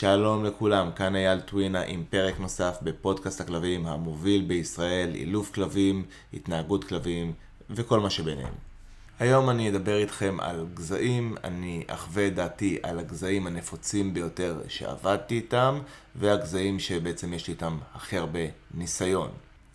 שלום 0.00 0.44
לכולם, 0.44 0.90
כאן 0.96 1.16
אייל 1.16 1.40
טווינה 1.40 1.82
עם 1.82 2.04
פרק 2.10 2.40
נוסף 2.40 2.78
בפודקאסט 2.82 3.40
הכלבים 3.40 3.86
המוביל 3.86 4.42
בישראל, 4.42 5.14
אילוף 5.14 5.54
כלבים, 5.54 6.04
התנהגות 6.34 6.84
כלבים 6.84 7.32
וכל 7.70 8.00
מה 8.00 8.10
שביניהם. 8.10 8.52
היום 9.18 9.50
אני 9.50 9.70
אדבר 9.70 9.96
איתכם 9.96 10.36
על 10.40 10.66
גזעים, 10.74 11.34
אני 11.44 11.84
אחווה 11.86 12.26
את 12.26 12.34
דעתי 12.34 12.78
על 12.82 12.98
הגזעים 12.98 13.46
הנפוצים 13.46 14.14
ביותר 14.14 14.60
שעבדתי 14.68 15.34
איתם 15.34 15.80
והגזעים 16.16 16.78
שבעצם 16.78 17.32
יש 17.32 17.48
לי 17.48 17.54
איתם 17.54 17.78
הכי 17.94 18.16
הרבה 18.16 18.40
ניסיון. 18.74 19.30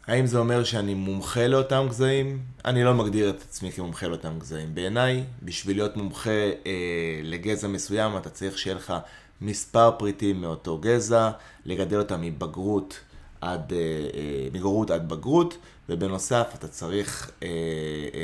האם 0.08 0.26
זה 0.26 0.38
אומר 0.38 0.64
שאני 0.64 0.94
מומחה 0.94 1.48
לאותם 1.48 1.86
גזעים? 1.90 2.40
אני 2.66 2.84
לא 2.84 2.94
מגדיר 2.94 3.30
את 3.30 3.42
עצמי 3.42 3.72
כמומחה 3.72 4.08
לאותם 4.08 4.40
גזעים. 4.40 4.76
בעיניי, 4.76 5.24
בשביל 5.44 5.78
להיות 5.78 5.98
מומחה 5.98 6.30
אה, 6.30 7.20
לגזע 7.24 7.68
מסוים, 7.68 8.18
אתה 8.18 8.30
צריך 8.30 8.58
שיהיה 8.58 8.76
לך 8.76 8.94
מספר 9.42 9.92
פריטים 9.98 10.42
מאותו 10.42 10.78
גזע, 10.78 11.32
לגדל 11.66 12.00
אותם 12.00 12.22
מבגרות 12.22 13.00
עד, 13.42 13.74
אה, 13.74 13.78
אה, 14.14 14.48
מגרות 14.54 14.92
עד 14.92 15.10
בגרות, 15.10 15.58
ובנוסף 15.90 16.52
אתה 16.56 16.68
צריך 16.68 17.32
אה, 17.44 17.48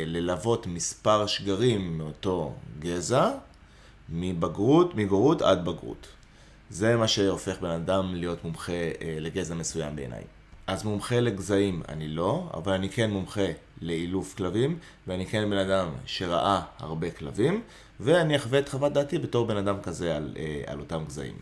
ללוות 0.05 0.67
מספר 0.67 1.25
שגרים 1.25 1.97
מאותו 1.97 2.53
גזע, 2.79 3.31
מבגרות, 4.09 4.95
מגרות 4.95 5.41
עד 5.41 5.65
בגרות. 5.65 6.07
זה 6.69 6.95
מה 6.97 7.07
שהופך 7.07 7.61
בן 7.61 7.69
אדם 7.69 8.15
להיות 8.15 8.43
מומחה 8.43 8.73
לגזע 9.19 9.55
מסוים 9.55 9.95
בעיניי. 9.95 10.23
אז 10.71 10.83
מומחה 10.83 11.19
לגזעים 11.19 11.81
אני 11.89 12.07
לא, 12.07 12.49
אבל 12.53 12.73
אני 12.73 12.89
כן 12.89 13.11
מומחה 13.11 13.45
לאילוף 13.81 14.35
כלבים, 14.35 14.77
ואני 15.07 15.25
כן 15.25 15.49
בן 15.49 15.57
אדם 15.57 15.89
שראה 16.05 16.61
הרבה 16.79 17.11
כלבים, 17.11 17.61
ואני 17.99 18.35
אחווה 18.35 18.59
את 18.59 18.69
חוות 18.69 18.93
דעתי 18.93 19.17
בתור 19.19 19.47
בן 19.47 19.57
אדם 19.57 19.81
כזה 19.83 20.15
על, 20.15 20.33
אה, 20.37 20.61
על 20.67 20.79
אותם 20.79 21.03
גזעים. 21.07 21.35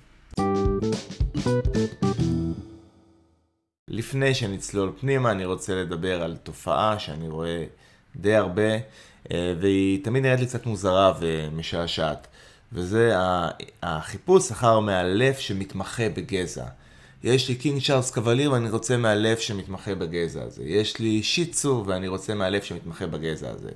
לפני 3.88 4.34
שנצלול 4.34 4.92
פנימה, 5.00 5.32
אני 5.32 5.46
רוצה 5.46 5.76
לדבר 5.76 6.24
על 6.24 6.38
תופעה 6.38 7.00
שאני 7.00 7.30
רואה 7.30 7.64
די 8.16 8.36
הרבה, 8.36 8.72
אה, 9.32 9.54
והיא 9.60 10.04
תמיד 10.04 10.24
נראית 10.24 10.40
לי 10.40 10.46
קצת 10.46 10.66
מוזרה 10.66 11.14
ומשעשעת, 11.20 12.28
וזה 12.74 13.14
החיפוש 13.84 14.52
אחר 14.52 14.80
מאלף 14.80 15.40
שמתמחה 15.40 16.10
בגזע. 16.10 16.66
יש 17.24 17.50
לי 17.50 17.56
קינג 17.56 17.82
צ'ארלס 17.84 18.12
קווליר 18.12 18.52
ואני 18.52 18.70
רוצה 18.70 18.98
מאלף 18.98 19.40
שמתמחה 19.40 19.96
בגזע 19.96 20.44
הזה. 20.44 20.64
יש 20.64 21.00
לי 21.00 21.24
שיצו 21.24 21.84
ואני 21.88 22.08
רוצה 22.08 22.36
מאלף 22.36 22.64
שמתמחה 22.64 23.08
בגזע 23.08 23.50
הזה. 23.50 23.70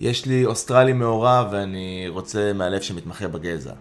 יש 0.00 0.26
לי 0.26 0.44
אוסטרלי 0.44 0.92
מעורב 0.92 1.46
ואני 1.52 2.06
רוצה 2.08 2.52
מאלף 2.52 2.82
שמתמחה 2.82 3.28
בגזע. 3.28 3.72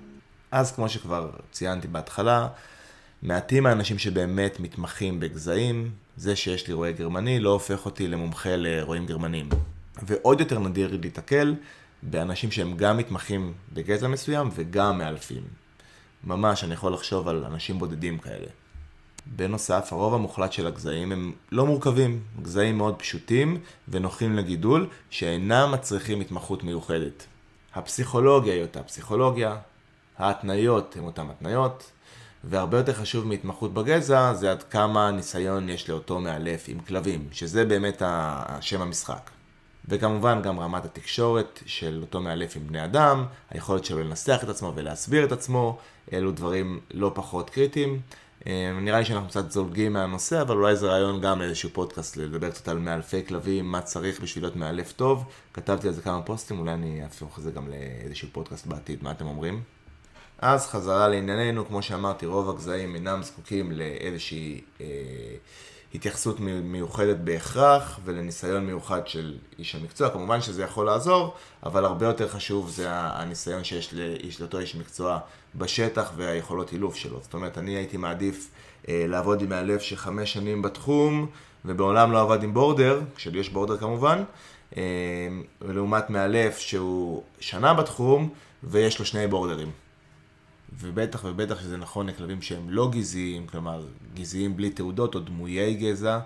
אז 0.52 0.72
כמו 0.72 0.90
שכבר 0.90 1.30
ציינתי 1.52 1.88
בהתחלה, 1.88 2.48
מעטים 3.22 3.66
האנשים 3.66 3.98
שבאמת 4.00 4.60
מתמחים 4.60 5.20
בגזעים, 5.20 5.92
זה 6.18 6.36
שיש 6.36 6.68
לי 6.68 6.74
רועה 6.74 6.92
גרמני 6.92 7.40
לא 7.40 7.50
הופך 7.50 7.86
אותי 7.86 8.08
למומחה 8.08 8.56
לרועים 8.56 9.06
גרמנים. 9.06 9.50
ועוד 10.04 10.40
יותר 10.40 10.60
נדיר 10.60 10.98
להתקל 11.02 11.56
באנשים 12.04 12.52
שהם 12.52 12.78
גם 12.78 12.98
מתמחים 12.98 13.54
בגזע 13.74 14.08
מסוים 14.08 14.50
וגם 14.56 14.98
מאלפים. 14.98 15.44
ממש, 16.24 16.64
אני 16.64 16.74
יכול 16.74 16.94
לחשוב 16.94 17.28
על 17.28 17.46
אנשים 17.46 17.80
בודדים 17.80 18.18
כאלה. 18.18 18.48
בנוסף, 19.28 19.94
הרוב 19.94 20.14
המוחלט 20.14 20.52
של 20.52 20.68
הגזעים 20.68 21.12
הם 21.12 21.32
לא 21.52 21.66
מורכבים, 21.66 22.20
גזעים 22.42 22.78
מאוד 22.78 22.96
פשוטים 22.96 23.60
ונוחים 23.90 24.36
לגידול, 24.36 24.88
שאינם 25.10 25.72
מצריכים 25.72 26.22
התמחות 26.22 26.64
מיוחדת. 26.64 27.26
הפסיכולוגיה 27.76 28.54
היא 28.54 28.62
אותה 28.62 28.84
פסיכולוגיה, 28.84 29.58
ההתניות 30.18 30.96
הן 30.98 31.04
אותן 31.04 31.30
התניות, 31.30 31.92
והרבה 32.44 32.78
יותר 32.78 32.94
חשוב 32.94 33.28
מהתמחות 33.28 33.74
בגזע 33.74 34.34
זה 34.34 34.52
עד 34.52 34.64
כמה 34.64 35.12
ניסיון 35.12 35.70
יש 35.70 35.90
לאותו 35.90 36.20
מאלף 36.20 36.66
עם 36.68 36.80
כלבים, 36.80 37.28
שזה 37.32 37.66
באמת 37.66 38.02
שם 38.62 38.82
המשחק. 38.82 39.30
וכמובן 39.90 40.42
גם 40.42 40.60
רמת 40.60 40.86
התקשורת 40.86 41.60
של 41.66 42.00
אותו 42.02 42.22
מאלף 42.22 42.56
עם 42.56 42.68
בני 42.68 42.84
אדם, 42.84 43.26
היכולת 43.50 43.86
שלו 43.86 44.00
לנסח 44.00 44.40
את 44.44 44.50
עצמו 44.50 44.72
ולהסביר 44.76 45.26
את 45.26 45.32
עצמו, 45.32 45.78
אלו 46.14 46.32
דברים 46.32 46.80
לא 46.94 47.12
פחות 47.16 47.50
קריטיים. 47.50 48.00
אה, 48.48 48.72
נראה 48.82 49.00
לי 49.00 49.06
שאנחנו 49.06 49.30
קצת 49.30 49.52
זולגים 49.52 49.94
מהנושא, 49.94 50.42
אבל 50.42 50.56
אולי 50.56 50.76
זה 50.76 50.88
רעיון 50.88 51.22
גם 51.22 51.40
לאיזשהו 51.40 51.70
פודקאסט 51.74 52.18
לדבר 52.18 52.50
קצת 52.50 52.68
על 52.68 52.80
מאלפי 52.80 53.26
כלבים, 53.28 53.72
מה 53.72 53.82
צריך 53.82 54.22
בשביל 54.22 54.44
להיות 54.44 54.56
מאלף 54.56 54.92
טוב. 54.92 55.26
כתבתי 55.54 55.88
על 55.88 55.94
זה 55.94 56.02
כמה 56.02 56.22
פוסטים, 56.22 56.60
אולי 56.60 56.74
אני 56.74 57.04
אהפוך 57.04 57.38
את 57.38 57.44
זה 57.44 57.52
גם 57.52 57.68
לאיזשהו 57.70 58.28
פודקאסט 58.32 58.66
בעתיד, 58.66 59.04
מה 59.04 59.12
אתם 59.12 59.26
אומרים? 59.26 59.62
אז 60.40 60.68
חזרה 60.68 61.08
לענייננו, 61.08 61.66
כמו 61.68 61.82
שאמרתי, 61.82 62.26
רוב 62.26 62.50
הגזעים 62.50 62.96
אינם 62.96 63.24
זקוקים 63.24 63.72
לאיזושהי 63.72 64.62
אה, 64.82 64.86
התייחסות 65.96 66.40
מיוחדת 66.64 67.18
בהכרח 67.18 68.00
ולניסיון 68.06 68.66
מיוחד 68.66 69.08
של 69.08 69.38
איש 69.60 69.76
המקצוע. 69.76 70.10
כמובן 70.10 70.42
שזה 70.42 70.64
יכול 70.64 70.86
לעזור, 70.86 71.34
אבל 71.64 71.86
הרבה 71.86 72.06
יותר 72.06 72.28
חשוב 72.28 72.70
זה 72.70 72.88
הניסיון 72.90 73.64
שיש 73.64 73.94
לאיש, 73.94 74.42
לאותו 74.42 74.60
איש 74.60 74.76
מקצוע 74.76 75.20
בשטח 75.56 76.12
והיכולות 76.16 76.74
אילוף 76.74 76.96
שלו. 76.96 77.20
זאת 77.22 77.34
אומרת, 77.34 77.58
אני 77.58 77.72
הייתי 77.72 77.98
מעדיף 77.98 78.50
אה, 78.90 79.06
לעבוד 79.08 79.42
עם 79.42 79.50
מאלף 79.50 79.82
שחמש 79.82 80.34
שנים 80.34 80.62
בתחום, 80.62 81.28
ובעולם 81.66 82.12
לא 82.12 82.22
עבד 82.22 82.44
עם 82.44 82.54
בורדר, 82.54 83.02
כשלי 83.16 83.40
יש 83.40 83.50
בורדר 83.50 83.78
כמובן, 83.78 84.24
אה, 84.78 84.84
ולעומת 85.62 86.10
מאלף 86.10 86.58
שהוא 86.58 87.24
שנה 87.40 87.74
בתחום 87.74 88.30
ויש 88.64 89.00
לו 89.00 89.06
שני 89.06 89.28
בורדרים. 89.28 89.72
ובטח 90.80 91.24
ובטח 91.24 91.62
שזה 91.62 91.78
נכון 91.78 92.08
לכלבים 92.08 92.42
שהם 92.42 92.70
לא 92.70 92.92
גזעיים, 92.92 93.48
כלומר 93.48 93.86
גזעיים 94.14 94.58
בלי 94.58 94.70
תעודות 94.70 95.16
או 95.16 95.20
דמויי 95.20 95.74
גזע, 95.74 96.20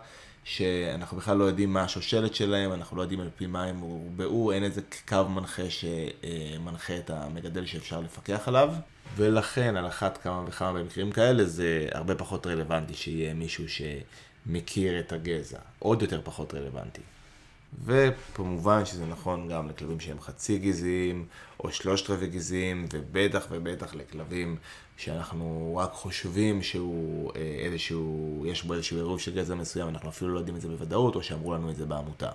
שאנחנו 0.43 1.17
בכלל 1.17 1.37
לא 1.37 1.43
יודעים 1.43 1.73
מה 1.73 1.81
השושלת 1.81 2.35
שלהם, 2.35 2.73
אנחנו 2.73 2.97
לא 2.97 3.01
יודעים 3.01 3.19
על 3.19 3.29
פי 3.35 3.45
מה 3.45 3.63
הם 3.63 3.79
הורבעו, 3.79 4.51
אין 4.51 4.63
איזה 4.63 4.81
קו 5.07 5.23
מנחה 5.29 5.63
שמנחה 5.69 6.97
את 6.97 7.09
המגדל 7.09 7.65
שאפשר 7.65 7.99
לפקח 7.99 8.47
עליו, 8.47 8.73
ולכן 9.15 9.77
על 9.77 9.87
אחת 9.87 10.17
כמה 10.17 10.43
וכמה 10.47 10.73
במקרים 10.73 11.11
כאלה 11.11 11.45
זה 11.45 11.87
הרבה 11.91 12.15
פחות 12.15 12.47
רלוונטי 12.47 12.93
שיהיה 12.93 13.33
מישהו 13.33 13.63
שמכיר 13.69 14.99
את 14.99 15.13
הגזע, 15.13 15.59
עוד 15.79 16.01
יותר 16.01 16.21
פחות 16.23 16.53
רלוונטי. 16.53 17.01
וכמובן 17.85 18.85
שזה 18.85 19.05
נכון 19.05 19.47
גם 19.47 19.69
לכלבים 19.69 19.99
שהם 19.99 20.21
חצי 20.21 20.57
גזעיים 20.57 21.25
או 21.63 21.71
שלושת 21.71 22.09
רבעי 22.09 22.27
גזעיים, 22.27 22.85
ובטח 22.93 23.47
ובטח 23.51 23.95
לכלבים 23.95 24.55
שאנחנו 24.97 25.75
רק 25.81 25.91
חושבים 25.93 26.61
שהוא 26.61 27.31
אה, 27.35 27.41
איזשהו, 27.65 28.43
יש 28.47 28.63
בו 28.63 28.73
איזשהו 28.73 28.97
עירוב 28.97 29.19
של 29.19 29.35
גזע 29.35 29.55
מסוים, 29.55 29.87
אנחנו 29.89 30.09
אפילו 30.09 30.33
לא 30.33 30.39
יודעים 30.39 30.55
את 30.55 30.61
זה 30.61 30.67
בוודאות, 30.67 31.15
או 31.15 31.23
שאמרו 31.23 31.53
לנו 31.53 31.69
את 31.69 31.75
זה 31.75 31.85
בעמותה. 31.85 32.29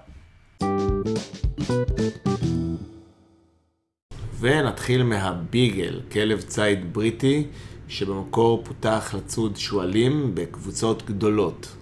ונתחיל 4.40 5.02
מהביגל, 5.02 6.00
כלב 6.12 6.40
ציד 6.40 6.92
בריטי, 6.92 7.46
שבמקור 7.88 8.64
פותח 8.64 9.14
לצוד 9.16 9.56
שועלים 9.56 10.34
בקבוצות 10.34 11.02
גדולות. 11.06 11.76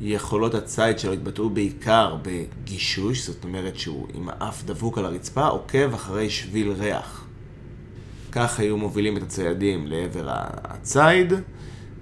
יכולות 0.00 0.54
הציד 0.54 0.98
שלו 0.98 1.12
התבטאו 1.12 1.50
בעיקר 1.50 2.16
בגישוש, 2.22 3.26
זאת 3.26 3.44
אומרת 3.44 3.78
שהוא 3.78 4.06
עם 4.14 4.28
האף 4.28 4.64
דבוק 4.64 4.98
על 4.98 5.04
הרצפה, 5.04 5.46
עוקב 5.46 5.94
אחרי 5.94 6.30
שביל 6.30 6.72
ריח. 6.72 7.26
כך 8.32 8.60
היו 8.60 8.76
מובילים 8.76 9.16
את 9.16 9.22
הציידים 9.22 9.86
לעבר 9.86 10.24
הציד. 10.64 11.32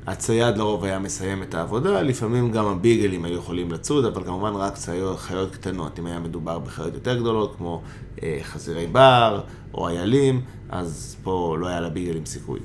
הצייד 0.07 0.57
לרוב 0.57 0.85
היה 0.85 0.99
מסיים 0.99 1.43
את 1.43 1.55
העבודה, 1.55 2.03
לפעמים 2.03 2.51
גם 2.51 2.67
הביגלים 2.67 3.25
היו 3.25 3.39
יכולים 3.39 3.73
לצוד, 3.73 4.05
אבל 4.05 4.25
כמובן 4.25 4.55
רק 4.55 4.75
צייד, 4.75 5.17
חיות 5.17 5.51
קטנות. 5.51 5.99
אם 5.99 6.07
היה 6.07 6.19
מדובר 6.19 6.59
בחיות 6.59 6.95
יותר 6.95 7.19
גדולות, 7.21 7.55
כמו 7.57 7.83
אה, 8.23 8.39
חזירי 8.43 8.87
בר 8.87 9.41
או 9.75 9.89
איילים, 9.89 10.41
אז 10.69 11.17
פה 11.23 11.57
לא 11.61 11.67
היה 11.67 11.81
לביגלים 11.81 12.27
סיכוי. 12.27 12.61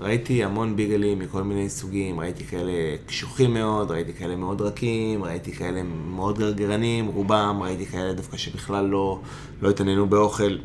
ראיתי 0.00 0.44
המון 0.44 0.76
ביגלים 0.76 1.18
מכל 1.18 1.42
מיני 1.42 1.68
סוגים, 1.68 2.20
ראיתי 2.20 2.44
כאלה 2.44 2.72
קשוחים 3.06 3.54
מאוד, 3.54 3.90
ראיתי 3.90 4.12
כאלה 4.12 4.36
מאוד 4.36 4.60
רכים, 4.60 5.24
ראיתי 5.24 5.52
כאלה 5.52 5.82
מאוד 5.82 6.38
גרגרנים, 6.38 7.06
רובם, 7.06 7.58
ראיתי 7.62 7.86
כאלה 7.86 8.12
דווקא 8.12 8.36
שבכלל 8.36 8.84
לא, 8.84 9.20
לא 9.62 9.70
התעניינו 9.70 10.06
באוכל, 10.06 10.56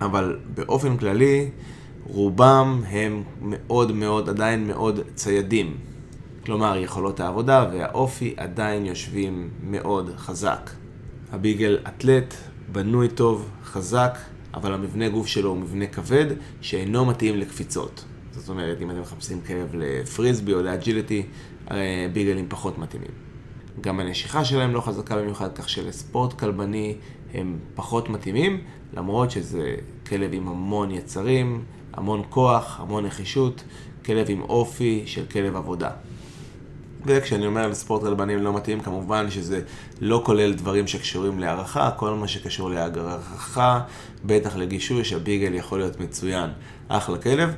אבל 0.00 0.38
באופן 0.54 0.96
כללי, 0.96 1.50
רובם 2.04 2.82
הם 2.88 3.22
מאוד 3.42 3.92
מאוד, 3.92 4.28
עדיין 4.28 4.66
מאוד 4.66 5.00
ציידים. 5.14 5.76
כלומר, 6.44 6.76
יכולות 6.76 7.20
העבודה 7.20 7.66
והאופי 7.72 8.34
עדיין 8.36 8.86
יושבים 8.86 9.50
מאוד 9.62 10.10
חזק. 10.16 10.70
הביגל 11.32 11.78
אתלט, 11.88 12.34
בנוי 12.72 13.08
טוב, 13.08 13.50
חזק, 13.64 14.18
אבל 14.54 14.74
המבנה 14.74 15.08
גוף 15.08 15.26
שלו 15.26 15.50
הוא 15.50 15.58
מבנה 15.58 15.86
כבד 15.86 16.26
שאינו 16.60 17.04
מתאים 17.04 17.36
לקפיצות. 17.36 18.04
זאת 18.32 18.48
אומרת, 18.48 18.82
אם 18.82 18.90
אתם 18.90 19.00
מחפשים 19.00 19.40
כלב 19.40 19.74
לפריסבי 19.74 20.54
או 20.54 20.62
לאג'יליטי, 20.62 21.26
ביגלים 22.12 22.46
פחות 22.48 22.78
מתאימים. 22.78 23.10
גם 23.80 24.00
הנשיכה 24.00 24.44
שלהם 24.44 24.74
לא 24.74 24.80
חזקה 24.80 25.16
במיוחד, 25.16 25.54
כך 25.54 25.68
שלספורט 25.68 26.32
כלבני 26.32 26.96
הם 27.34 27.58
פחות 27.74 28.08
מתאימים, 28.08 28.60
למרות 28.94 29.30
שזה 29.30 29.74
כלב 30.06 30.30
עם 30.32 30.48
המון 30.48 30.90
יצרים, 30.90 31.64
המון 31.92 32.22
כוח, 32.30 32.80
המון 32.80 33.06
נחישות, 33.06 33.62
כלב 34.04 34.26
עם 34.28 34.42
אופי 34.42 35.02
של 35.06 35.26
כלב 35.26 35.56
עבודה. 35.56 35.90
וכשאני 37.06 37.46
אומר 37.46 37.68
לספורט 37.68 38.02
רלבנים 38.02 38.42
לא 38.42 38.52
מתאים, 38.56 38.80
כמובן 38.80 39.30
שזה 39.30 39.60
לא 40.00 40.22
כולל 40.24 40.52
דברים 40.52 40.86
שקשורים 40.86 41.38
להערכה, 41.38 41.90
כל 41.96 42.10
מה 42.10 42.28
שקשור 42.28 42.70
להערכה, 42.70 43.80
בטח 44.24 44.56
לגישוש, 44.56 45.12
הביגל 45.12 45.54
יכול 45.54 45.78
להיות 45.78 46.00
מצוין. 46.00 46.50
אחלה 46.88 47.18
כלב. 47.18 47.54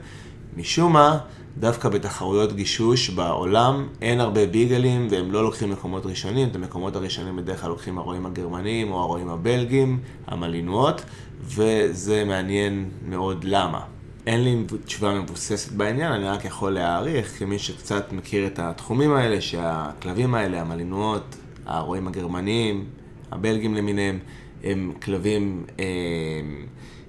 משום 0.57 0.93
מה, 0.93 1.19
דווקא 1.59 1.89
בתחרויות 1.89 2.53
גישוש 2.53 3.11
בעולם 3.11 3.87
אין 4.03 4.21
הרבה 4.21 4.47
ביגלים 4.47 5.09
והם 5.11 5.33
לא 5.33 5.43
לוקחים 5.43 5.71
מקומות 5.71 6.07
ראשונים, 6.07 6.49
את 6.49 6.57
המקומות 6.57 6.97
הראשונים 6.97 7.37
בדרך 7.37 7.61
כלל 7.61 7.71
לוקחים 7.71 7.99
הרועים 7.99 8.27
הגרמנים 8.27 8.93
או 8.93 9.01
הרועים 9.01 9.29
הבלגים, 9.29 9.99
המלינואות, 10.27 11.05
וזה 11.45 12.25
מעניין 12.25 12.91
מאוד 13.09 13.45
למה. 13.45 13.81
אין 14.27 14.45
לי 14.45 14.65
תשובה 14.85 15.21
מבוססת 15.21 15.73
בעניין, 15.73 16.13
אני 16.13 16.25
רק 16.25 16.45
יכול 16.45 16.73
להעריך, 16.73 17.39
כמי 17.39 17.59
שקצת 17.59 18.13
מכיר 18.13 18.47
את 18.47 18.59
התחומים 18.59 19.13
האלה, 19.13 19.41
שהכלבים 19.41 20.35
האלה, 20.35 20.61
המלינואות, 20.61 21.37
הרועים 21.67 22.09
הגרמניים, 22.09 22.85
הבלגים 23.33 23.75
למיניהם, 23.75 24.19
הם 24.65 24.93
כלבים 25.03 25.65
אה, 25.79 25.85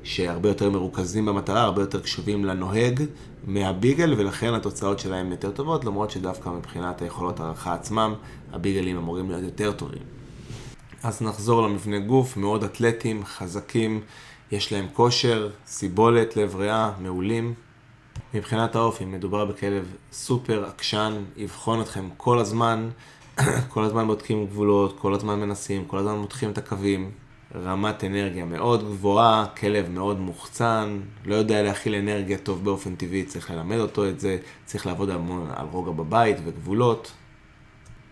שהרבה 0.03 0.49
יותר 0.49 0.69
מרוכזים 0.69 1.25
במטרה, 1.25 1.61
הרבה 1.61 1.81
יותר 1.81 1.99
קשובים 1.99 2.45
לנוהג 2.45 3.03
מהביגל, 3.45 4.13
ולכן 4.17 4.53
התוצאות 4.53 4.99
שלהם 4.99 5.31
יותר 5.31 5.51
טובות, 5.51 5.85
למרות 5.85 6.11
שדווקא 6.11 6.49
מבחינת 6.49 7.01
היכולות 7.01 7.39
הערכה 7.39 7.73
עצמם, 7.73 8.13
הביגלים 8.53 8.97
אמורים 8.97 9.29
להיות 9.29 9.43
יותר 9.43 9.71
טובים. 9.71 10.01
אז 11.03 11.21
נחזור 11.21 11.61
למבנה 11.61 11.99
גוף, 11.99 12.37
מאוד 12.37 12.63
אתלטיים, 12.63 13.25
חזקים. 13.25 14.01
יש 14.51 14.73
להם 14.73 14.85
כושר, 14.93 15.49
סיבולת, 15.67 16.37
לב 16.37 16.55
ריאה, 16.55 16.91
מעולים. 16.99 17.53
מבחינת 18.33 18.75
האופי, 18.75 19.05
מדובר 19.05 19.45
בכלב 19.45 19.95
סופר 20.11 20.65
עקשן, 20.65 21.13
יבחון 21.37 21.81
אתכם 21.81 22.09
כל 22.17 22.39
הזמן, 22.39 22.89
כל 23.73 23.83
הזמן 23.83 24.07
בודקים 24.07 24.45
גבולות, 24.45 24.99
כל 24.99 25.13
הזמן 25.13 25.39
מנסים, 25.39 25.85
כל 25.85 25.97
הזמן 25.97 26.15
מותחים 26.15 26.51
את 26.51 26.57
הקווים. 26.57 27.11
רמת 27.63 28.03
אנרגיה 28.03 28.45
מאוד 28.45 28.83
גבוהה, 28.83 29.45
כלב 29.59 29.89
מאוד 29.89 30.19
מוחצן, 30.19 30.99
לא 31.25 31.35
יודע 31.35 31.63
להכיל 31.63 31.95
אנרגיה 31.95 32.37
טוב 32.37 32.65
באופן 32.65 32.95
טבעי, 32.95 33.23
צריך 33.25 33.51
ללמד 33.51 33.77
אותו 33.77 34.09
את 34.09 34.19
זה, 34.19 34.37
צריך 34.65 34.85
לעבוד 34.85 35.09
המון 35.09 35.47
על 35.55 35.65
רוגע 35.71 35.91
בבית 35.91 36.37
וגבולות. 36.45 37.11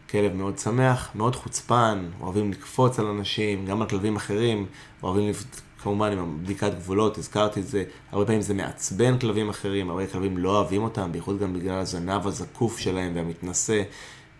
כלב 0.09 0.33
מאוד 0.33 0.57
שמח, 0.57 1.09
מאוד 1.15 1.35
חוצפן, 1.35 2.05
אוהבים 2.21 2.51
לקפוץ 2.51 2.99
על 2.99 3.05
אנשים, 3.05 3.65
גם 3.65 3.81
על 3.81 3.89
כלבים 3.89 4.15
אחרים, 4.15 4.65
אוהבים 5.03 5.33
כמובן 5.83 6.11
עם 6.11 6.43
בדיקת 6.43 6.73
גבולות, 6.73 7.17
הזכרתי 7.17 7.59
את 7.59 7.67
זה, 7.67 7.83
הרבה 8.11 8.25
פעמים 8.25 8.41
זה 8.41 8.53
מעצבן 8.53 9.19
כלבים 9.19 9.49
אחרים, 9.49 9.89
הרבה 9.89 10.07
כלבים 10.07 10.37
לא 10.37 10.57
אוהבים 10.57 10.83
אותם, 10.83 11.11
בייחוד 11.11 11.39
גם 11.39 11.53
בגלל 11.53 11.79
הזנב 11.79 12.27
הזקוף 12.27 12.79
שלהם 12.79 13.15
והמתנשא, 13.15 13.83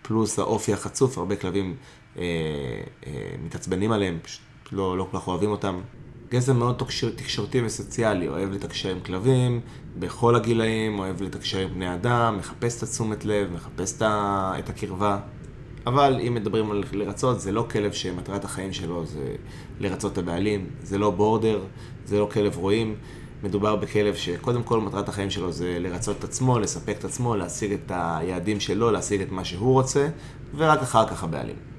פלוס 0.02 0.40
האופי 0.40 0.74
החצוף, 0.74 1.18
הרבה 1.18 1.36
כלבים 1.36 1.76
אה, 2.18 2.24
אה, 3.08 3.12
מתעצבנים 3.46 3.92
עליהם, 3.92 4.20
פשוט 4.22 4.42
לא, 4.74 4.98
לא 4.98 5.08
כל 5.12 5.20
כך 5.20 5.28
אוהבים 5.28 5.52
אותם. 5.52 5.80
גזע 6.30 6.54
מאוד 6.54 6.84
תקשורתי 7.16 7.62
וסוציאלי, 7.66 8.28
אוהב 8.28 8.52
לתקשר 8.52 8.90
עם 8.90 9.00
כלבים 9.00 9.62
בכל 10.00 10.36
הגילאים, 10.36 11.00
אוהב 11.00 11.22
לתקשר 11.22 11.60
עם 11.60 11.70
בני 11.70 11.94
אדם, 11.94 12.38
מחפש 12.38 12.78
את 12.78 12.84
התשומת 12.84 13.26
לב, 13.26 13.52
מחפש 13.54 14.02
את 14.02 14.70
הקרבה. 14.70 15.20
אבל 15.88 16.20
אם 16.28 16.34
מדברים 16.34 16.72
על 16.72 16.84
לרצות, 16.92 17.40
זה 17.40 17.52
לא 17.52 17.66
כלב 17.72 17.92
שמטרת 17.92 18.46
החיים 18.46 18.74
שלו 18.74 19.06
זה 19.06 19.36
לרצות 19.80 20.14
את 20.14 20.18
הבעלים, 20.18 20.70
זה 20.84 20.98
לא 20.98 21.12
בורדר, 21.12 21.62
זה 22.06 22.20
לא 22.20 22.30
כלב 22.34 22.58
רועים. 22.58 22.96
מדובר 23.44 23.76
בכלב 23.76 24.16
שקודם 24.16 24.64
כל 24.64 24.80
מטרת 24.80 25.10
החיים 25.10 25.30
שלו 25.30 25.52
זה 25.52 25.78
לרצות 25.80 26.20
את 26.20 26.24
עצמו, 26.24 26.60
לספק 26.60 26.96
את 27.00 27.06
עצמו, 27.06 27.36
להשיג 27.36 27.74
את 27.74 27.92
היעדים 27.96 28.60
שלו, 28.60 28.92
להשיג 28.92 29.22
את 29.22 29.32
מה 29.32 29.46
שהוא 29.46 29.74
רוצה, 29.74 30.08
ורק 30.56 30.82
אחר 30.82 31.08
כך 31.08 31.24
הבעלים. 31.24 31.73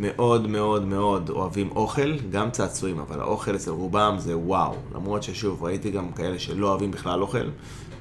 מאוד 0.00 0.46
מאוד 0.46 0.84
מאוד 0.84 1.30
אוהבים 1.30 1.70
אוכל, 1.70 2.18
גם 2.30 2.50
צעצועים, 2.50 2.98
אבל 2.98 3.20
האוכל 3.20 3.54
אצל 3.54 3.70
רובם 3.70 4.14
זה 4.18 4.36
וואו. 4.36 4.74
למרות 4.94 5.22
ששוב, 5.22 5.62
ראיתי 5.64 5.90
גם 5.90 6.12
כאלה 6.12 6.38
שלא 6.38 6.68
אוהבים 6.68 6.90
בכלל 6.90 7.22
אוכל, 7.22 7.48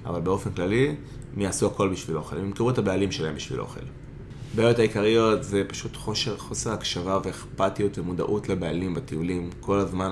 אבל 0.06 0.22
באופן 0.22 0.52
כללי, 0.52 0.96
הם 1.36 1.42
יעשו 1.42 1.68
הכל 1.68 1.90
בשביל 1.90 2.18
אוכל. 2.18 2.38
הם 2.38 2.46
ימכרו 2.46 2.70
את 2.70 2.78
הבעלים 2.78 3.12
שלהם 3.12 3.36
בשביל 3.36 3.62
אוכל. 3.62 3.80
הבעיות 4.56 4.80
העיקריות 4.80 5.44
זה 5.44 5.64
פשוט 5.68 5.96
חושר, 5.96 6.38
חוסר 6.38 6.74
הקשבה 6.74 7.20
ואכפתיות 7.24 7.98
ומודעות 7.98 8.50
לבעלים 8.50 8.94
בטיולים. 8.94 9.50
כל 9.60 9.78
הזמן 9.78 10.12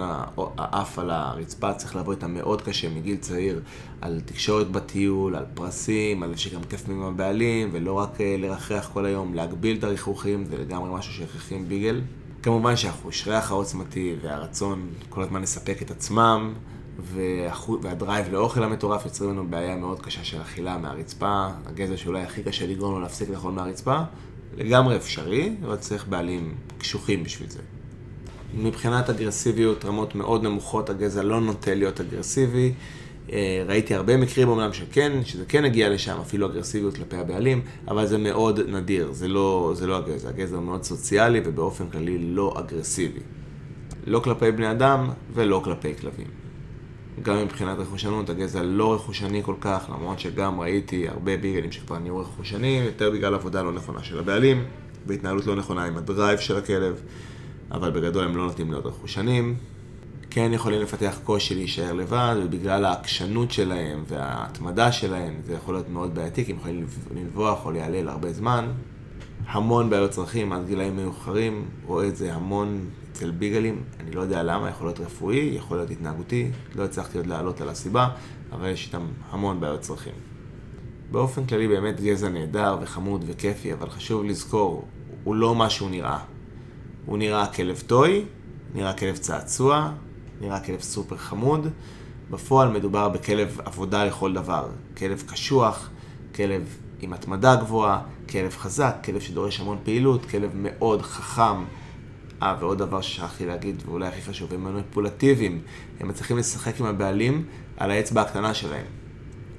האף 0.57 0.99
על 0.99 1.09
הרצפה 1.09 1.73
צריך 1.73 1.95
לעבוד 1.95 2.15
איתם 2.15 2.33
מאוד 2.33 2.61
קשה 2.61 2.89
מגיל 2.89 3.17
צעיר 3.17 3.61
על 4.01 4.21
תקשורת 4.25 4.71
בטיול, 4.71 5.35
על 5.35 5.45
פרסים, 5.53 6.23
על 6.23 6.35
שגם 6.35 6.63
כיף 6.69 6.89
עם 6.89 7.03
הבעלים, 7.03 7.69
ולא 7.71 7.93
רק 7.93 8.21
אה, 8.21 8.35
לרחרח 8.39 8.89
כל 8.93 9.05
היום, 9.05 9.33
להגביל 9.33 9.77
את 9.77 9.83
הריחוכים, 9.83 10.45
זה 10.45 10.57
לגמרי 10.57 10.89
משהו 10.93 11.13
שהכרחי 11.13 11.55
עם 11.55 11.67
ביגל. 11.67 12.01
כמובן 12.41 12.75
שהחושריח 12.75 13.51
העוצמתי 13.51 14.15
והרצון 14.21 14.87
כל 15.09 15.21
הזמן 15.21 15.41
לספק 15.41 15.81
את 15.81 15.91
עצמם, 15.91 16.53
והדרייב 17.81 18.31
לאוכל 18.31 18.63
המטורף 18.63 19.05
יוצרים 19.05 19.29
לנו 19.29 19.47
בעיה 19.47 19.75
מאוד 19.75 20.01
קשה 20.01 20.23
של 20.23 20.41
אכילה 20.41 20.77
מהרצפה, 20.77 21.47
הגזע 21.65 21.97
שאולי 21.97 22.21
הכי 22.21 22.43
קשה 22.43 22.67
לגרום 22.67 22.93
לו 22.93 22.99
להפסיק 22.99 23.29
לאכול 23.29 23.51
מהרצפה, 23.51 23.99
לגמרי 24.57 24.95
אפשרי, 24.95 25.55
אבל 25.65 25.75
צריך 25.75 26.07
בעלים 26.07 26.55
קשוחים 26.77 27.23
בשביל 27.23 27.49
זה. 27.49 27.59
מבחינת 28.57 29.09
אגרסיביות, 29.09 29.85
רמות 29.85 30.15
מאוד 30.15 30.43
נמוכות, 30.43 30.89
הגזע 30.89 31.23
לא 31.23 31.41
נוטה 31.41 31.73
להיות 31.73 32.01
אגרסיבי. 32.01 32.73
אה, 33.31 33.63
ראיתי 33.67 33.95
הרבה 33.95 34.17
מקרים 34.17 34.47
אומנם 34.47 34.73
שכן, 34.73 35.25
שזה 35.25 35.45
כן 35.45 35.65
הגיע 35.65 35.89
לשם, 35.89 36.17
אפילו 36.21 36.47
אגרסיביות 36.47 36.95
כלפי 36.95 37.15
הבעלים, 37.15 37.61
אבל 37.87 38.07
זה 38.07 38.17
מאוד 38.17 38.59
נדיר, 38.59 39.11
זה 39.11 39.27
לא, 39.27 39.71
זה 39.75 39.87
לא 39.87 39.97
הגזע. 39.97 40.29
הגזע 40.29 40.55
הוא 40.55 40.65
מאוד 40.65 40.83
סוציאלי 40.83 41.41
ובאופן 41.45 41.89
כללי 41.89 42.17
לא 42.17 42.53
אגרסיבי. 42.59 43.19
לא 44.07 44.19
כלפי 44.19 44.51
בני 44.51 44.71
אדם 44.71 45.09
ולא 45.33 45.61
כלפי 45.63 45.95
כלבים. 45.95 46.42
גם 47.21 47.43
מבחינת 47.43 47.77
רכושנות, 47.79 48.29
הגזע 48.29 48.63
לא 48.63 48.93
רכושני 48.93 49.43
כל 49.43 49.55
כך, 49.61 49.89
למרות 49.89 50.19
שגם 50.19 50.59
ראיתי 50.59 51.09
הרבה 51.09 51.37
ביגלים 51.37 51.71
שכבר 51.71 51.99
נהיו 51.99 52.17
רכושנים, 52.17 52.83
יותר 52.83 53.11
בגלל 53.11 53.33
עבודה 53.33 53.63
לא 53.63 53.71
נכונה 53.71 54.03
של 54.03 54.19
הבעלים, 54.19 54.65
והתנהלות 55.07 55.45
לא 55.45 55.55
נכונה 55.55 55.85
עם 55.85 55.97
הדרייב 55.97 56.39
של 56.39 56.57
הכלב, 56.57 57.01
אבל 57.71 57.91
בגדול 57.91 58.23
הם 58.23 58.37
לא 58.37 58.45
נוטים 58.45 58.71
להיות 58.71 58.85
רכושנים. 58.85 59.55
כן 60.29 60.51
יכולים 60.53 60.81
לפתח 60.81 61.19
קושי 61.23 61.55
להישאר 61.55 61.93
לבד, 61.93 62.35
ובגלל 62.43 62.85
העקשנות 62.85 63.51
שלהם 63.51 64.03
וההתמדה 64.07 64.91
שלהם, 64.91 65.33
זה 65.45 65.53
יכול 65.53 65.73
להיות 65.73 65.89
מאוד 65.89 66.15
בעייתי, 66.15 66.45
כי 66.45 66.51
הם 66.51 66.57
יכולים 66.57 66.85
לנבוח 67.15 67.65
או 67.65 67.71
להיעלל 67.71 68.09
הרבה 68.09 68.33
זמן. 68.33 68.65
המון 69.47 69.89
בעיות 69.89 70.11
צרכים 70.11 70.53
עד 70.53 70.65
גילאים 70.67 70.95
מאוחרים, 70.95 71.65
רואה 71.85 72.07
את 72.07 72.15
זה 72.15 72.33
המון 72.33 72.85
אצל 73.13 73.31
ביגלים, 73.31 73.83
אני 73.99 74.11
לא 74.11 74.21
יודע 74.21 74.43
למה, 74.43 74.69
יכול 74.69 74.87
להיות 74.87 74.99
רפואי, 74.99 75.37
יכול 75.37 75.77
להיות 75.77 75.89
התנהגותי, 75.89 76.51
לא 76.75 76.83
הצלחתי 76.83 77.17
עוד 77.17 77.27
לעלות 77.27 77.61
על 77.61 77.69
הסיבה, 77.69 78.09
אבל 78.51 78.69
יש 78.69 78.85
איתם 78.87 79.07
המון 79.29 79.59
בעיות 79.59 79.79
צרכים. 79.79 80.13
באופן 81.11 81.45
כללי 81.45 81.67
באמת 81.67 82.01
גזע 82.01 82.29
נהדר 82.29 82.77
וחמוד 82.81 83.23
וכיפי, 83.27 83.73
אבל 83.73 83.89
חשוב 83.89 84.23
לזכור, 84.23 84.87
הוא 85.23 85.35
לא 85.35 85.55
מה 85.55 85.69
שהוא 85.69 85.89
נראה. 85.89 86.19
הוא 87.05 87.17
נראה 87.17 87.47
כלב 87.47 87.83
טוי, 87.87 88.25
נראה 88.73 88.93
כלב 88.93 89.17
צעצוע, 89.17 89.91
נראה 90.41 90.59
כלב 90.59 90.81
סופר 90.81 91.17
חמוד. 91.17 91.67
בפועל 92.31 92.71
מדובר 92.71 93.09
בכלב 93.09 93.59
עבודה 93.65 94.05
לכל 94.05 94.33
דבר. 94.33 94.67
כלב 94.97 95.23
קשוח, 95.27 95.89
כלב 96.35 96.77
עם 97.01 97.13
התמדה 97.13 97.55
גבוהה, 97.55 98.01
כלב 98.29 98.55
חזק, 98.57 98.95
כלב 99.05 99.19
שדורש 99.21 99.59
המון 99.59 99.77
פעילות, 99.83 100.25
כלב 100.25 100.51
מאוד 100.55 101.01
חכם, 101.01 101.63
אה, 102.43 102.55
ועוד 102.59 102.77
דבר 102.77 103.01
ששכחתי 103.01 103.45
להגיד, 103.45 103.83
ואולי 103.85 104.07
הכי 104.07 104.21
חשוב, 104.21 104.53
הם 104.53 104.63
מניפולטיביים. 104.63 105.61
הם 105.99 106.07
מצליחים 106.07 106.37
לשחק 106.37 106.79
עם 106.79 106.85
הבעלים 106.85 107.45
על 107.77 107.91
האצבע 107.91 108.21
הקטנה 108.21 108.53
שלהם. 108.53 108.85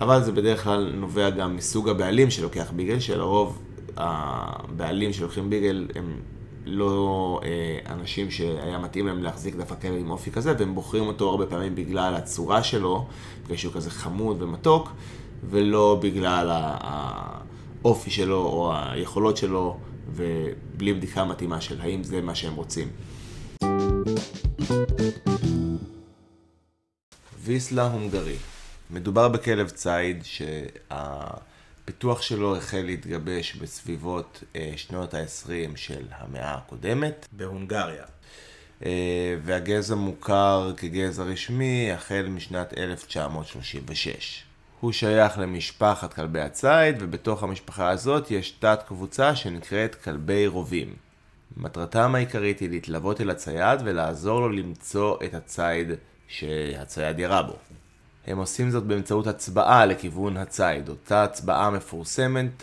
אבל 0.00 0.22
זה 0.22 0.32
בדרך 0.32 0.64
כלל 0.64 0.92
נובע 0.94 1.30
גם 1.30 1.56
מסוג 1.56 1.88
הבעלים 1.88 2.30
שלוקח 2.30 2.70
ביגל, 2.76 3.00
שלרוב 3.00 3.62
הבעלים 3.96 5.12
שלוקחים 5.12 5.50
ביגל 5.50 5.88
הם 5.94 6.16
לא 6.66 7.40
אה, 7.44 7.92
אנשים 7.94 8.30
שהיה 8.30 8.78
מתאים 8.78 9.06
להם 9.06 9.22
להחזיק 9.22 9.54
דווקא 9.54 9.74
כלב 9.74 9.94
עם 9.98 10.10
אופי 10.10 10.30
כזה, 10.30 10.54
והם 10.58 10.74
בוחרים 10.74 11.06
אותו 11.06 11.30
הרבה 11.30 11.46
פעמים 11.46 11.74
בגלל 11.74 12.14
הצורה 12.14 12.62
שלו, 12.62 13.06
בגלל 13.44 13.56
שהוא 13.56 13.74
כזה 13.74 13.90
חמוד 13.90 14.42
ומתוק, 14.42 14.90
ולא 15.50 15.98
בגלל 16.02 16.50
האופי 16.52 18.10
שלו 18.10 18.36
או 18.36 18.72
היכולות 18.74 19.36
שלו 19.36 19.76
ובלי 20.12 20.92
בדיקה 20.92 21.24
מתאימה 21.24 21.60
של 21.60 21.80
האם 21.80 22.04
זה 22.04 22.20
מה 22.20 22.34
שהם 22.34 22.54
רוצים. 22.54 22.88
ויסלה 27.44 27.82
הונגרי 27.82 28.36
מדובר 28.90 29.28
בכלב 29.28 29.68
ציד 29.68 30.24
שהפיתוח 30.24 32.22
שלו 32.22 32.56
החל 32.56 32.82
להתגבש 32.84 33.54
בסביבות 33.54 34.42
אה, 34.56 34.72
שנות 34.76 35.14
ה-20 35.14 35.76
של 35.76 36.04
המאה 36.10 36.54
הקודמת 36.54 37.26
בהונגריה. 37.32 38.04
אה, 38.84 39.36
והגזע 39.42 39.94
מוכר 39.94 40.72
כגזע 40.76 41.22
רשמי 41.22 41.92
החל 41.92 42.26
משנת 42.28 42.78
1936. 42.78 44.44
הוא 44.84 44.92
שייך 44.92 45.38
למשפחת 45.38 46.14
כלבי 46.14 46.40
הציד, 46.40 46.96
ובתוך 47.00 47.42
המשפחה 47.42 47.90
הזאת 47.90 48.30
יש 48.30 48.50
תת 48.50 48.80
קבוצה 48.86 49.36
שנקראת 49.36 49.94
כלבי 49.94 50.46
רובים. 50.46 50.94
מטרתם 51.56 52.14
העיקרית 52.14 52.60
היא 52.60 52.70
להתלוות 52.70 53.20
אל 53.20 53.30
הצייד 53.30 53.80
ולעזור 53.84 54.40
לו 54.40 54.48
למצוא 54.48 55.16
את 55.24 55.34
הציד 55.34 55.90
שהצייד 56.28 57.18
ירה 57.18 57.42
בו. 57.42 57.52
הם 58.26 58.38
עושים 58.38 58.70
זאת 58.70 58.82
באמצעות 58.82 59.26
הצבעה 59.26 59.86
לכיוון 59.86 60.36
הציד, 60.36 60.88
אותה 60.88 61.24
הצבעה 61.24 61.70
מפורסמת, 61.70 62.62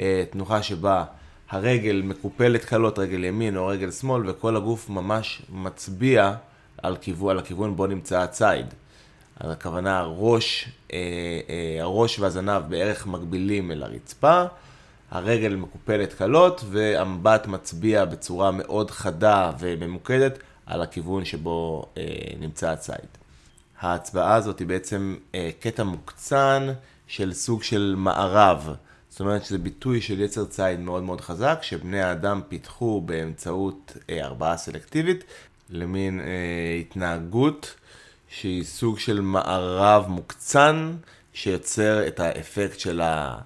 אה, 0.00 0.24
תנוחה 0.30 0.62
שבה 0.62 1.04
הרגל 1.50 2.02
מקופלת 2.04 2.64
קלות, 2.64 2.98
רגל 2.98 3.24
ימין 3.24 3.56
או 3.56 3.66
רגל 3.66 3.90
שמאל, 3.90 4.30
וכל 4.30 4.56
הגוף 4.56 4.90
ממש 4.90 5.42
מצביע 5.48 6.34
על, 6.82 6.96
כיוון, 7.00 7.30
על 7.30 7.38
הכיוון 7.38 7.76
בו 7.76 7.86
נמצא 7.86 8.20
הציד. 8.20 8.66
אז 9.40 9.50
הכוונה 9.50 9.98
הראש, 9.98 10.68
אה, 10.92 10.98
אה, 11.48 11.82
הראש 11.82 12.18
והזנב 12.18 12.62
בערך 12.68 13.06
מקבילים 13.06 13.72
אל 13.72 13.82
הרצפה, 13.82 14.44
הרגל 15.10 15.56
מקופלת 15.56 16.12
קלות 16.12 16.64
והמבט 16.70 17.46
מצביע 17.46 18.04
בצורה 18.04 18.50
מאוד 18.50 18.90
חדה 18.90 19.52
וממוקדת 19.58 20.38
על 20.66 20.82
הכיוון 20.82 21.24
שבו 21.24 21.86
אה, 21.96 22.02
נמצא 22.40 22.70
הציד. 22.70 23.06
ההצבעה 23.80 24.34
הזאת 24.34 24.58
היא 24.58 24.66
בעצם 24.66 25.16
אה, 25.34 25.50
קטע 25.60 25.84
מוקצן 25.84 26.72
של 27.06 27.32
סוג 27.32 27.62
של 27.62 27.94
מערב. 27.98 28.74
זאת 29.10 29.20
אומרת 29.20 29.44
שזה 29.44 29.58
ביטוי 29.58 30.00
של 30.00 30.20
יצר 30.20 30.44
ציד 30.44 30.80
מאוד 30.80 31.02
מאוד 31.02 31.20
חזק, 31.20 31.58
שבני 31.62 32.02
האדם 32.02 32.40
פיתחו 32.48 33.00
באמצעות 33.00 33.96
אה, 34.10 34.24
הרבעה 34.24 34.56
סלקטיבית 34.56 35.24
למין 35.70 36.20
אה, 36.20 36.26
התנהגות 36.80 37.74
שהיא 38.40 38.64
סוג 38.64 38.98
של 38.98 39.20
מערב 39.20 40.04
מוקצן 40.08 40.96
שיוצר 41.32 42.06
את 42.06 42.20
האפקט 42.20 42.78
של, 42.78 43.00
ה, 43.00 43.38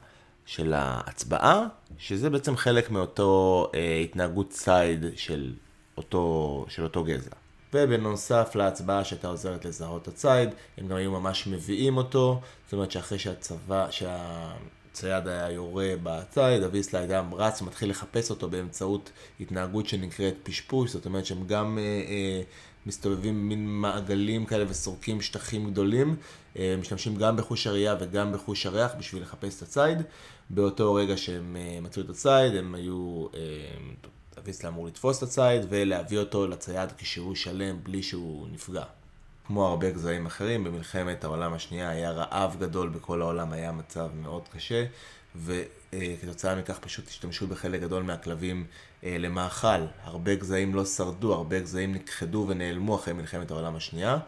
של 0.47 0.73
ההצבעה, 0.77 1.67
שזה 1.99 2.31
בעצם 2.31 2.57
חלק 2.57 2.91
מאותו 2.91 3.67
אה, 3.75 4.01
התנהגות 4.05 4.51
ציד 4.51 5.05
של 5.17 5.53
אותו, 5.97 6.65
של 6.69 6.83
אותו 6.83 7.05
גזע. 7.05 7.31
ובנוסף 7.75 8.55
להצבעה 8.55 9.05
שהייתה 9.05 9.29
עוזרת 9.29 9.65
לזהות 9.65 10.09
הציד, 10.09 10.49
הם 10.79 10.89
גם 10.89 10.97
היו 10.97 11.11
ממש 11.11 11.47
מביאים 11.47 11.97
אותו, 11.97 12.41
זאת 12.65 12.73
אומרת 12.73 12.91
שאחרי 12.91 13.19
שהצבא, 13.19 13.87
שהצייד 13.91 15.29
היה 15.29 15.51
יורה 15.51 15.93
בציד, 16.03 16.63
אביסלה 16.63 17.07
גם 17.07 17.35
רץ 17.35 17.63
ומתחיל 17.63 17.91
לחפש 17.91 18.31
אותו 18.31 18.51
באמצעות 18.51 19.11
התנהגות 19.41 19.87
שנקראת 19.87 20.35
פשפוש, 20.43 20.91
זאת 20.91 21.07
אומרת 21.07 21.27
שהם 21.27 21.47
גם 21.47 21.79
אה, 21.79 21.83
אה, 21.83 22.43
מסתובבים 22.87 23.49
מין 23.49 23.67
מעגלים 23.69 24.47
כאלה 24.47 24.65
וסורקים 24.69 25.21
שטחים 25.21 25.71
גדולים, 25.71 26.17
אה, 26.59 26.75
משתמשים 26.81 27.17
גם 27.17 27.37
בחוש 27.37 27.67
הראייה 27.67 27.97
וגם 28.01 28.33
בחוש 28.33 28.67
הריח 28.67 28.93
בשביל 28.99 29.23
לחפש 29.23 29.57
את 29.57 29.63
הציד. 29.63 29.99
באותו 30.51 30.95
רגע 30.95 31.17
שהם 31.17 31.57
אה, 31.57 31.79
מצאו 31.81 32.03
את 32.03 32.11
הציד, 32.11 32.57
הם 32.59 32.75
היו... 32.75 33.27
אה, 33.35 33.41
אביסלה 34.41 34.69
אמור 34.71 34.87
לתפוס 34.87 35.19
את 35.19 35.23
הציד 35.23 35.67
ולהביא 35.69 36.19
אותו 36.19 36.47
לצייד 36.47 36.93
כשהוא 36.99 37.35
שלם 37.35 37.77
בלי 37.83 38.03
שהוא 38.03 38.49
נפגע. 38.53 38.85
כמו 39.47 39.67
הרבה 39.69 39.91
גזעים 39.91 40.27
אחרים, 40.27 40.65
במלחמת 40.65 41.25
העולם 41.25 41.53
השנייה 41.53 41.91
היה 41.91 42.11
רעב 42.11 42.57
גדול 42.61 42.89
בכל 42.89 43.23
העולם, 43.23 43.53
היה 43.53 43.73
מצב 43.73 44.09
מאוד 44.15 44.43
קשה, 44.49 44.85
וכתוצאה 45.37 46.55
מכך 46.55 46.79
פשוט 46.79 47.09
השתמשו 47.09 47.47
בחלק 47.47 47.81
גדול 47.81 48.03
מהכלבים 48.03 48.67
אה, 49.05 49.17
למאכל. 49.19 49.87
הרבה 50.03 50.35
גזעים 50.35 50.75
לא 50.75 50.85
שרדו, 50.85 51.35
הרבה 51.35 51.61
גזעים 51.61 51.95
נכחדו 51.95 52.47
ונעלמו 52.49 52.95
אחרי 52.97 53.15
מלחמת 53.15 53.51
העולם 53.51 53.77
השנייה. 53.77 54.19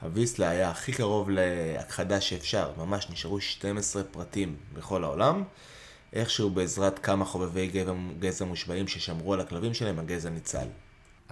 הוויסלה 0.00 0.48
היה 0.48 0.70
הכי 0.70 0.92
קרוב 0.92 1.30
להכחדה 1.30 2.20
שאפשר, 2.20 2.72
ממש 2.78 3.10
נשארו 3.10 3.40
12 3.40 4.02
פרטים 4.04 4.56
בכל 4.72 5.04
העולם. 5.04 5.42
איכשהו 6.12 6.50
בעזרת 6.50 6.98
כמה 6.98 7.24
חובבי 7.24 7.70
גזע 8.20 8.44
מושבעים 8.44 8.88
ששמרו 8.88 9.34
על 9.34 9.40
הכלבים 9.40 9.74
שלהם, 9.74 9.98
הגזע 9.98 10.30
ניצל. 10.30 10.66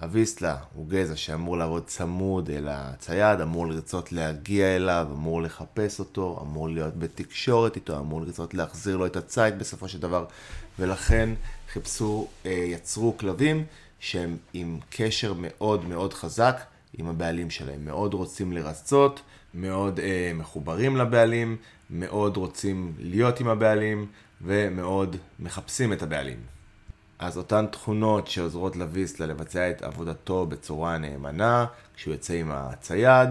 הוויסלה 0.01 0.57
הוא 0.73 0.89
גזע 0.89 1.15
שאמור 1.15 1.57
לעבוד 1.57 1.83
צמוד 1.85 2.49
אל 2.49 2.67
הצייד, 2.69 3.41
אמור 3.41 3.67
לרצות 3.67 4.11
להגיע 4.11 4.75
אליו, 4.75 5.07
אמור 5.11 5.41
לחפש 5.41 5.99
אותו, 5.99 6.39
אמור 6.41 6.69
להיות 6.69 6.97
בתקשורת 6.97 7.75
איתו, 7.75 7.99
אמור 7.99 8.21
לרצות 8.21 8.53
להחזיר 8.53 8.97
לו 8.97 9.05
את 9.05 9.15
הציד 9.15 9.59
בסופו 9.59 9.87
של 9.87 9.99
דבר, 9.99 10.25
ולכן 10.79 11.29
חיפשו, 11.73 12.27
אה, 12.45 12.51
יצרו 12.51 13.17
כלבים 13.17 13.65
שהם 13.99 14.37
עם 14.53 14.79
קשר 14.89 15.33
מאוד 15.37 15.85
מאוד 15.85 16.13
חזק 16.13 16.61
עם 16.97 17.07
הבעלים 17.07 17.49
שלהם. 17.49 17.85
מאוד 17.85 18.13
רוצים 18.13 18.53
לרצות, 18.53 19.21
מאוד 19.53 19.99
אה, 19.99 20.31
מחוברים 20.35 20.97
לבעלים, 20.97 21.57
מאוד 21.89 22.37
רוצים 22.37 22.93
להיות 22.99 23.39
עם 23.39 23.47
הבעלים, 23.47 24.07
ומאוד 24.41 25.15
מחפשים 25.39 25.93
את 25.93 26.03
הבעלים. 26.03 26.54
אז 27.19 27.37
אותן 27.37 27.65
תכונות 27.71 28.27
שעוזרות 28.27 28.75
לוויסלה 28.75 29.25
לבצע 29.25 29.69
את 29.69 29.81
עבודתו 29.81 30.45
בצורה 30.45 30.97
נאמנה, 30.97 31.65
כשהוא 31.95 32.13
יוצא 32.13 32.33
עם 32.33 32.51
הצייד, 32.51 33.29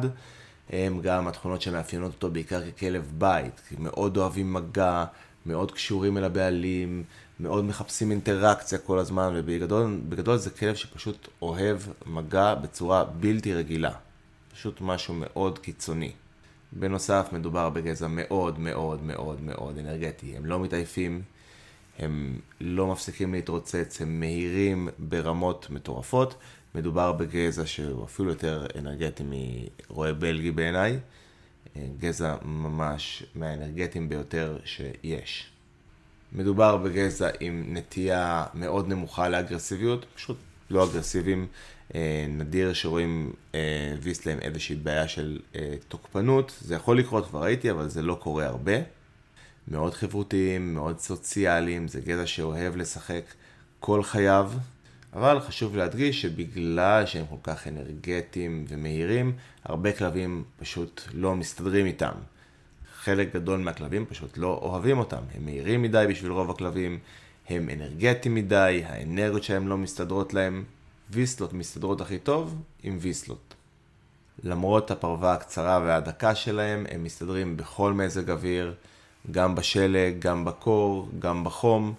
הם 0.71 1.01
גם 1.01 1.29
התכונות 1.29 1.63
שמאפיינות 1.63 2.13
אותו 2.13 2.31
בעיקר 2.31 2.71
ככלב 2.71 3.13
בית, 3.19 3.61
כי 3.69 3.75
מאוד 3.79 4.17
אוהבים 4.17 4.53
מגע, 4.53 5.05
מאוד 5.47 5.73
קשורים 5.73 6.19
אל 6.19 6.25
הבעלים, 6.25 7.05
מאוד 7.41 7.65
מחפשים 7.65 8.11
אינטראקציה 8.11 8.79
כל 8.79 8.99
הזמן, 8.99 9.33
ובגדול 9.35 10.37
זה 10.37 10.51
כלב 10.51 10.75
שפשוט 10.75 11.29
אוהב 11.43 11.79
מגע 12.07 12.55
בצורה 12.55 13.05
בלתי 13.05 13.55
רגילה. 13.55 13.93
פשוט 14.55 14.81
משהו 14.81 15.15
מאוד 15.15 15.59
קיצוני. 15.59 16.13
בנוסף, 16.73 17.29
מדובר 17.33 17.71
בגזע 17.71 18.07
מאוד 18.09 18.59
מאוד 18.59 19.03
מאוד 19.03 19.41
מאוד 19.41 19.79
אנרגטי. 19.79 20.37
הם 20.37 20.47
לא 20.47 20.61
מתעייפים, 20.61 21.23
הם 21.99 22.39
לא 22.61 22.87
מפסיקים 22.87 23.35
להתרוצץ, 23.35 24.01
הם 24.01 24.21
מהירים 24.21 24.89
ברמות 24.99 25.71
מטורפות. 25.71 26.35
מדובר 26.75 27.13
בגזע 27.13 27.67
שהוא 27.67 28.05
אפילו 28.05 28.31
יותר 28.31 28.67
אנרגטי 28.79 29.25
מרועה 29.91 30.13
בלגי 30.13 30.51
בעיניי. 30.51 30.99
גזע 31.99 32.37
ממש 32.45 33.25
מהאנרגטיים 33.35 34.09
ביותר 34.09 34.59
שיש. 34.65 35.51
מדובר 36.33 36.77
בגזע 36.77 37.29
עם 37.41 37.65
נטייה 37.69 38.47
מאוד 38.55 38.89
נמוכה 38.89 39.29
לאגרסיביות, 39.29 40.07
פשוט 40.15 40.37
לא 40.71 40.85
אגרסיביים. 40.85 41.47
אה, 41.95 42.27
נדיר 42.29 42.73
שרואים 42.73 43.33
אה, 43.55 43.95
ויסלה 44.03 44.33
עם 44.33 44.39
איזושהי 44.39 44.77
בעיה 44.77 45.09
של 45.09 45.39
אה, 45.57 45.75
תוקפנות, 45.89 46.59
זה 46.61 46.75
יכול 46.75 46.99
לקרות, 46.99 47.27
כבר 47.27 47.43
ראיתי, 47.43 47.71
אבל 47.71 47.89
זה 47.89 48.03
לא 48.03 48.15
קורה 48.15 48.47
הרבה. 48.47 48.73
מאוד 49.69 49.95
חברותיים, 49.95 50.75
מאוד 50.75 50.99
סוציאליים, 50.99 51.89
זה 51.89 52.01
גזע 52.01 52.27
שאוהב 52.27 52.77
לשחק 52.77 53.23
כל 53.81 54.03
חייו, 54.03 54.51
אבל 55.13 55.41
חשוב 55.41 55.77
להדגיש 55.77 56.23
שבגלל 56.23 57.07
שהם 57.07 57.27
כל 57.27 57.37
כך 57.43 57.69
אנרגטיים 57.69 58.65
ומהירים, 58.69 59.33
הרבה 59.65 59.93
כלבים 59.93 60.45
פשוט 60.59 61.03
לא 61.15 61.37
מסתדרים 61.37 61.87
איתם. 61.87 62.13
חלק 62.97 63.35
גדול 63.35 63.61
מהכלבים 63.61 64.07
פשוט 64.07 64.39
לא 64.39 64.61
אוהבים 64.63 64.99
אותם, 64.99 65.23
הם 65.35 65.45
מהירים 65.45 65.83
מדי 65.83 66.05
בשביל 66.09 66.33
רוב 66.33 66.51
הכלבים, 66.51 66.99
הם 67.49 67.69
אנרגטיים 67.71 68.35
מדי, 68.35 68.83
האנרגיות 68.87 69.45
שלהם 69.45 69.69
לא 69.69 69.77
מסתדרות 69.79 70.35
להם. 70.35 70.65
ויסלות 71.11 71.53
מסתדרות 71.53 72.01
הכי 72.01 72.19
טוב 72.19 72.63
עם 72.83 72.99
ויסלות. 73.01 73.55
למרות 74.43 74.91
הפרווה 74.91 75.33
הקצרה 75.33 75.81
והדקה 75.85 76.35
שלהם, 76.35 76.87
הם 76.91 77.05
מסתדרים 77.05 77.57
בכל 77.57 77.93
מזג 77.93 78.31
אוויר, 78.31 78.75
גם 79.31 79.55
בשלג, 79.55 80.19
גם 80.19 80.45
בקור, 80.45 81.09
גם 81.19 81.45
בחום. 81.45 81.95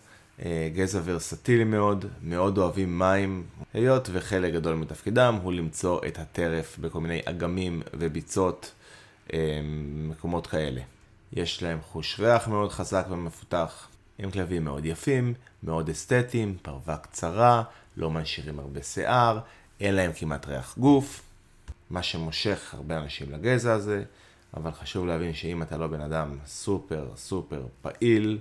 אה, 0.46 0.70
גזע 0.74 1.00
ורסטילי 1.04 1.64
מאוד, 1.64 2.06
מאוד 2.22 2.58
אוהבים 2.58 3.00
מים, 3.00 3.44
היות 3.74 4.10
וחלק 4.12 4.54
גדול 4.54 4.76
מתפקידם 4.76 5.40
הוא 5.44 5.54
למצוא 5.54 6.00
את 6.08 6.20
הטרף 6.20 6.78
בכל 6.78 7.00
מיני 7.00 7.22
אגמים 7.26 7.82
וביצות, 7.94 8.72
אה, 9.34 9.60
מקומות 10.10 10.48
כאלה. 10.48 10.82
יש 11.34 11.64
להם 11.64 11.80
חוש 11.82 12.20
ריח 12.20 12.48
מאוד 12.48 12.72
חזק 12.72 13.06
ומפותח. 13.10 13.88
הם 14.20 14.32
כלבים 14.32 14.64
מאוד 14.64 14.86
יפים, 14.86 15.34
מאוד 15.64 15.90
אסתטיים, 15.90 16.58
פרווה 16.62 16.98
קצרה, 16.98 17.64
לא 17.98 18.12
מנשירים 18.12 18.60
הרבה 18.60 18.84
שיער, 18.84 19.40
אין 19.80 19.96
להם 19.96 20.12
כמעט 20.14 20.48
ריח 20.48 20.76
גוף, 20.78 21.22
מה 21.90 22.04
שמושך 22.04 22.74
הרבה 22.74 22.98
אנשים 22.98 23.32
לגזע 23.32 23.74
הזה, 23.74 24.04
אבל 24.56 24.72
חשוב 24.72 25.06
להבין 25.06 25.34
שאם 25.34 25.62
אתה 25.62 25.78
לא 25.78 25.88
בן 25.88 26.02
אדם 26.02 26.38
סופר 26.46 27.08
סופר 27.16 27.66
פעיל, 27.82 28.40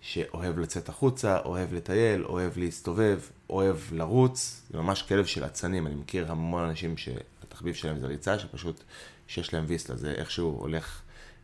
שאוהב 0.00 0.58
לצאת 0.58 0.88
החוצה, 0.88 1.38
אוהב 1.44 1.74
לטייל, 1.74 2.24
אוהב 2.24 2.58
להסתובב, 2.58 3.20
אוהב 3.50 3.76
לרוץ, 3.92 4.62
זה 4.70 4.78
ממש 4.78 5.02
כלב 5.02 5.24
של 5.24 5.44
אצנים, 5.44 5.86
אני 5.86 5.94
מכיר 5.94 6.32
המון 6.32 6.64
אנשים 6.64 6.96
שהתחביב 6.96 7.74
שלהם 7.74 7.98
זה 7.98 8.06
ריצה, 8.06 8.38
שפשוט, 8.38 8.82
שיש 9.28 9.54
להם 9.54 9.64
ויסלה, 9.66 9.96
זה 9.96 10.10
איכשהו 10.10 10.56
הולך 10.60 11.00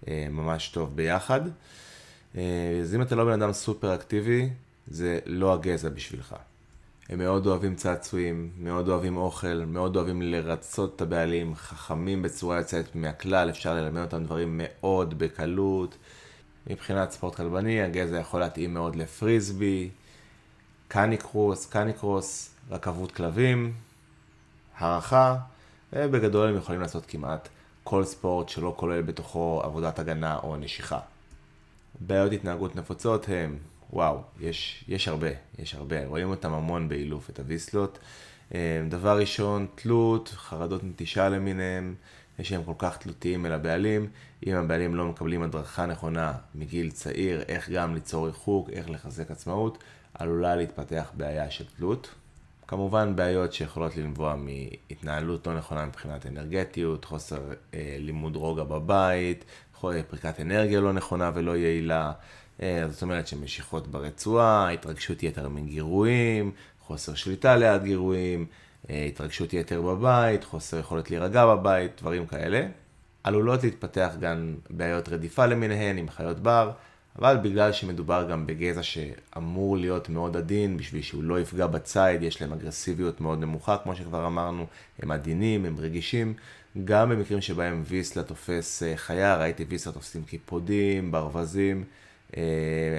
אה, 0.09 0.27
ממש 0.31 0.69
טוב 0.69 0.97
ביחד. 0.97 1.41
אה, 2.37 2.79
אז 2.83 2.95
אם 2.95 3.03
אתה 3.03 3.15
לא 3.15 3.25
בן 3.25 3.43
אדם 3.43 3.53
סופר 3.53 3.95
אקטיבי, 3.95 4.51
זה 4.87 5.19
לא 5.27 5.53
הגזע 5.53 5.89
בשבילך. 5.89 6.37
הם 7.09 7.19
מאוד 7.19 7.47
אוהבים 7.47 7.75
צעצועים, 7.75 8.51
מאוד 8.59 8.89
אוהבים 8.89 9.17
אוכל, 9.17 9.65
מאוד 9.67 9.97
אוהבים 9.97 10.23
לרצות 10.23 10.97
את 10.97 11.01
הבעלים, 11.01 11.55
חכמים 11.55 12.23
בצורה 12.23 12.57
יוצאת 12.57 12.95
מהכלל, 12.95 13.51
אפשר 13.51 13.75
ללמד 13.75 14.01
אותם 14.01 14.25
דברים 14.25 14.61
מאוד 14.63 15.19
בקלות. 15.19 15.97
מבחינת 16.67 17.11
ספורט 17.11 17.35
כלבני, 17.35 17.83
הגזע 17.83 18.17
יכול 18.17 18.41
להתאים 18.41 18.75
מאוד 18.75 18.97
לפריסבי, 18.97 19.91
קניקרוס, 20.89 21.67
קניקרוס, 21.67 22.51
רכבות 22.71 23.13
כלבים, 23.13 23.73
הערכה, 24.79 25.37
ובגדול 25.93 26.49
הם 26.49 26.57
יכולים 26.57 26.81
לעשות 26.81 27.07
כמעט 27.07 27.49
כל 27.85 28.05
ספורט 28.05 28.49
שלא 28.49 28.75
כולל 28.77 29.03
בתוכו 29.03 29.61
עבודת 29.65 29.99
הגנה 29.99 30.39
או 30.43 30.57
נשיכה. 30.57 30.99
בעיות 32.01 32.33
התנהגות 32.33 32.77
נפוצות 32.77 33.27
הם, 33.29 33.59
וואו, 33.93 34.21
יש, 34.41 34.85
יש 34.89 35.09
הרבה, 35.09 35.29
יש 35.59 35.75
הרבה, 35.75 36.07
רואים 36.07 36.31
אותם 36.31 36.53
המון 36.53 36.89
באילוף, 36.89 37.31
את 37.31 37.39
הוויסלות. 37.39 37.99
אה, 38.55 38.83
דבר 38.89 39.19
ראשון, 39.19 39.67
תלות, 39.75 40.29
חרדות 40.29 40.85
נטישה 40.85 41.29
למיניהם, 41.29 41.95
שהם 42.43 42.65
כל 42.65 42.73
כך 42.79 42.97
תלותיים 42.97 43.47
אל 43.47 43.53
הבעלים. 43.53 44.09
אם 44.47 44.57
הבעלים 44.57 44.95
לא 44.95 45.07
מקבלים 45.07 45.43
הדרכה 45.43 45.87
נכונה 45.87 46.33
מגיל 46.55 46.91
צעיר, 46.91 47.43
איך 47.49 47.71
גם 47.71 47.95
ליצור 47.95 48.27
ריחוק, 48.27 48.71
איך 48.71 48.91
לחזק 48.91 49.31
עצמאות, 49.31 49.85
עלולה 50.15 50.57
להתפתח 50.57 51.11
בעיה 51.17 51.51
של 51.51 51.65
תלות. 51.77 52.15
כמובן 52.69 53.17
בעיות 53.17 53.53
שיכולות 53.53 53.97
לנבוע 53.97 54.37
מהתנהלות 54.37 55.47
לא 55.47 55.57
נכונה 55.57 55.87
מבחינת 55.87 56.27
אנרגטיות, 56.27 57.05
חוסר 57.05 57.41
אה, 57.75 57.97
לימוד 58.01 58.37
רוגע 58.37 58.65
בבית, 58.65 59.45
פריקת 60.09 60.41
אנרגיה 60.41 60.81
לא 60.81 60.93
נכונה 60.93 61.31
ולא 61.35 61.57
יעילה, 61.57 62.07
אה, 62.07 62.13
זאת 62.61 63.03
אומרת 63.03 63.27
שמשיכות 63.27 63.89
ברצועה, 63.89 64.71
התרגשות 64.71 65.23
יתר 65.23 65.49
מגירויים, 65.49 66.53
חוסר 66.81 67.15
שליטה 67.15 67.57
ליד 67.57 67.83
גירויים, 67.83 68.47
אה, 68.91 69.05
התרגשות 69.05 69.53
יתר 69.53 69.83
בבית, 69.83 70.45
חוסר 70.45 70.79
יכולת 70.79 71.11
להירגע 71.11 71.47
בבית, 71.47 72.01
דברים 72.01 72.27
כאלה. 72.27 72.67
עלולות 73.25 73.65
להתפתח 73.65 74.13
גם 74.21 74.55
בעיות 74.71 75.09
רדיפה 75.09 75.47
למיניהן 75.47 75.99
עם 75.99 76.09
חיות 76.09 76.41
בר, 76.41 76.71
אבל 77.19 77.37
בגלל 77.43 77.73
שמדובר 77.73 78.27
גם 78.31 78.47
בגזע 78.47 78.83
שאמור 78.83 79.77
להיות 79.77 80.09
מאוד 80.09 80.37
עדין, 80.37 80.77
בשביל 80.77 81.03
שהוא 81.03 81.25
לא 81.25 81.41
יפגע 81.41 81.67
בציד, 81.67 82.23
יש 82.23 82.43
להם 82.43 82.53
אגרסיביות 82.53 83.21
מאוד 83.21 83.39
נמוכה, 83.39 83.77
כמו 83.83 83.97
שכבר 83.97 84.27
אמרנו, 84.27 84.67
הם 85.03 85.11
עדינים, 85.11 85.65
הם 85.65 85.77
רגישים. 85.79 86.35
גם 86.85 87.11
במקרים 87.11 87.41
שבהם 87.41 87.83
ויסלה 87.87 88.23
תופס 88.23 88.83
אה, 88.83 88.97
חיה, 88.97 89.37
ראיתי 89.37 89.65
ויסלה 89.69 89.93
תופסים 89.93 90.25
קיפודים, 90.25 91.13
ברווזים, 91.13 91.77
אה, 91.77 92.06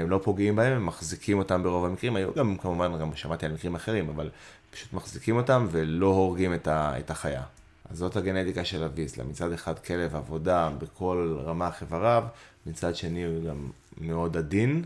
הם 0.01 0.09
לא 0.09 0.19
פוגעים 0.23 0.55
בהם, 0.55 0.73
הם 0.73 0.85
מחזיקים 0.85 1.37
אותם 1.37 1.63
ברוב 1.63 1.85
המקרים, 1.85 2.15
היו 2.15 2.33
גם 2.33 2.57
כמובן, 2.57 2.99
גם 2.99 3.15
שמעתי 3.15 3.45
על 3.45 3.51
מקרים 3.51 3.75
אחרים, 3.75 4.09
אבל 4.09 4.29
פשוט 4.71 4.93
מחזיקים 4.93 5.37
אותם 5.37 5.67
ולא 5.71 6.07
הורגים 6.07 6.53
את 6.67 7.11
החיה. 7.11 7.43
אז 7.89 7.97
זאת 7.97 8.15
הגנטיקה 8.15 8.65
של 8.65 8.83
הוויסלה, 8.83 9.23
מצד 9.23 9.51
אחד 9.51 9.79
כלב 9.79 10.15
עבודה 10.15 10.69
בכל 10.77 11.37
רמ"ח 11.45 11.81
איבריו, 11.81 12.23
מצד 12.65 12.95
שני 12.95 13.25
הוא 13.25 13.43
גם 13.43 13.69
מאוד 14.01 14.37
עדין, 14.37 14.83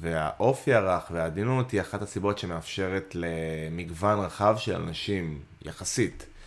והאופי 0.00 0.74
הרך 0.74 1.10
והעדינות 1.10 1.70
היא 1.70 1.80
אחת 1.80 2.02
הסיבות 2.02 2.38
שמאפשרת 2.38 3.14
למגוון 3.14 4.18
רחב 4.18 4.56
של 4.58 4.74
אנשים, 4.74 5.38
יחסית, 5.62 6.22
אה, 6.22 6.37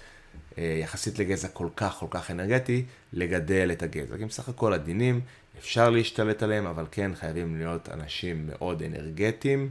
יחסית 0.64 1.20
לגזע 1.20 1.48
כל 1.48 1.68
כך 1.76 1.94
כל 1.94 2.06
כך 2.10 2.32
אנרגטי, 2.32 2.86
לגדל 3.14 3.70
את 3.72 3.84
הגזע. 3.84 4.18
כי 4.18 4.26
בסך 4.26 4.50
הכל 4.50 4.74
עדינים, 4.74 5.22
אפשר 5.60 5.90
להשתלט 5.90 6.44
עליהם, 6.44 6.66
אבל 6.66 6.86
כן 6.92 7.12
חייבים 7.16 7.58
להיות 7.58 7.90
אנשים 7.90 8.48
מאוד 8.48 8.84
אנרגטיים 8.84 9.70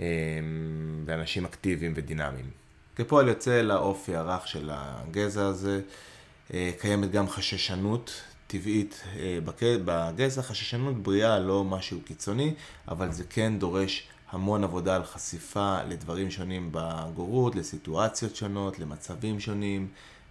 אה, 0.00 0.06
ואנשים 1.04 1.44
אקטיביים 1.44 1.92
ודינמיים. 1.96 2.50
כפועל 2.96 3.28
יוצא 3.28 3.62
לאופי 3.62 4.16
הרך 4.16 4.48
של 4.48 4.70
הגזע 4.72 5.46
הזה, 5.46 5.80
אה, 6.54 6.70
קיימת 6.80 7.10
גם 7.10 7.28
חששנות 7.28 8.22
טבעית 8.46 9.02
בגזע, 9.84 10.42
חששנות 10.42 11.02
בריאה, 11.02 11.38
לא 11.38 11.64
משהו 11.64 12.00
קיצוני, 12.04 12.54
אבל 12.88 13.12
זה 13.12 13.24
כן 13.30 13.58
דורש 13.58 14.08
המון 14.32 14.64
עבודה 14.64 14.96
על 14.96 15.04
חשיפה 15.04 15.82
לדברים 15.82 16.30
שונים 16.30 16.68
בגורות, 16.72 17.56
לסיטואציות 17.56 18.36
שונות, 18.36 18.78
למצבים 18.78 19.40
שונים, 19.40 19.88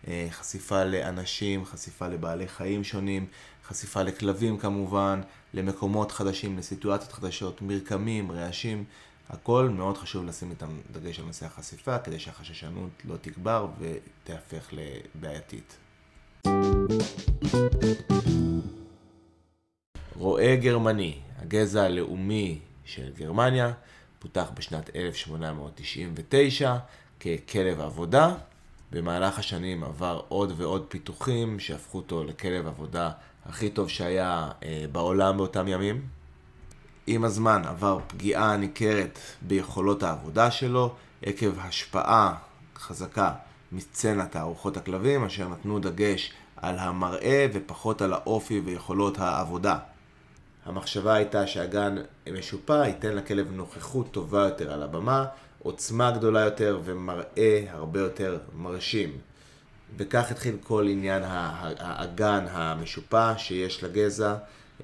אה, 0.08 0.28
חשיפה 0.32 0.84
לאנשים, 0.84 1.66
חשיפה 1.66 2.08
לבעלי 2.08 2.48
חיים 2.48 2.84
שונים, 2.84 3.26
חשיפה 3.68 4.04
לכלבים 4.04 4.58
כמובן, 4.58 5.22
למקומות 5.54 6.12
חדשים, 6.12 6.58
לסיטואציות 6.58 7.12
חדשות, 7.12 7.62
מרקמים, 7.62 8.32
רעשים, 8.32 8.84
הכל 9.30 9.70
מאוד 9.70 9.98
חשוב 9.98 10.26
לשים 10.26 10.50
איתם 10.50 10.70
דגש 10.92 11.20
על 11.20 11.26
נושא 11.26 11.46
החשיפה, 11.46 11.98
כדי 11.98 12.20
שהחששנות 12.20 12.90
לא 13.06 13.16
תגבר 13.22 13.68
ותהפך 13.80 14.70
לבעייתית. 14.72 15.78
רועה 20.16 20.56
גרמני, 20.56 21.20
הגזע 21.38 21.84
הלאומי 21.84 22.60
של 22.89 23.10
גרמניה, 23.17 23.71
פותח 24.19 24.52
בשנת 24.54 24.95
1899 24.95 26.75
ככלב 27.19 27.82
עבודה. 27.82 28.34
במהלך 28.91 29.39
השנים 29.39 29.84
עבר 29.84 30.21
עוד 30.28 30.54
ועוד 30.58 30.86
פיתוחים 30.89 31.60
שהפכו 31.60 31.97
אותו 31.97 32.23
לכלב 32.23 32.67
עבודה 32.67 33.12
הכי 33.45 33.69
טוב 33.69 33.89
שהיה 33.89 34.49
אה, 34.63 34.86
בעולם 34.91 35.38
באותם 35.38 35.67
ימים. 35.67 36.02
עם 37.08 37.23
הזמן 37.23 37.62
עבר 37.65 37.99
פגיעה 38.08 38.58
ניכרת 38.58 39.19
ביכולות 39.41 40.04
העבודה 40.04 40.52
שלו 40.52 40.95
עקב 41.21 41.60
השפעה 41.60 42.36
חזקה 42.75 43.34
מסצנת 43.71 44.32
תערוכות 44.32 44.78
הכלבים 44.78 45.25
אשר 45.25 45.47
נתנו 45.47 45.80
דגש 45.80 46.34
על 46.56 46.80
המראה 46.80 47.47
ופחות 47.54 48.02
על 48.02 48.13
האופי 48.13 48.60
ויכולות 48.60 49.19
העבודה. 49.19 49.78
המחשבה 50.70 51.14
הייתה 51.14 51.48
שהגן 51.48 51.96
משופע 52.34 52.88
ייתן 52.88 53.16
לכלב 53.16 53.52
נוכחות 53.52 54.12
טובה 54.12 54.44
יותר 54.44 54.74
על 54.74 54.84
הבמה, 54.84 55.26
עוצמה 55.64 56.12
גדולה 56.12 56.40
יותר 56.40 56.80
ומראה 56.84 57.66
הרבה 57.70 58.00
יותר 58.00 58.38
מרשים. 58.54 59.18
וכך 59.98 60.32
התחיל 60.32 60.58
כל 60.64 60.88
עניין 60.90 61.24
האגן 61.26 62.46
המשופע 62.50 63.38
שיש 63.38 63.84
לגזע, 63.84 64.36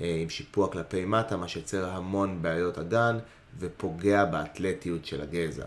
אה, 0.01 0.17
עם 0.21 0.29
שיפוע 0.29 0.71
כלפי 0.71 1.05
מטה, 1.05 1.37
מה 1.37 1.47
שיוצר 1.47 1.89
המון 1.89 2.41
בעיות 2.41 2.77
אגן 2.77 3.17
ופוגע 3.59 4.25
באתלטיות 4.25 5.05
של 5.05 5.21
הגזע. 5.21 5.65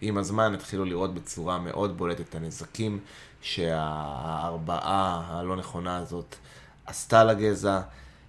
עם 0.00 0.18
הזמן 0.18 0.54
התחילו 0.54 0.84
לראות 0.84 1.14
בצורה 1.14 1.58
מאוד 1.58 1.96
בולטת 1.96 2.20
את 2.20 2.34
הנזקים 2.34 3.00
שההרבעה 3.42 5.22
הלא 5.26 5.56
נכונה 5.56 5.96
הזאת 5.96 6.36
עשתה 6.86 7.24
לגזע, 7.24 7.80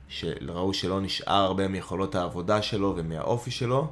שראו 0.08 0.74
שלא 0.74 1.02
נשאר 1.02 1.44
הרבה 1.44 1.68
מיכולות 1.68 2.16
העבודה 2.16 2.62
שלו 2.62 2.94
ומהאופי 2.98 3.52
שלו, 3.52 3.88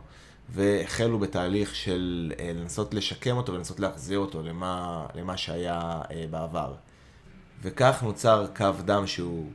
והחלו 0.49 1.19
בתהליך 1.19 1.76
של 1.76 2.34
אה, 2.39 2.52
לנסות 2.56 2.93
לשקם 2.93 3.38
אותו 3.38 3.54
ולנסות 3.54 3.80
להחזיר 3.80 4.19
אותו 4.19 4.41
למה, 4.41 5.06
למה 5.15 5.38
שהיה 5.38 6.02
אה, 6.12 6.26
בעבר. 6.30 6.73
וכך 7.63 8.04
נוצר 8.04 8.45
קו 8.56 8.71
דם 8.86 9.08
שהוא 9.08 9.52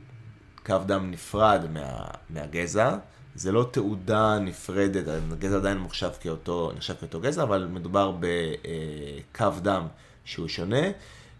קו 0.65 0.77
דם 0.85 1.11
נפרד 1.11 1.65
מה, 1.73 2.07
מהגזע. 2.29 2.97
זה 3.35 3.51
לא 3.51 3.69
תעודה 3.71 4.39
נפרדת, 4.39 5.03
הגזע 5.31 5.55
עדיין 5.55 5.77
מוחשב 5.77 6.09
כאותו, 6.19 6.71
נחשב 6.75 6.93
כאותו 6.99 7.19
גזע, 7.19 7.43
אבל 7.43 7.67
מדובר 7.71 8.11
בקו 8.11 9.43
אה, 9.43 9.59
דם 9.59 9.87
שהוא 10.25 10.47
שונה, 10.47 10.87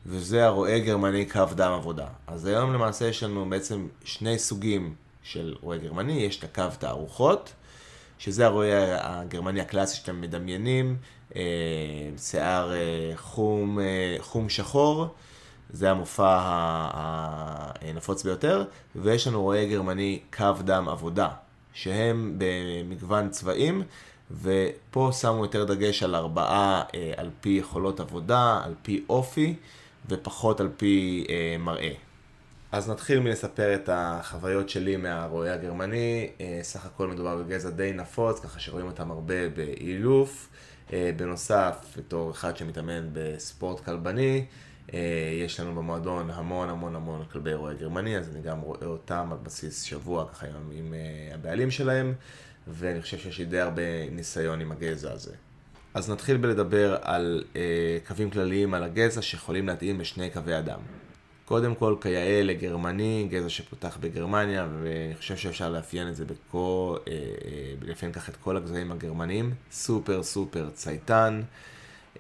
וזה 0.06 0.46
הרועה 0.46 0.80
גרמני 0.80 1.26
קו 1.26 1.46
דם 1.56 1.72
עבודה. 1.72 2.08
אז 2.28 2.46
היום 2.46 2.74
למעשה 2.74 3.06
יש 3.06 3.24
לנו 3.24 3.50
בעצם 3.50 3.88
שני 4.04 4.40
סוגים 4.40 4.96
של 5.24 5.56
רועה 5.62 5.78
גרמני, 5.78 6.14
יש 6.14 6.40
את 6.40 6.44
הקו 6.44 6.64
תערוכות, 6.80 7.54
שזה 8.20 8.46
הרועה 8.46 9.20
הגרמני 9.20 9.62
הקלאסי 9.62 9.96
שאתם 9.96 10.22
מדמיינים, 10.22 10.98
אה, 11.36 11.42
שיער 12.18 12.74
אה, 12.74 13.12
חום, 13.16 13.80
אה, 13.80 14.16
חום 14.20 14.50
שחור, 14.50 15.08
זה 15.70 15.92
המופע 15.92 16.38
הנפוץ 17.82 18.24
ביותר, 18.24 18.64
ויש 18.96 19.28
לנו 19.28 19.42
רועה 19.42 19.66
גרמני 19.66 20.20
קו 20.38 20.54
דם 20.66 20.90
עבודה, 20.90 21.30
שהם 21.74 22.36
במגוון 22.38 23.30
צבעים, 23.30 23.84
ופה 24.42 25.10
שמו 25.22 25.44
יותר 25.44 25.64
דגש 25.64 26.04
על 26.04 26.16
ארבעה 26.16 26.84
על 27.18 27.30
פי 27.42 27.50
יכולות 27.50 28.00
עבודה, 28.00 28.62
על 28.64 28.74
פי 28.82 29.04
אופי, 29.10 29.56
ופחות 30.10 30.60
על 30.60 30.70
פי 30.78 31.26
מראה. 31.60 31.94
אז 32.72 32.90
נתחיל 32.90 33.20
מלספר 33.20 33.76
את 33.76 33.90
החוויות 33.94 34.70
שלי 34.70 34.98
מהרועה 34.98 35.54
הגרמני. 35.54 36.30
אה, 36.42 36.60
סך 36.62 36.86
הכל 36.86 37.08
מדובר 37.08 37.36
בגזע 37.36 37.70
די 37.70 37.94
נפוץ, 37.94 38.40
ככה 38.40 38.60
שרואים 38.60 38.86
אותם 38.86 39.12
הרבה 39.12 39.50
באילוף. 39.50 40.50
אה, 40.94 41.12
בנוסף, 41.16 41.86
בתור 41.98 42.32
אחד 42.32 42.58
שמתאמן 42.58 43.10
בספורט 43.14 43.80
כלבני, 43.80 44.46
אה, 44.94 45.00
יש 45.46 45.60
לנו 45.60 45.76
במועדון 45.76 46.30
המון 46.30 46.70
המון 46.70 46.96
המון 46.96 47.26
כלבי 47.32 47.54
רועה 47.54 47.74
גרמני, 47.74 48.18
אז 48.18 48.30
אני 48.30 48.42
גם 48.42 48.62
רואה 48.62 48.86
אותם 48.86 49.28
על 49.32 49.38
בסיס 49.44 49.84
שבוע, 49.84 50.26
ככה 50.32 50.48
עם, 50.48 50.72
עם 50.72 50.94
הבעלים 51.34 51.72
שלהם, 51.72 52.14
ואני 52.68 53.02
חושב 53.02 53.18
שיש 53.18 53.40
לי 53.40 53.46
די 53.46 53.60
הרבה 53.60 54.10
ניסיון 54.12 54.62
עם 54.62 54.72
הגזע 54.72 55.12
הזה. 55.12 55.36
אז 55.94 56.10
נתחיל 56.10 56.38
בלדבר 56.38 56.98
על 57.02 57.44
קווים 58.08 58.30
כלליים 58.30 58.74
על 58.74 58.84
הגזע 58.84 59.22
שיכולים 59.22 59.68
להתאים 59.68 60.00
לשני 60.00 60.30
קווי 60.30 60.60
אדם. 60.60 60.80
קודם 61.50 61.76
כל, 61.76 61.96
כיאה 62.02 62.44
לגרמני, 62.44 63.28
גזע 63.32 63.50
שפותח 63.50 63.98
בגרמניה, 64.00 64.68
ואני 64.84 65.16
חושב 65.16 65.38
שאפשר 65.38 65.70
לאפיין 65.70 66.10
את 66.10 66.16
זה 66.16 66.26
בכל, 66.26 66.98
אה, 67.08 67.14
אה, 67.14 67.74
לאפיין 67.82 68.12
ככה 68.12 68.32
את 68.32 68.38
כל 68.38 68.58
הגזעים 68.58 68.92
הגרמניים. 68.92 69.54
סופר 69.72 70.24
סופר 70.24 70.70
צייתן, 70.74 71.42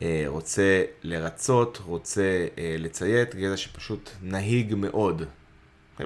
אה, 0.01 0.23
רוצה 0.27 0.83
לרצות, 1.03 1.79
רוצה 1.85 2.47
לציית, 2.79 3.35
גזע 3.35 3.57
שפשוט 3.57 4.09
נהיג 4.23 4.75
מאוד. 4.75 5.23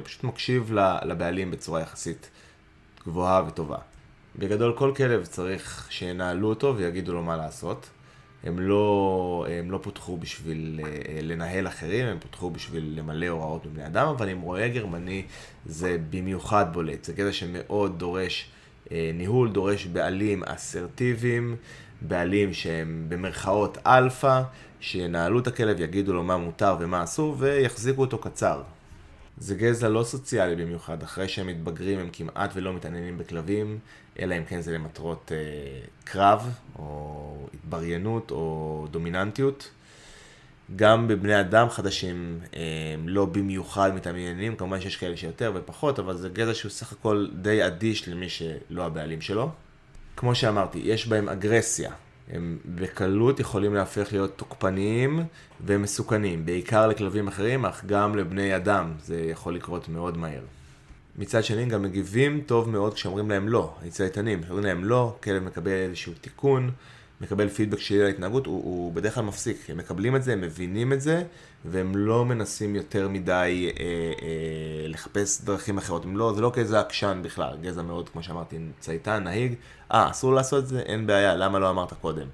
פשוט 0.04 0.24
מקשיב 0.24 0.74
לבעלים 1.06 1.52
בצורה 1.52 1.82
יחסית 1.82 2.30
גבוהה 3.06 3.44
וטובה. 3.48 3.78
בגדול, 4.36 4.74
כל 4.78 4.94
כלב 4.98 5.26
צריך 5.26 5.88
שינהלו 5.90 6.50
אותו 6.50 6.76
ויגידו 6.78 7.14
לו 7.14 7.24
מה 7.24 7.38
לעשות. 7.38 7.90
הם 8.44 8.60
לא, 8.60 9.46
הם 9.50 9.72
לא 9.72 9.80
פותחו 9.82 10.18
בשביל 10.18 10.80
אה, 10.84 11.20
לנהל 11.22 11.68
אחרים, 11.68 12.06
הם 12.06 12.20
פותחו 12.20 12.50
בשביל 12.50 12.94
למלא 12.98 13.28
הוראות 13.28 13.66
בבני 13.66 13.86
אדם, 13.86 14.08
אבל 14.08 14.30
עם 14.30 14.42
רועה 14.42 14.68
גרמני 14.68 15.24
זה 15.66 15.98
במיוחד 16.10 16.66
בולט. 16.74 17.04
זה 17.04 17.14
קטע 17.14 17.32
שמאוד 17.32 18.00
דורש 18.00 18.48
אה, 18.92 19.12
ניהול, 19.14 19.50
דורש 19.50 19.86
בעלים 19.86 20.44
אסרטיביים, 20.44 21.56
בעלים 22.02 22.54
שהם 22.54 23.06
במרכאות 23.10 23.78
אלפא, 23.88 24.42
שינהלו 24.80 25.40
את 25.40 25.48
הכלב, 25.48 25.80
יגידו 25.80 26.14
לו 26.14 26.24
מה 26.24 26.38
מותר 26.38 26.76
ומה 26.80 27.04
אסור, 27.04 27.36
ויחזיקו 27.40 28.02
אותו 28.02 28.18
קצר. 28.18 28.62
זה 29.38 29.56
גזע 29.56 29.90
לא 29.90 30.04
סוציאלי 30.04 30.56
במיוחד, 30.56 31.04
אחרי 31.04 31.28
שהם 31.28 31.48
מתבגרים 31.48 32.00
הם 32.00 32.10
כמעט 32.14 32.52
ולא 32.56 32.74
מתעניינים 32.74 33.18
בכלבים, 33.18 33.80
אלא 34.20 34.38
אם 34.38 34.46
כן 34.46 34.62
זה 34.62 34.74
למטרות 34.74 35.32
אה, 35.36 35.86
קרב, 36.04 36.50
או 36.80 37.48
התבריינות, 37.54 38.32
או 38.32 38.88
דומיננטיות. 38.92 39.70
גם 40.76 41.08
בבני 41.08 41.40
אדם 41.40 41.70
חדשים 41.70 42.40
אה, 42.56 42.62
לא 43.06 43.26
במיוחד 43.26 43.96
מתעניינים, 43.96 44.56
כמובן 44.56 44.82
שיש 44.82 44.98
כאלה 44.98 45.18
שיותר 45.18 45.52
ופחות, 45.56 46.00
אבל 46.00 46.18
זה 46.18 46.30
גזע 46.30 46.54
שהוא 46.54 46.72
סך 46.72 46.92
הכל 46.92 47.28
די 47.34 47.66
אדיש 47.68 48.08
למי 48.08 48.30
שלא 48.30 48.86
הבעלים 48.86 49.22
שלו. 49.22 49.52
כמו 50.16 50.36
שאמרתי, 50.36 50.80
יש 50.84 51.08
בהם 51.08 51.30
אגרסיה, 51.30 51.92
הם 52.32 52.58
בקלות 52.66 53.40
יכולים 53.40 53.74
להפך 53.74 54.08
להיות 54.12 54.38
תוקפניים 54.38 55.24
ומסוכנים, 55.66 56.46
בעיקר 56.46 56.88
לכלבים 56.88 57.28
אחרים, 57.28 57.66
אך 57.66 57.86
גם 57.86 58.16
לבני 58.16 58.56
אדם, 58.56 58.92
זה 59.04 59.22
יכול 59.22 59.56
לקרות 59.56 59.90
מאוד 59.90 60.18
מהר. 60.18 60.42
מצד 61.18 61.44
שני, 61.44 61.66
גם 61.66 61.82
מגיבים 61.82 62.42
טוב 62.46 62.70
מאוד 62.70 62.94
כשאומרים 62.94 63.30
להם 63.30 63.48
לא, 63.48 63.74
הצייתנים, 63.88 64.44
כשאומרים 64.44 64.66
להם 64.66 64.84
לא, 64.84 65.16
כלב 65.24 65.44
מקבל 65.44 65.72
איזשהו 65.72 66.14
תיקון, 66.22 66.72
מקבל 67.24 67.50
פידבק 67.50 67.80
שלי 67.80 68.00
על 68.00 68.06
ההתנהגות, 68.06 68.46
הוא, 68.46 68.64
הוא 68.64 68.94
בדרך 68.94 69.16
כלל 69.16 69.24
מפסיק, 69.24 69.70
הם 69.70 69.78
מקבלים 69.78 70.16
את 70.16 70.24
זה, 70.24 70.34
הם 70.34 70.42
מבינים 70.42 70.94
את 70.94 71.02
זה, 71.02 71.24
והם 71.66 71.96
לא 71.96 72.26
מנסים 72.26 72.76
יותר 72.76 73.08
מדי 73.10 73.72
אה, 73.80 73.86
אה, 73.86 74.88
לחפש 74.88 75.42
דרכים 75.42 75.78
אחרות, 75.78 76.06
לא, 76.14 76.34
זה 76.36 76.42
לא 76.42 76.52
גזע 76.56 76.80
עקשן 76.80 77.22
בכלל, 77.24 77.58
גזע 77.62 77.82
מאוד, 77.82 78.10
כמו 78.10 78.24
שאמרתי, 78.24 78.58
צייתן, 78.80 79.24
נהיג, 79.24 79.54
אה, 79.92 80.10
אסור 80.10 80.34
לעשות 80.34 80.64
את 80.64 80.68
זה, 80.68 80.80
אין 80.80 81.08
בעיה, 81.08 81.36
למה 81.36 81.60
לא 81.60 81.70
אמרת 81.70 81.94
קודם? 81.94 82.28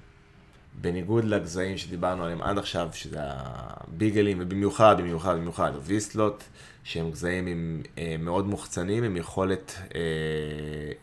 בניגוד 0.80 1.24
לגזעים 1.24 1.78
שדיברנו 1.78 2.24
עליהם 2.24 2.42
עד 2.42 2.58
עכשיו, 2.58 2.88
שזה 2.92 3.18
הביגלים, 3.20 4.38
ובמיוחד, 4.40 4.96
במיוחד, 4.98 5.36
במיוחד, 5.36 5.72
ויסטלוט, 5.82 6.44
שהם 6.84 7.10
גזעים 7.10 7.46
עם, 7.46 7.82
אה, 7.98 8.16
מאוד 8.18 8.46
מוחצנים, 8.46 9.04
עם 9.04 9.16
יכולת 9.16 9.74
אה, 9.94 10.00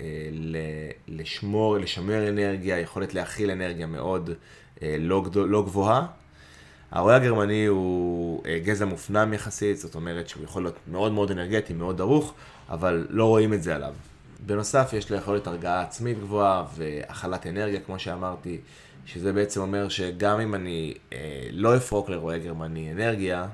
אה, 0.02 0.90
לשמור, 1.08 1.78
לשמר 1.78 2.30
אנרגיה, 2.30 2.80
יכולת 2.80 3.14
להכיל 3.14 3.52
אנרגיה 3.52 3.88
מאוד 3.88 4.30
אה, 4.82 4.96
לא, 5.00 5.26
לא 5.36 5.64
גבוהה. 5.64 6.08
הרועה 6.92 7.16
הגרמני 7.16 7.66
הוא 7.66 8.44
אה, 8.46 8.60
גזע 8.64 8.86
מופנם 8.86 9.34
יחסית, 9.34 9.78
זאת 9.78 9.96
אומרת 9.96 10.30
שהוא 10.30 10.44
יכול 10.44 10.64
להיות 10.64 10.78
מאוד 10.88 11.12
מאוד 11.12 11.32
אנרגטי, 11.32 11.74
מאוד 11.74 11.98
דרוך, 11.98 12.34
אבל 12.70 13.08
לא 13.10 13.26
רואים 13.26 13.54
את 13.54 13.64
זה 13.64 13.76
עליו. 13.76 13.94
בנוסף, 14.46 14.94
יש 14.94 15.12
לו 15.12 15.18
יכולת 15.18 15.48
הרגעה 15.48 15.82
עצמית 15.82 16.20
גבוהה 16.20 16.66
והכלת 16.76 17.48
אנרגיה, 17.48 17.80
כמו 17.80 18.00
שאמרתי, 18.00 18.58
שזה 19.06 19.34
בעצם 19.34 19.62
אומר 19.62 19.90
שגם 19.90 20.40
אם 20.40 20.56
אני 20.56 20.94
אה, 21.14 21.48
לא 21.52 21.78
אפרוק 21.78 22.10
לרועה 22.10 22.38
גרמני 22.38 22.92
אנרגיה, 22.92 23.48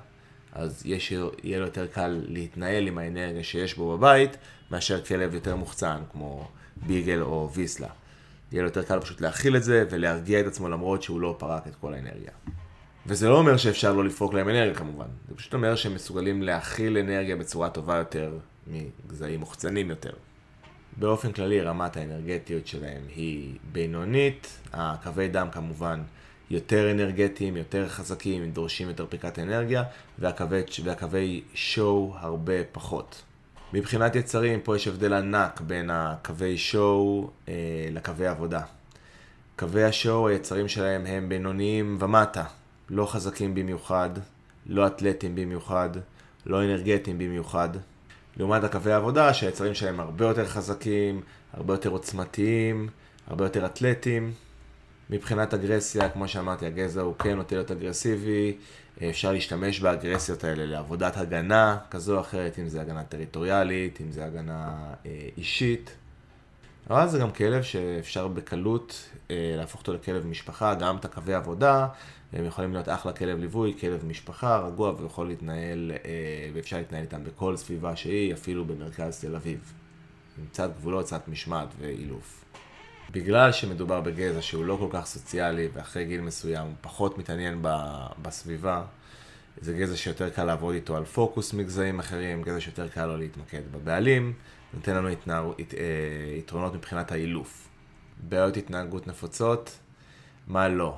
אז 0.56 0.82
יש, 0.86 1.12
יהיה 1.44 1.60
לו 1.60 1.66
יותר 1.66 1.88
קל 1.88 2.22
להתנהל 2.28 2.88
עם 2.88 2.98
האנרגיה 2.98 3.44
שיש 3.44 3.78
בו 3.78 3.98
בבית, 3.98 4.38
מאשר 4.72 5.02
כלב 5.02 5.34
יותר 5.34 5.56
מוחצן, 5.56 6.02
כמו 6.12 6.48
ביגל 6.76 7.22
או 7.22 7.50
ויסלה. 7.54 7.88
יהיה 8.52 8.62
לו 8.62 8.68
יותר 8.68 8.84
קל 8.84 9.00
פשוט 9.00 9.22
להכיל 9.22 9.56
את 9.56 9.64
זה 9.64 9.86
ולהרגיע 9.90 10.40
את 10.40 10.46
עצמו 10.46 10.70
למרות 10.70 11.04
שהוא 11.04 11.22
לא 11.22 11.36
פרק 11.40 11.68
את 11.68 11.76
כל 11.76 11.94
האנרגיה. 11.94 12.32
וזה 13.06 13.30
לא 13.30 13.38
אומר 13.38 13.58
שאפשר 13.58 13.94
לא 13.94 14.06
לפרוק 14.06 14.34
להם 14.34 14.50
אנרגיה 14.50 14.76
כמובן, 14.76 15.06
זה 15.30 15.36
פשוט 15.36 15.54
אומר 15.54 15.76
שהם 15.76 15.96
מסוגלים 15.96 16.44
להכיל 16.44 16.98
אנרגיה 16.98 17.36
בצורה 17.36 17.70
טובה 17.70 17.96
יותר 17.96 18.34
מגזעים 18.68 19.40
מוחצנים 19.40 19.90
יותר. 19.90 20.12
באופן 20.98 21.32
כללי 21.32 21.62
רמת 21.62 21.98
האנרגטיות 21.98 22.68
שלהם 22.68 23.02
היא 23.16 23.58
בינונית, 23.72 24.60
הקווי 24.74 25.28
דם 25.28 25.48
כמובן 25.52 26.02
יותר 26.50 26.92
אנרגטיים, 26.92 27.58
יותר 27.58 27.90
חזקים, 27.90 28.52
דורשים 28.52 28.88
יותר 28.88 29.06
פריקת 29.06 29.40
אנרגיה, 29.40 29.84
והקווי, 30.20 30.62
והקווי 30.84 31.42
שואו 31.54 32.14
הרבה 32.18 32.64
פחות. 32.72 33.22
מבחינת 33.74 34.16
יצרים, 34.16 34.60
פה 34.62 34.76
יש 34.76 34.88
הבדל 34.88 35.14
ענק 35.14 35.62
בין 35.62 35.90
הקווי 35.90 36.58
שואו 36.58 37.30
אה, 37.48 37.54
לקווי 37.92 38.28
עבודה. 38.28 38.62
קווי 39.56 39.84
השואו, 39.84 40.28
היצרים 40.28 40.68
שלהם 40.68 41.06
הם 41.06 41.30
בינוניים 41.30 41.98
ומטה, 42.00 42.44
לא 42.90 43.06
חזקים 43.06 43.56
במיוחד, 43.56 44.10
לא 44.66 44.88
אתלטיים 44.88 45.36
במיוחד, 45.36 45.90
לא 46.46 46.64
אנרגטיים 46.64 47.18
במיוחד. 47.18 47.70
לעומת 48.38 48.64
הקווי 48.64 48.92
העבודה, 48.92 49.34
שהיצרים 49.34 49.74
שלהם 49.74 50.00
הרבה 50.00 50.26
יותר 50.26 50.46
חזקים, 50.46 51.22
הרבה 51.54 51.74
יותר 51.74 51.90
עוצמתיים, 51.90 52.90
הרבה 53.28 53.46
יותר 53.46 53.66
אתלטיים. 53.66 54.32
מבחינת 55.14 55.54
אגרסיה, 55.54 56.10
כמו 56.10 56.28
שאמרתי, 56.28 56.66
הגזע 56.66 57.02
הוא 57.02 57.16
כן 57.20 57.36
נוטה 57.36 57.56
להיות 57.56 57.72
אגרסיבי, 57.72 58.58
אפשר 59.10 59.32
להשתמש 59.32 59.80
באגרסיות 59.80 60.44
האלה 60.44 60.66
לעבודת 60.66 61.18
הגנה 61.18 61.78
כזו 61.92 62.16
או 62.16 62.22
אחרת, 62.22 62.60
אם 62.60 62.68
זה 62.68 62.82
הגנה 62.82 63.04
טריטוריאלית, 63.04 64.02
אם 64.02 64.12
זה 64.12 64.26
הגנה 64.26 64.76
אה, 65.06 65.30
אישית. 65.38 65.92
אבל 66.90 67.08
זה 67.08 67.20
גם 67.20 67.32
כלב 67.32 67.64
שאפשר 67.64 68.28
בקלות 68.28 69.10
אה, 69.32 69.54
להפוך 69.58 69.82
אותו 69.82 69.94
לכלב 69.94 70.28
משפחה, 70.28 70.74
גם 70.74 70.98
את 70.98 71.06
הקווי 71.06 71.34
עבודה, 71.34 71.88
הם 72.34 72.46
יכולים 72.46 72.74
להיות 72.74 72.90
אחלה 72.90 73.14
כלב 73.14 73.40
ליווי, 73.40 73.74
כלב 73.80 74.06
משפחה, 74.06 74.58
רגוע 74.58 74.94
ויכול 75.02 75.28
להתנהל, 75.28 75.92
אה, 75.92 76.10
ואפשר 76.54 76.78
להתנהל 76.78 77.02
איתם 77.02 77.24
בכל 77.24 77.58
סביבה 77.58 77.96
שהיא, 77.96 78.34
אפילו 78.34 78.66
במרכז 78.66 79.20
תל 79.20 79.36
אביב. 79.36 79.74
עם 80.38 80.46
קצת 80.46 80.70
גבולות, 80.78 81.06
קצת 81.06 81.28
משמעת 81.28 81.68
ואילוף. 81.80 82.43
בגלל 83.14 83.52
שמדובר 83.52 84.02
בגזע 84.02 84.42
שהוא 84.42 84.66
לא 84.66 84.78
כל 84.80 84.88
כך 84.92 85.06
סוציאלי, 85.06 85.68
ואחרי 85.74 86.06
גיל 86.06 86.22
מסוים 86.22 86.68
הוא 86.68 86.76
פחות 86.82 87.18
מתעניין 87.18 87.60
בסביבה, 88.22 88.84
זה 89.62 89.74
גזע 89.74 89.96
שיותר 89.96 90.30
קל 90.30 90.44
לעבוד 90.44 90.76
איתו 90.76 90.98
על 90.98 91.06
פוקוס 91.06 91.54
מגזעים 91.54 92.00
אחרים, 92.00 92.42
גזע 92.42 92.60
שיותר 92.60 92.88
קל 92.88 93.06
לו 93.06 93.18
להתמקד 93.18 93.62
בבעלים, 93.72 94.34
נותן 94.74 94.96
לנו 94.96 95.08
התנער, 95.08 95.52
ית, 95.58 95.74
אה, 95.74 95.80
יתרונות 96.38 96.74
מבחינת 96.74 97.12
האילוף. 97.12 97.68
בעיות 98.30 98.58
התנהגות 98.58 99.08
נפוצות, 99.08 99.78
מה 100.48 100.68
לא? 100.70 100.98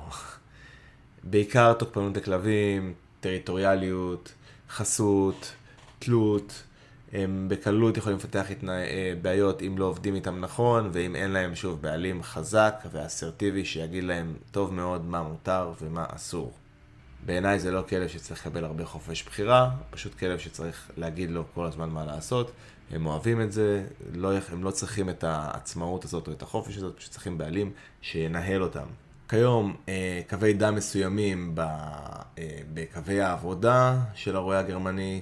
בעיקר 1.30 1.72
תוקפנות 1.72 2.16
לכלבים, 2.16 2.94
טריטוריאליות, 3.20 4.32
חסות, 4.70 5.52
תלות, 5.98 6.62
הם 7.12 7.46
בקלות 7.48 7.96
יכולים 7.96 8.18
לפתח 8.18 8.46
התנה... 8.50 8.84
אה, 8.84 9.14
בעיות 9.22 9.62
אם 9.62 9.78
לא 9.78 9.84
עובדים 9.84 10.14
איתם 10.14 10.40
נכון, 10.40 10.90
ואם 10.92 11.16
אין 11.16 11.30
להם 11.30 11.54
שוב 11.54 11.82
בעלים 11.82 12.22
חזק 12.22 12.84
ואסרטיבי 12.92 13.64
שיגיד 13.64 14.04
להם 14.04 14.34
טוב 14.50 14.74
מאוד 14.74 15.04
מה 15.04 15.22
מותר 15.22 15.72
ומה 15.82 16.04
אסור. 16.08 16.52
בעיניי 17.26 17.58
זה 17.58 17.70
לא 17.70 17.82
כלב 17.88 18.08
שצריך 18.08 18.46
לקבל 18.46 18.64
הרבה 18.64 18.84
חופש 18.84 19.22
בחירה, 19.22 19.70
פשוט 19.90 20.14
כלב 20.14 20.38
שצריך 20.38 20.90
להגיד 20.96 21.30
לו 21.30 21.44
כל 21.54 21.64
הזמן 21.64 21.88
מה 21.88 22.04
לעשות. 22.04 22.52
הם 22.90 23.06
אוהבים 23.06 23.40
את 23.40 23.52
זה, 23.52 23.84
לא, 24.14 24.32
הם 24.52 24.64
לא 24.64 24.70
צריכים 24.70 25.10
את 25.10 25.24
העצמאות 25.24 26.04
הזאת 26.04 26.28
או 26.28 26.32
את 26.32 26.42
החופש 26.42 26.76
הזאת, 26.76 26.96
פשוט 26.96 27.12
צריכים 27.12 27.38
בעלים 27.38 27.70
שינהל 28.00 28.62
אותם. 28.62 28.86
כיום 29.28 29.76
אה, 29.88 30.20
קווי 30.28 30.52
דם 30.52 30.74
מסוימים 30.74 31.54
אה, 31.58 31.64
בקווי 32.74 33.20
העבודה 33.20 33.98
של 34.14 34.36
הרועה 34.36 34.58
הגרמני, 34.58 35.20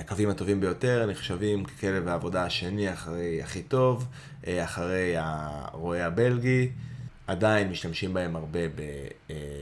הקווים 0.00 0.30
הטובים 0.30 0.60
ביותר 0.60 1.06
נחשבים 1.06 1.64
ככלב 1.64 2.08
העבודה 2.08 2.44
השני 2.44 2.92
אחרי 2.92 3.42
הכי 3.42 3.62
טוב, 3.62 4.06
אחרי 4.46 5.14
הרועה 5.16 6.06
הבלגי. 6.06 6.70
עדיין 7.26 7.70
משתמשים 7.70 8.14
בהם 8.14 8.36
הרבה 8.36 8.60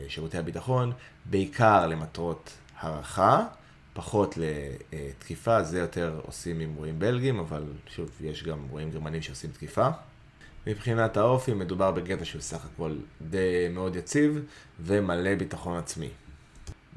בשירותי 0.06 0.38
הביטחון, 0.38 0.92
בעיקר 1.24 1.86
למטרות 1.86 2.52
הערכה, 2.80 3.46
פחות 3.92 4.38
לתקיפה, 4.38 5.62
זה 5.62 5.78
יותר 5.78 6.20
עושים 6.26 6.60
עם 6.60 6.74
רועים 6.74 6.98
בלגים, 6.98 7.38
אבל 7.38 7.62
שוב, 7.86 8.10
יש 8.20 8.44
גם 8.44 8.66
רועים 8.70 8.90
גרמנים 8.90 9.22
שעושים 9.22 9.50
תקיפה. 9.50 9.88
מבחינת 10.66 11.16
האופי 11.16 11.54
מדובר 11.54 11.90
בגטע 11.90 12.24
שהוא 12.24 12.42
סך 12.42 12.64
הכל 12.64 12.96
די 13.30 13.68
מאוד 13.70 13.96
יציב 13.96 14.40
ומלא 14.80 15.34
ביטחון 15.34 15.78
עצמי. 15.78 16.08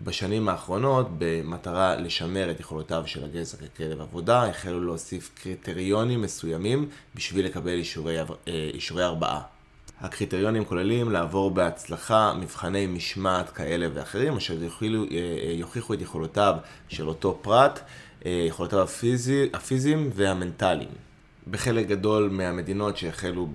בשנים 0.04 0.50
האחרונות, 0.50 1.08
במטרה 1.18 1.96
לשמר 1.96 2.52
את 2.52 2.60
יכולותיו 2.60 3.04
של 3.06 3.24
הגזע 3.24 3.58
ככלב 3.58 4.02
עבודה, 4.02 4.50
החלו 4.50 4.84
להוסיף 4.84 5.32
קריטריונים 5.44 6.22
מסוימים 6.22 6.90
בשביל 7.16 7.46
לקבל 7.46 7.74
אישורי, 7.74 8.20
אה, 8.20 8.26
אישורי 8.48 9.04
הרבעה. 9.04 9.42
הקריטריונים 10.02 10.66
כוללים 10.66 11.12
לעבור 11.12 11.52
בהצלחה 11.52 12.34
מבחני 12.34 12.88
משמעת 12.88 13.50
כאלה 13.50 13.88
ואחרים, 13.94 14.38
אשר 14.38 14.64
יוכילו, 14.64 15.04
אה, 15.04 15.08
אה, 15.12 15.52
יוכיחו 15.52 15.94
את 15.94 16.02
יכולותיו 16.02 16.56
של 16.90 17.08
אותו 17.08 17.40
פרט, 17.42 17.80
יכולותיו 18.26 18.82
הפיזי, 18.82 19.50
הפיזיים 19.54 20.10
והמנטליים. 20.14 21.09
בחלק 21.52 21.88
גדול 21.88 22.30
מהמדינות 22.30 22.98
שהחלו 22.98 23.48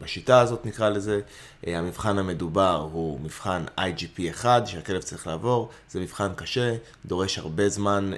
בשיטה 0.00 0.40
הזאת 0.40 0.66
נקרא 0.66 0.88
לזה, 0.88 1.20
המבחן 1.66 2.18
המדובר 2.18 2.88
הוא 2.92 3.20
מבחן 3.20 3.64
IGP1 3.78 4.44
שהכלב 4.66 5.02
צריך 5.02 5.26
לעבור, 5.26 5.70
זה 5.90 6.00
מבחן 6.00 6.28
קשה, 6.36 6.74
דורש 7.06 7.38
הרבה 7.38 7.68
זמן 7.68 8.12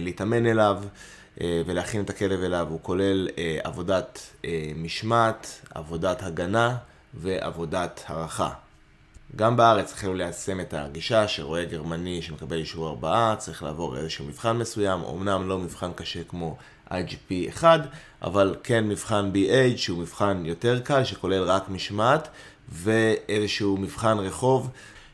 להתאמן 0.00 0.46
אליו. 0.46 0.82
אה, 1.40 1.62
ולהכין 1.66 2.00
את 2.00 2.10
הכלב 2.10 2.42
אליו, 2.42 2.66
הוא 2.70 2.78
כולל 2.82 3.28
אה, 3.38 3.58
עבודת 3.64 4.20
אה, 4.44 4.70
משמעת, 4.76 5.60
עבודת 5.74 6.22
הגנה 6.22 6.76
ועבודת 7.14 8.04
הערכה. 8.06 8.50
גם 9.36 9.56
בארץ 9.56 9.92
החלו 9.92 10.14
ליישם 10.14 10.60
את 10.60 10.74
הגישה 10.74 11.28
שרואה 11.28 11.64
גרמני 11.64 12.22
שמקבל 12.22 12.56
אישור 12.56 12.88
ארבעה 12.88 13.34
צריך 13.38 13.62
לעבור 13.62 13.96
איזשהו 13.96 14.24
מבחן 14.24 14.56
מסוים, 14.56 15.00
אמנם 15.00 15.48
לא 15.48 15.58
מבחן 15.58 15.92
קשה 15.92 16.24
כמו 16.24 16.56
IGP 16.90 17.48
1, 17.48 17.80
אבל 18.22 18.56
כן 18.62 18.88
מבחן 18.88 19.30
BH 19.34 19.76
שהוא 19.76 19.98
מבחן 19.98 20.42
יותר 20.46 20.80
קל 20.80 21.04
שכולל 21.04 21.42
רק 21.42 21.68
משמעת 21.68 22.28
ואיזשהו 22.68 23.76
מבחן 23.76 24.18
רחוב 24.18 24.70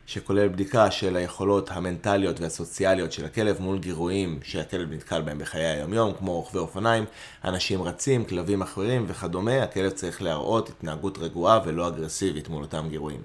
שכולל 0.07 0.47
בדיקה 0.47 0.91
של 0.91 1.15
היכולות 1.15 1.71
המנטליות 1.71 2.39
והסוציאליות 2.39 3.11
של 3.11 3.25
הכלב 3.25 3.61
מול 3.61 3.79
גירויים 3.79 4.39
שהכלב 4.43 4.93
נתקל 4.93 5.21
בהם 5.21 5.39
בחיי 5.39 5.65
היומיום, 5.65 6.13
כמו 6.13 6.33
רוכבי 6.33 6.59
אופניים, 6.59 7.05
אנשים 7.43 7.81
רצים, 7.81 8.25
כלבים 8.25 8.61
אחרים 8.61 9.05
וכדומה, 9.07 9.63
הכלב 9.63 9.89
צריך 9.91 10.21
להראות 10.21 10.69
התנהגות 10.69 11.17
רגועה 11.17 11.59
ולא 11.65 11.87
אגרסיבית 11.87 12.49
מול 12.49 12.63
אותם 12.63 12.87
גירויים. 12.89 13.21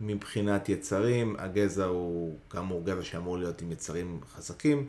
מבחינת 0.00 0.68
יצרים, 0.68 1.36
הגזע 1.38 1.84
הוא 1.84 2.36
כאמור 2.50 2.84
גזע 2.84 3.02
שאמור 3.02 3.38
להיות 3.38 3.62
עם 3.62 3.72
יצרים 3.72 4.20
חזקים. 4.36 4.86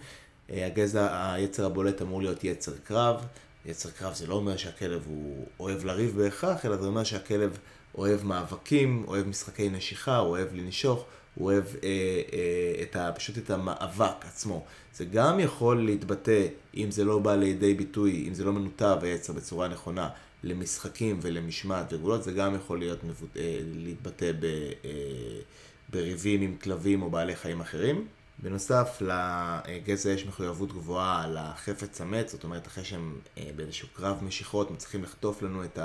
הגזע, 0.53 1.33
היצר 1.33 1.65
הבולט 1.65 2.01
אמור 2.01 2.21
להיות 2.21 2.43
יצר 2.43 2.71
קרב. 2.83 3.25
יצר 3.65 3.89
קרב 3.89 4.13
זה 4.13 4.27
לא 4.27 4.35
אומר 4.35 4.57
שהכלב 4.57 5.03
הוא 5.07 5.45
אוהב 5.59 5.85
לריב 5.85 6.17
בהכרח, 6.17 6.65
אלא 6.65 6.77
זה 6.77 6.87
אומר 6.87 7.03
שהכלב 7.03 7.57
אוהב 7.97 8.23
מאבקים, 8.23 9.03
אוהב 9.07 9.27
משחקי 9.27 9.69
נשיכה, 9.69 10.19
אוהב 10.19 10.47
לנשוך, 10.53 11.05
הוא 11.35 11.51
אוהב 11.51 11.63
אה, 11.83 11.89
אה, 12.33 12.83
את 12.83 12.95
ה, 12.95 13.11
פשוט 13.15 13.37
את 13.37 13.49
המאבק 13.49 14.25
עצמו. 14.25 14.65
זה 14.95 15.05
גם 15.05 15.39
יכול 15.39 15.85
להתבטא, 15.85 16.47
אם 16.77 16.91
זה 16.91 17.03
לא 17.03 17.19
בא 17.19 17.35
לידי 17.35 17.73
ביטוי, 17.73 18.25
אם 18.27 18.33
זה 18.33 18.43
לא 18.43 18.53
מנותב 18.53 18.97
היצר 19.01 19.33
בצורה 19.33 19.67
נכונה, 19.67 20.09
למשחקים 20.43 21.19
ולמשמעת 21.21 21.93
וגבולות, 21.93 22.23
זה 22.23 22.31
גם 22.31 22.55
יכול 22.55 22.79
להיות. 22.79 22.99
אה, 23.37 23.59
להתבטא 23.75 24.31
ב, 24.39 24.45
אה, 24.85 24.91
בריבים 25.89 26.41
עם 26.41 26.55
כלבים 26.63 27.01
או 27.01 27.09
בעלי 27.09 27.35
חיים 27.35 27.61
אחרים. 27.61 28.07
בנוסף, 28.41 29.01
לגזע 29.01 30.09
יש 30.09 30.25
מחויבות 30.25 30.73
גבוהה 30.73 31.27
לחפץ 31.27 32.01
המץ, 32.01 32.31
זאת 32.31 32.43
אומרת, 32.43 32.67
אחרי 32.67 32.85
שהם 32.85 33.19
אה, 33.37 33.49
באיזשהו 33.55 33.87
קרב 33.93 34.23
משיכות 34.23 34.71
מצליחים 34.71 35.03
לחטוף 35.03 35.41
לנו 35.41 35.63
את, 35.63 35.79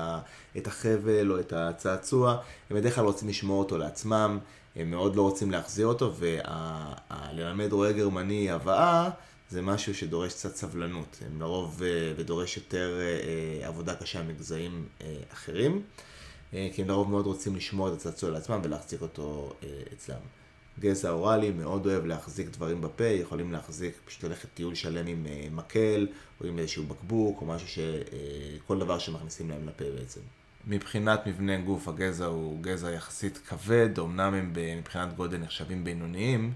את 0.56 0.66
החבל 0.66 1.30
או 1.30 1.40
את 1.40 1.52
הצעצוע, 1.52 2.38
הם 2.70 2.76
בדרך 2.76 2.94
כלל 2.94 3.04
רוצים 3.04 3.28
לשמור 3.28 3.58
אותו 3.58 3.78
לעצמם, 3.78 4.38
הם 4.76 4.90
מאוד 4.90 5.16
לא 5.16 5.22
רוצים 5.22 5.50
להחזיר 5.50 5.86
אותו, 5.86 6.14
וללמד 6.18 7.72
רועה 7.72 7.92
גרמני 7.92 8.50
הבאה 8.50 9.10
זה 9.50 9.62
משהו 9.62 9.94
שדורש 9.94 10.32
קצת 10.32 10.56
סבלנות, 10.56 11.18
הם 11.26 11.40
לרוב 11.40 11.82
אה, 11.82 12.12
ודורש 12.16 12.56
יותר 12.56 13.00
אה, 13.00 13.68
עבודה 13.68 13.94
קשה 13.94 14.22
מגזעים 14.22 14.86
אחרים, 15.32 15.82
כי 16.50 16.82
הם 16.82 16.88
לרוב 16.88 17.10
מאוד 17.10 17.26
רוצים 17.26 17.56
לשמור 17.56 17.88
את 17.88 17.92
הצעצוע 17.92 18.30
לעצמם 18.30 18.60
ולהחזיק 18.64 19.02
אותו 19.02 19.52
אצלם. 19.92 20.35
גזע 20.80 21.10
אוראלי 21.10 21.50
מאוד 21.50 21.86
אוהב 21.86 22.06
להחזיק 22.06 22.48
דברים 22.48 22.80
בפה, 22.80 23.04
יכולים 23.04 23.52
להחזיק, 23.52 23.94
פשוט 24.04 24.24
ללכת 24.24 24.48
טיול 24.54 24.74
שלם 24.74 25.06
עם 25.06 25.26
uh, 25.26 25.54
מקל, 25.54 26.06
או 26.40 26.46
עם 26.46 26.58
איזשהו 26.58 26.84
בקבוק, 26.84 27.40
או 27.40 27.46
משהו 27.46 27.68
ש... 27.68 27.78
Uh, 27.78 28.12
כל 28.66 28.78
דבר 28.78 28.98
שמכניסים 28.98 29.50
להם 29.50 29.68
לפה 29.68 29.84
בעצם. 29.98 30.20
מבחינת 30.66 31.26
מבנה 31.26 31.56
גוף, 31.56 31.88
הגזע 31.88 32.26
הוא 32.26 32.62
גזע 32.62 32.90
יחסית 32.90 33.38
כבד, 33.38 33.98
אמנם 33.98 34.34
הם 34.34 34.52
מבחינת 34.78 35.16
גודל 35.16 35.38
נחשבים 35.38 35.84
בינוניים, 35.84 36.52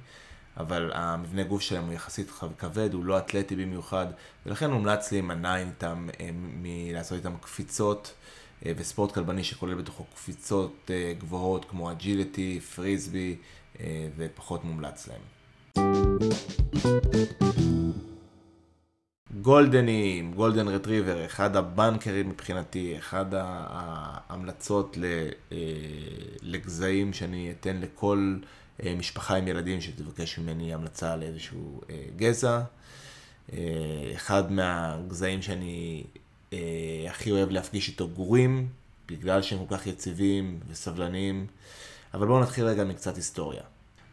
אבל 0.56 0.90
המבנה 0.94 1.42
גוף 1.44 1.60
שלהם 1.60 1.84
הוא 1.84 1.94
יחסית 1.94 2.30
כבד, 2.58 2.94
הוא 2.94 3.04
לא 3.04 3.18
אתלטי 3.18 3.56
במיוחד, 3.56 4.06
ולכן 4.46 4.70
מומלץ 4.70 5.12
להימנע 5.12 5.56
איתם, 5.56 6.08
אה, 6.20 6.30
מלעשות 6.34 7.18
איתם 7.18 7.36
קפיצות. 7.40 8.14
וספורט 8.66 9.12
כלבני 9.12 9.44
שכולל 9.44 9.74
בתוכו 9.74 10.04
קפיצות 10.04 10.90
גבוהות 11.18 11.64
כמו 11.64 11.90
agility, 11.90 12.60
פריסבי, 12.60 13.36
אה, 13.36 13.59
ופחות 14.16 14.64
מומלץ 14.64 15.08
להם. 15.08 15.20
גולדנים, 19.42 20.32
גולדן 20.32 20.68
רטריבר, 20.68 21.24
אחד 21.24 21.56
ה 21.56 21.65
bankers 21.65 22.28
מבחינתי, 22.28 22.98
אחד 22.98 23.26
ההמלצות 23.34 24.98
אה, 25.02 25.58
לגזעים 26.42 27.12
שאני 27.12 27.50
אתן 27.50 27.76
לכל 27.76 28.36
אה, 28.82 28.94
משפחה 28.94 29.36
עם 29.36 29.48
ילדים 29.48 29.80
שתבקש 29.80 30.38
ממני 30.38 30.74
המלצה 30.74 31.16
לאיזשהו 31.16 31.80
גזע. 32.16 32.60
אחד 34.14 34.52
מהגזעים 34.52 35.42
שאני 35.42 36.04
הכי 37.08 37.30
אוהב 37.30 37.50
להפגיש 37.50 37.88
איתו 37.88 38.08
גורים, 38.08 38.68
בגלל 39.08 39.42
שהם 39.42 39.66
כל 39.66 39.76
כך 39.76 39.86
יציבים 39.86 40.60
וסבלניים. 40.68 41.46
אבל 42.14 42.26
בואו 42.26 42.40
נתחיל 42.40 42.64
רגע 42.64 42.84
מקצת 42.84 43.16
היסטוריה. 43.16 43.62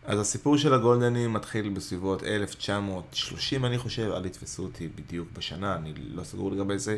אז 0.05 0.19
הסיפור 0.19 0.57
של 0.57 0.73
הגולדנים 0.73 1.33
מתחיל 1.33 1.69
בסביבות 1.69 2.23
1930 2.23 3.65
אני 3.65 3.77
חושב, 3.77 4.12
אל 4.15 4.25
יתפסו 4.25 4.63
אותי 4.63 4.88
בדיוק 4.88 5.27
בשנה, 5.33 5.75
אני 5.75 5.93
לא 5.95 6.23
סגור 6.23 6.51
לגבי 6.51 6.79
זה. 6.79 6.97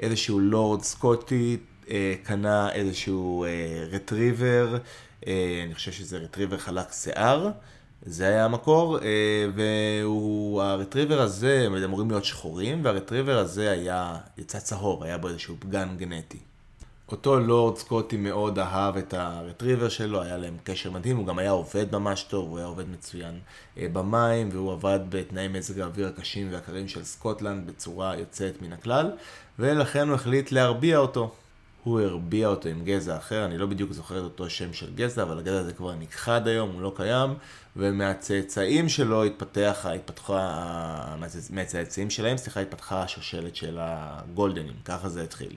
איזשהו 0.00 0.40
לורד 0.40 0.82
סקוטי 0.82 1.56
אה, 1.90 2.14
קנה 2.22 2.72
איזשהו 2.72 3.44
אה, 3.44 3.84
רטריבר, 3.90 4.76
אה, 5.26 5.62
אני 5.66 5.74
חושב 5.74 5.92
שזה 5.92 6.18
רטריבר 6.18 6.58
חלק 6.58 6.92
שיער, 6.92 7.50
זה 8.02 8.28
היה 8.28 8.44
המקור, 8.44 8.98
אה, 8.98 9.46
והרטריבר 9.54 11.20
הזה, 11.20 11.62
הם 11.66 11.76
אמורים 11.76 12.10
להיות 12.10 12.24
שחורים, 12.24 12.84
והרטריבר 12.84 13.38
הזה 13.38 13.70
היה, 13.70 14.16
יצא 14.38 14.58
צהוב, 14.58 15.02
היה 15.02 15.18
בו 15.18 15.28
איזשהו 15.28 15.56
פגן 15.58 15.88
גנטי. 15.96 16.38
אותו 17.08 17.40
לורד 17.40 17.76
סקוטי 17.76 18.16
מאוד 18.16 18.58
אהב 18.58 18.96
את 18.96 19.14
הרטריבר 19.14 19.88
שלו, 19.88 20.22
היה 20.22 20.36
להם 20.36 20.56
קשר 20.64 20.90
מדהים, 20.90 21.16
הוא 21.16 21.26
גם 21.26 21.38
היה 21.38 21.50
עובד 21.50 21.92
ממש 21.92 22.22
טוב, 22.22 22.48
הוא 22.48 22.58
היה 22.58 22.66
עובד 22.66 22.88
מצוין 22.88 23.38
אה, 23.78 23.86
במים, 23.92 24.48
והוא 24.52 24.72
עבד 24.72 25.00
בתנאי 25.08 25.48
מזג 25.48 25.80
האוויר 25.80 26.06
הקשים 26.06 26.52
והקרים 26.52 26.88
של 26.88 27.04
סקוטלנד 27.04 27.66
בצורה 27.66 28.16
יוצאת 28.16 28.62
מן 28.62 28.72
הכלל, 28.72 29.10
ולכן 29.58 30.08
הוא 30.08 30.14
החליט 30.14 30.52
להרביע 30.52 30.98
אותו. 30.98 31.34
הוא 31.84 32.00
הרביע 32.00 32.48
אותו 32.48 32.68
עם 32.68 32.84
גזע 32.84 33.16
אחר, 33.16 33.44
אני 33.44 33.58
לא 33.58 33.66
בדיוק 33.66 33.92
זוכר 33.92 34.18
את 34.18 34.24
אותו 34.24 34.50
שם 34.50 34.72
של 34.72 34.94
גזע, 34.94 35.22
אבל 35.22 35.38
הגזע 35.38 35.58
הזה 35.60 35.72
כבר 35.72 35.94
נכחד 35.94 36.48
היום, 36.48 36.70
הוא 36.70 36.82
לא 36.82 36.92
קיים, 36.96 37.34
ומהצאצאים 37.76 38.88
שלו 38.88 39.24
התפתח, 39.24 39.86
התפתחה, 39.94 41.16
מהצאצאים 41.50 42.10
שלהם, 42.10 42.36
סליחה, 42.36 42.60
התפתחה 42.60 43.02
השושלת 43.02 43.56
של 43.56 43.78
הגולדנים, 43.80 44.74
ככה 44.84 45.08
זה 45.08 45.22
התחיל. 45.22 45.56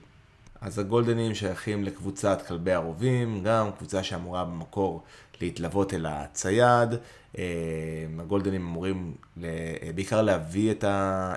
אז 0.60 0.78
הגולדנים 0.78 1.34
שייכים 1.34 1.84
לקבוצת 1.84 2.42
כלבי 2.48 2.72
הרובים, 2.72 3.42
גם 3.44 3.70
קבוצה 3.78 4.02
שאמורה 4.02 4.44
במקור 4.44 5.02
להתלוות 5.40 5.94
אל 5.94 6.06
הצייד. 6.06 6.94
אה, 7.38 7.44
הגולדנים 8.18 8.62
אמורים 8.66 9.14
בעיקר 9.94 10.22
להביא 10.22 10.74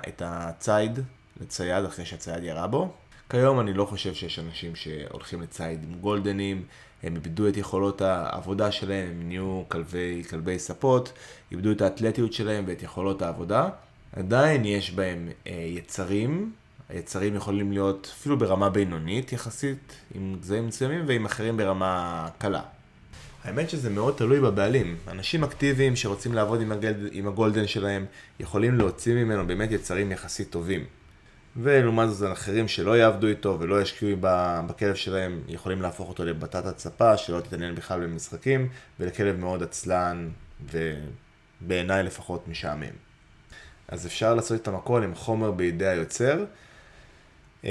את 0.08 0.22
הצייד 0.24 0.98
לצייד 1.40 1.84
אחרי 1.84 2.04
שהצייד 2.04 2.44
ירה 2.44 2.66
בו. 2.66 2.92
כיום 3.30 3.60
אני 3.60 3.72
לא 3.72 3.84
חושב 3.84 4.14
שיש 4.14 4.38
אנשים 4.38 4.76
שהולכים 4.76 5.42
לצייד 5.42 5.84
עם 5.84 5.94
גולדנים, 6.00 6.64
הם 7.02 7.14
איבדו 7.14 7.48
את 7.48 7.56
יכולות 7.56 8.02
העבודה 8.02 8.72
שלהם, 8.72 9.10
הם 9.10 9.28
נהיו 9.28 9.62
כלבי, 9.68 10.22
כלבי 10.30 10.58
ספות, 10.58 11.12
איבדו 11.52 11.72
את 11.72 11.82
האתלטיות 11.82 12.32
שלהם 12.32 12.64
ואת 12.66 12.82
יכולות 12.82 13.22
העבודה. 13.22 13.68
עדיין 14.16 14.64
יש 14.64 14.90
בהם 14.90 15.28
אה, 15.46 15.52
יצרים 15.52 16.52
היצרים 16.92 17.36
יכולים 17.36 17.72
להיות 17.72 18.12
אפילו 18.18 18.38
ברמה 18.38 18.70
בינונית 18.70 19.32
יחסית, 19.32 19.96
עם 20.14 20.36
גזעים 20.40 20.66
מסוימים, 20.66 21.04
ועם 21.06 21.24
אחרים 21.24 21.56
ברמה 21.56 22.28
קלה. 22.38 22.62
האמת 23.44 23.70
שזה 23.70 23.90
מאוד 23.90 24.14
תלוי 24.16 24.40
בבעלים. 24.40 24.96
אנשים 25.08 25.44
אקטיביים 25.44 25.96
שרוצים 25.96 26.34
לעבוד 26.34 26.60
עם, 26.60 26.72
הגל... 26.72 27.08
עם 27.12 27.28
הגולדן 27.28 27.66
שלהם, 27.66 28.06
יכולים 28.40 28.74
להוציא 28.74 29.14
ממנו 29.14 29.46
באמת 29.46 29.70
יצרים 29.70 30.12
יחסית 30.12 30.50
טובים. 30.50 30.84
ולעומת 31.56 32.10
זאת 32.10 32.32
אחרים 32.32 32.68
שלא 32.68 32.96
יעבדו 32.96 33.26
איתו 33.26 33.56
ולא 33.60 33.82
ישקיעו 33.82 34.16
בכלב 34.66 34.94
שלהם, 34.94 35.40
יכולים 35.48 35.82
להפוך 35.82 36.08
אותו 36.08 36.24
לבטטת 36.24 36.78
ספה 36.78 37.16
שלא 37.16 37.40
תתעניין 37.40 37.74
בכלל 37.74 38.00
במשחקים, 38.00 38.68
ולכלב 39.00 39.36
מאוד 39.36 39.62
עצלן 39.62 40.28
בעיניי 41.60 42.02
לפחות 42.02 42.48
משעמם. 42.48 42.94
אז 43.88 44.06
אפשר 44.06 44.34
לעשות 44.34 44.60
את 44.60 44.68
המקול 44.68 45.04
עם 45.04 45.14
חומר 45.14 45.50
בידי 45.50 45.86
היוצר. 45.86 46.44
אמ, 47.64 47.70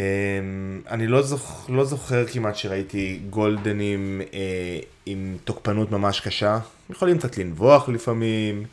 אני 0.90 1.08
לא, 1.08 1.22
זוכ, 1.22 1.70
לא 1.70 1.86
זוכר 1.86 2.26
כמעט 2.28 2.56
שראיתי 2.56 3.20
גולדנים 3.30 4.22
אה, 4.34 4.80
עם 5.06 5.38
תוקפנות 5.44 5.92
ממש 5.92 6.20
קשה. 6.20 6.60
יכולים 6.90 7.18
קצת 7.18 7.38
לנבוח 7.38 7.90
לפעמים, 7.90 8.64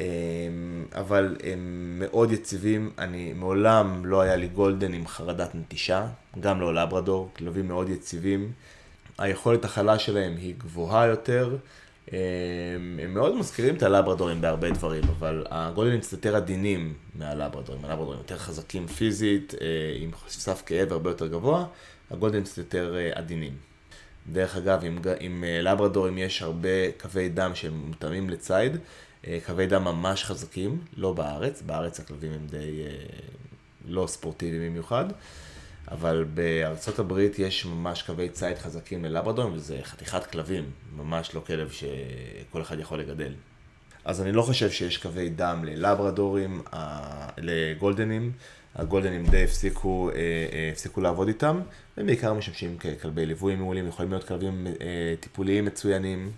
אה, 0.00 0.06
אבל 0.94 1.36
הם 1.42 1.96
מאוד 1.98 2.32
יציבים. 2.32 2.90
אני 2.98 3.32
מעולם 3.32 4.06
לא 4.06 4.20
היה 4.20 4.36
לי 4.36 4.48
גולדן 4.48 4.92
עם 4.94 5.06
חרדת 5.06 5.54
נטישה, 5.54 6.06
גם 6.40 6.60
לא 6.60 6.74
לברדור, 6.74 7.30
כלבים 7.36 7.68
מאוד 7.68 7.88
יציבים. 7.88 8.52
היכולת 9.18 9.64
הכלה 9.64 9.98
שלהם 9.98 10.36
היא 10.36 10.54
גבוהה 10.58 11.06
יותר. 11.06 11.56
הם 12.12 13.14
מאוד 13.14 13.36
מזכירים 13.36 13.76
את 13.76 13.82
הלברדורים 13.82 14.40
בהרבה 14.40 14.70
דברים, 14.70 15.04
אבל 15.04 15.46
הגולדנים 15.50 16.00
קצת 16.00 16.12
יותר 16.12 16.36
עדינים 16.36 16.94
מהלברדורים. 17.14 17.84
הלברדורים 17.84 18.18
יותר 18.18 18.38
חזקים 18.38 18.86
פיזית, 18.86 19.54
אה, 19.60 19.66
עם 19.96 20.10
סף 20.28 20.62
כאב 20.66 20.92
הרבה 20.92 21.10
יותר 21.10 21.26
גבוה, 21.26 21.66
הגולדנים 22.10 22.44
קצת 22.44 22.58
יותר 22.58 22.96
אה, 22.96 23.10
עדינים. 23.14 23.52
דרך 24.32 24.56
אגב, 24.56 24.84
עם, 24.84 24.98
עם 25.20 25.44
אה, 25.44 25.62
לברדורים 25.62 26.18
יש 26.18 26.42
הרבה 26.42 26.92
קווי 27.00 27.28
דם 27.28 27.50
שהם 27.54 27.82
מותאמים 27.86 28.30
לציד, 28.30 28.76
קווי 29.46 29.66
דם 29.66 29.84
ממש 29.84 30.24
חזקים, 30.24 30.78
לא 30.96 31.12
בארץ, 31.12 31.62
בארץ 31.62 32.00
הכלבים 32.00 32.32
הם 32.32 32.46
די 32.46 32.82
לא 33.88 34.06
ספורטיביים 34.06 34.70
במיוחד. 34.70 35.04
אבל 35.90 36.24
בארצות 36.34 36.98
הברית 36.98 37.38
יש 37.38 37.66
ממש 37.66 38.02
קווי 38.02 38.28
ציד 38.28 38.58
חזקים 38.58 39.04
ללברדורים, 39.04 39.52
וזה 39.52 39.78
חתיכת 39.82 40.26
כלבים, 40.26 40.64
ממש 40.96 41.34
לא 41.34 41.40
כלב 41.40 41.70
שכל 41.70 42.62
אחד 42.62 42.78
יכול 42.78 43.00
לגדל. 43.00 43.32
אז 44.04 44.22
אני 44.22 44.32
לא 44.32 44.42
חושב 44.42 44.70
שיש 44.70 44.98
קווי 44.98 45.28
דם 45.28 45.64
ללברדורים, 45.64 46.62
לגולדנים. 47.38 48.32
הגולדנים 48.74 49.26
די 49.26 49.44
הפסיקו, 49.44 50.10
אה, 50.10 50.14
אה, 50.52 50.70
הפסיקו 50.72 51.00
לעבוד 51.00 51.28
איתם, 51.28 51.60
והם 51.96 52.06
בעיקר 52.06 52.32
משמשים 52.32 52.78
ככלבי 52.78 53.26
ליווי 53.26 53.56
מעולים, 53.56 53.88
יכולים 53.88 54.10
להיות 54.10 54.24
כלבים 54.24 54.66
אה, 54.66 55.14
טיפוליים 55.20 55.64
מצוינים, 55.64 56.30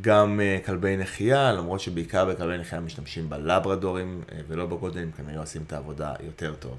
גם 0.00 0.40
כלבי 0.66 0.96
נחייה, 0.96 1.52
למרות 1.52 1.80
שבעיקר 1.80 2.24
בכלבי 2.24 2.58
נחייה 2.58 2.80
משתמשים 2.80 3.28
בלברדורים 3.28 4.22
ולא 4.48 4.66
בגולדנים, 4.66 5.12
כנראה 5.12 5.40
עושים 5.40 5.62
את 5.66 5.72
העבודה 5.72 6.14
יותר 6.20 6.54
טוב. 6.54 6.78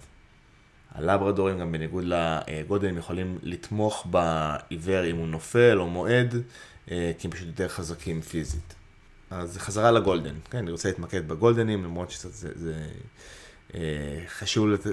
הלברדורים, 0.95 1.59
גם 1.59 1.71
בניגוד 1.71 2.03
לגודל, 2.07 2.87
הם 2.87 2.97
יכולים 2.97 3.37
לתמוך 3.43 4.07
בעיוור 4.09 5.05
אם 5.05 5.15
הוא 5.15 5.27
נופל 5.27 5.79
או 5.79 5.87
מועד, 5.87 6.35
אה, 6.91 7.11
כי 7.19 7.27
הם 7.27 7.31
פשוט 7.31 7.47
יותר 7.47 7.67
חזקים 7.67 8.21
פיזית. 8.21 8.75
אז 9.31 9.57
חזרה 9.57 9.91
לגולדן, 9.91 10.35
כן, 10.49 10.57
אני 10.57 10.71
רוצה 10.71 10.89
להתמקד 10.89 11.27
בגולדנים, 11.27 11.83
למרות 11.83 12.11
שזה 12.11 12.29
זה, 12.29 12.49
זה, 12.55 12.87
אה, 13.75 13.79
חשוב 14.27 14.67
לת, 14.67 14.87
אה, 14.87 14.91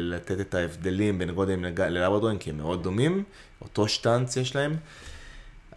לתת 0.00 0.40
את 0.40 0.54
ההבדלים 0.54 1.18
בין 1.18 1.30
גולדנים 1.30 1.64
ללברדורים, 1.64 2.38
כי 2.38 2.50
הם 2.50 2.58
מאוד 2.58 2.82
דומים, 2.82 3.24
אותו 3.62 3.88
שטאנץ 3.88 4.36
יש 4.36 4.56
להם. 4.56 4.76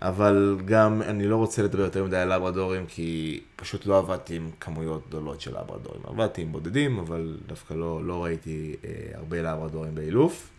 אבל 0.02 0.58
גם 0.66 1.02
אני 1.02 1.28
לא 1.28 1.36
רוצה 1.36 1.64
לדבר 1.64 1.84
יותר 1.84 2.04
מדי 2.04 2.18
על 2.18 2.36
לברדורים, 2.36 2.86
כי 2.88 3.40
פשוט 3.56 3.86
לא 3.86 3.98
עבדתי 3.98 4.36
עם 4.36 4.52
כמויות 4.60 5.08
גדולות 5.08 5.42
של 5.42 5.58
לברדורים. 5.60 6.02
עבדתי 6.06 6.42
עם 6.42 6.52
בודדים, 6.52 7.00
אבל 7.00 7.38
דווקא 7.48 7.74
לא, 7.74 8.04
לא 8.04 8.24
ראיתי 8.24 8.76
אה, 8.84 8.90
הרבה 9.14 9.42
לברדורים 9.42 9.96
באילוף. 9.96 10.50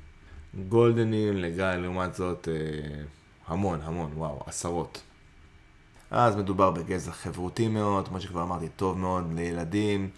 גולדנים, 0.68 1.36
לגיא, 1.36 1.64
לעומת 1.64 2.14
זאת, 2.14 2.48
אה, 2.48 3.02
המון, 3.46 3.80
המון, 3.82 4.12
וואו, 4.16 4.42
עשרות. 4.46 5.02
אז 6.10 6.36
מדובר 6.36 6.70
בגזע 6.70 7.12
חברותי 7.12 7.68
מאוד, 7.68 8.08
כמו 8.08 8.20
שכבר 8.20 8.42
אמרתי, 8.42 8.68
טוב 8.76 8.98
מאוד 8.98 9.32
לילדים. 9.34 10.10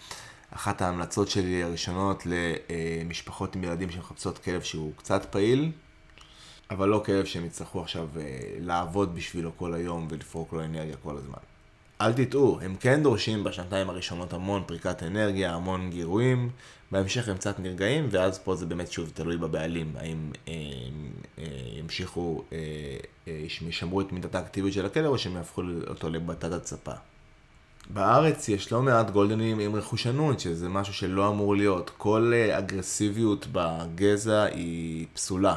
אחת 0.51 0.83
ההמלצות 0.83 1.29
שלי 1.29 1.63
הראשונות 1.63 2.23
למשפחות 2.27 3.57
עם 3.57 3.65
ילדים 3.65 3.91
שמחפשות 3.91 4.39
כלב 4.39 4.63
שהוא 4.63 4.93
קצת 4.97 5.25
פעיל, 5.31 5.73
אבל 6.71 6.89
לא 6.89 7.03
כאב 7.05 7.25
שהם 7.25 7.45
יצטרכו 7.45 7.81
עכשיו 7.81 8.09
אה, 8.17 8.23
לעבוד 8.61 9.15
בשבילו 9.15 9.51
כל 9.57 9.75
היום 9.75 10.07
ולפרוק 10.11 10.53
לו 10.53 10.65
אנרגיה 10.65 10.97
כל 10.97 11.17
הזמן. 11.17 11.39
אל 12.01 12.13
תטעו, 12.13 12.59
הם 12.63 12.77
כן 12.81 13.03
דורשים 13.03 13.45
בשנתיים 13.45 13.91
הראשונות 13.91 14.33
המון 14.33 14.63
פריקת 14.67 15.03
אנרגיה, 15.03 15.55
המון 15.55 15.91
גירויים, 15.91 16.51
בהמשך 16.91 17.29
הם 17.29 17.37
קצת 17.37 17.59
נרגעים, 17.59 18.09
ואז 18.11 18.39
פה 18.39 18.55
זה 18.55 18.67
באמת 18.67 18.93
שוב 18.93 19.11
תלוי 19.15 19.37
בבעלים, 19.37 19.93
האם 19.97 20.31
אה, 20.49 20.53
אה, 21.39 21.45
ימשיכו, 21.79 22.45
ישמרו 23.27 24.01
את 24.01 24.13
מידת 24.13 24.35
האקטיביות 24.35 24.75
של 24.75 24.87
הכלב, 24.87 25.07
או 25.07 25.19
שהם 25.19 25.37
יהפכו 25.37 25.63
אותו 25.89 26.11
לבתת 26.11 26.53
הצפה. 26.53 26.93
בארץ 27.91 28.49
יש 28.49 28.73
לא 28.73 28.83
מעט 28.83 29.11
גולדנים 29.11 29.59
עם 29.59 29.77
רכושנות, 29.77 30.41
שזה 30.41 30.69
משהו 30.69 30.95
שלא 30.95 31.29
אמור 31.29 31.57
להיות. 31.57 31.91
כל 31.97 32.33
אגרסיביות 32.53 33.47
בגזע 33.53 34.43
היא 34.43 35.07
פסולה. 35.15 35.57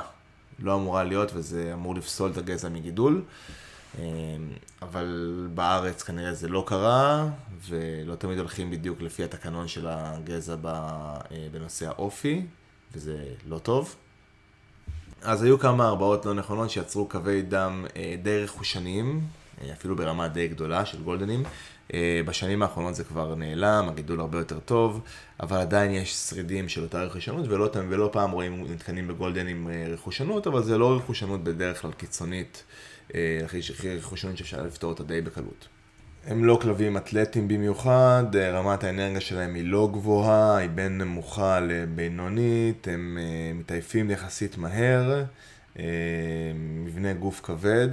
לא 0.59 0.75
אמורה 0.75 1.03
להיות, 1.03 1.31
וזה 1.33 1.71
אמור 1.73 1.95
לפסול 1.95 2.31
את 2.31 2.37
הגזע 2.37 2.69
מגידול. 2.69 3.23
אמ, 3.99 4.03
אבל 4.81 5.47
בארץ 5.53 6.03
כנראה 6.03 6.33
זה 6.33 6.47
לא 6.47 6.63
קרה, 6.67 7.29
ולא 7.67 8.15
תמיד 8.15 8.37
הולכים 8.37 8.71
בדיוק 8.71 9.01
לפי 9.01 9.23
התקנון 9.23 9.67
של 9.67 9.87
הגזע 9.89 10.55
אה, 10.65 11.19
בנושא 11.51 11.87
האופי, 11.87 12.45
וזה 12.93 13.23
לא 13.47 13.57
טוב. 13.57 13.95
אז 15.21 15.43
היו 15.43 15.59
כמה 15.59 15.87
הרבעות 15.87 16.25
לא 16.25 16.33
נכונות 16.33 16.69
שיצרו 16.69 17.07
קווי 17.09 17.41
דם 17.41 17.85
אה, 17.95 18.15
די 18.23 18.43
רכושניים, 18.43 19.21
אה, 19.61 19.73
אפילו 19.73 19.95
ברמה 19.95 20.27
די 20.27 20.47
גדולה 20.47 20.85
של 20.85 21.03
גולדנים, 21.03 21.43
אה, 21.45 21.49
בשנים 22.25 22.61
האחרונות 22.61 22.95
זה 22.95 23.03
כבר 23.03 23.35
נעלם, 23.35 23.89
הגידול 23.89 24.19
הרבה 24.19 24.37
יותר 24.37 24.59
טוב, 24.59 25.01
אבל 25.39 25.57
עדיין 25.57 25.91
יש 25.91 26.15
שרידים 26.15 26.69
של 26.69 26.83
אותה 26.83 27.03
רכושנות, 27.03 27.47
ולא, 27.47 27.69
ולא 27.89 28.09
פעם 28.13 28.31
רואים 28.31 28.65
נתקנים 28.69 29.07
בגולדן 29.07 29.47
עם 29.47 29.69
אה, 29.69 29.85
רכושנות, 29.93 30.47
אבל 30.47 30.63
זה 30.63 30.77
לא 30.77 30.95
רכושנות 30.95 31.43
בדרך 31.43 31.81
כלל 31.81 31.91
קיצונית, 31.91 32.63
אה, 33.15 33.39
רכושנות 33.97 34.37
שאפשר 34.37 34.63
לפתור 34.63 34.89
אותה 34.89 35.03
די 35.03 35.21
בקלות. 35.21 35.67
הם 36.25 36.45
לא 36.45 36.59
כלבים 36.61 36.97
אתלטיים 36.97 37.47
במיוחד, 37.47 38.23
רמת 38.35 38.83
האנרגיה 38.83 39.21
שלהם 39.21 39.55
היא 39.55 39.63
לא 39.65 39.89
גבוהה, 39.93 40.57
היא 40.57 40.69
בין 40.69 40.97
נמוכה 40.97 41.59
לבינונית, 41.59 42.87
הם 42.87 43.17
מתעייפים 43.55 44.11
יחסית 44.11 44.57
מהר, 44.57 45.23
מבנה 46.85 47.13
גוף 47.13 47.41
כבד. 47.43 47.89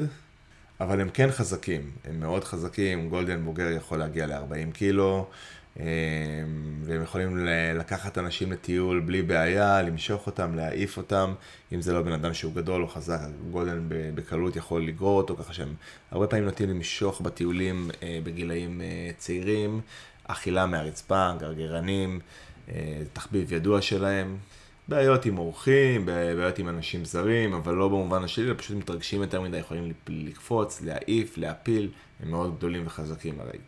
אבל 0.81 1.01
הם 1.01 1.09
כן 1.09 1.31
חזקים, 1.31 1.91
הם 2.05 2.21
מאוד 2.21 2.45
חזקים, 2.45 3.09
גולדן 3.09 3.45
בוגר 3.45 3.71
יכול 3.71 3.99
להגיע 3.99 4.27
ל-40 4.27 4.73
קילו, 4.73 5.27
אה, 5.81 5.85
והם 6.83 7.03
יכולים 7.03 7.47
לקחת 7.75 8.19
אנשים 8.19 8.53
לטיול 8.53 9.01
בלי 9.01 9.23
בעיה, 9.23 9.83
למשוך 9.83 10.27
אותם, 10.27 10.55
להעיף 10.55 10.97
אותם, 10.97 11.35
אם 11.73 11.81
זה 11.83 11.93
לא 11.93 12.03
בן 12.03 12.13
אדם 12.13 12.35
שהוא 12.35 12.55
גדול 12.55 12.83
או 12.83 12.89
חזק, 12.89 13.19
גולדן 13.51 13.87
בקלות 13.89 14.57
יכול 14.57 14.87
לגרור 14.87 15.17
אותו, 15.17 15.37
ככה 15.37 15.53
שהם 15.53 15.75
הרבה 16.11 16.27
פעמים 16.27 16.45
נוטים 16.45 16.71
למשוך 16.71 17.21
בטיולים 17.21 17.91
אה, 18.03 18.19
בגילאים 18.25 18.81
אה, 18.81 19.11
צעירים, 19.19 19.81
אכילה 20.25 20.67
מהרצפה, 20.67 21.31
גרגרנים, 21.39 22.21
תחביב 23.13 23.53
ידוע 23.53 23.83
שלהם. 23.83 24.37
בעיות 24.89 25.27
עם 25.27 25.39
אורחים, 25.39 26.07
בעיות 26.07 26.59
עם 26.59 26.69
אנשים 26.69 27.05
זרים, 27.05 27.55
אבל 27.55 27.75
לא 27.75 27.89
במובן 27.89 28.25
השלילי, 28.25 28.51
אלא 28.51 28.59
פשוט 28.59 28.77
מתרגשים 28.77 29.23
יותר 29.23 29.41
מדי, 29.41 29.59
יכולים 29.59 29.93
לקפוץ, 30.09 30.83
להעיף, 30.83 31.39
להפיל, 31.39 31.91
הם 32.21 32.31
מאוד 32.31 32.57
גדולים 32.57 32.87
וחזקים 32.87 33.41
הרי. 33.41 33.59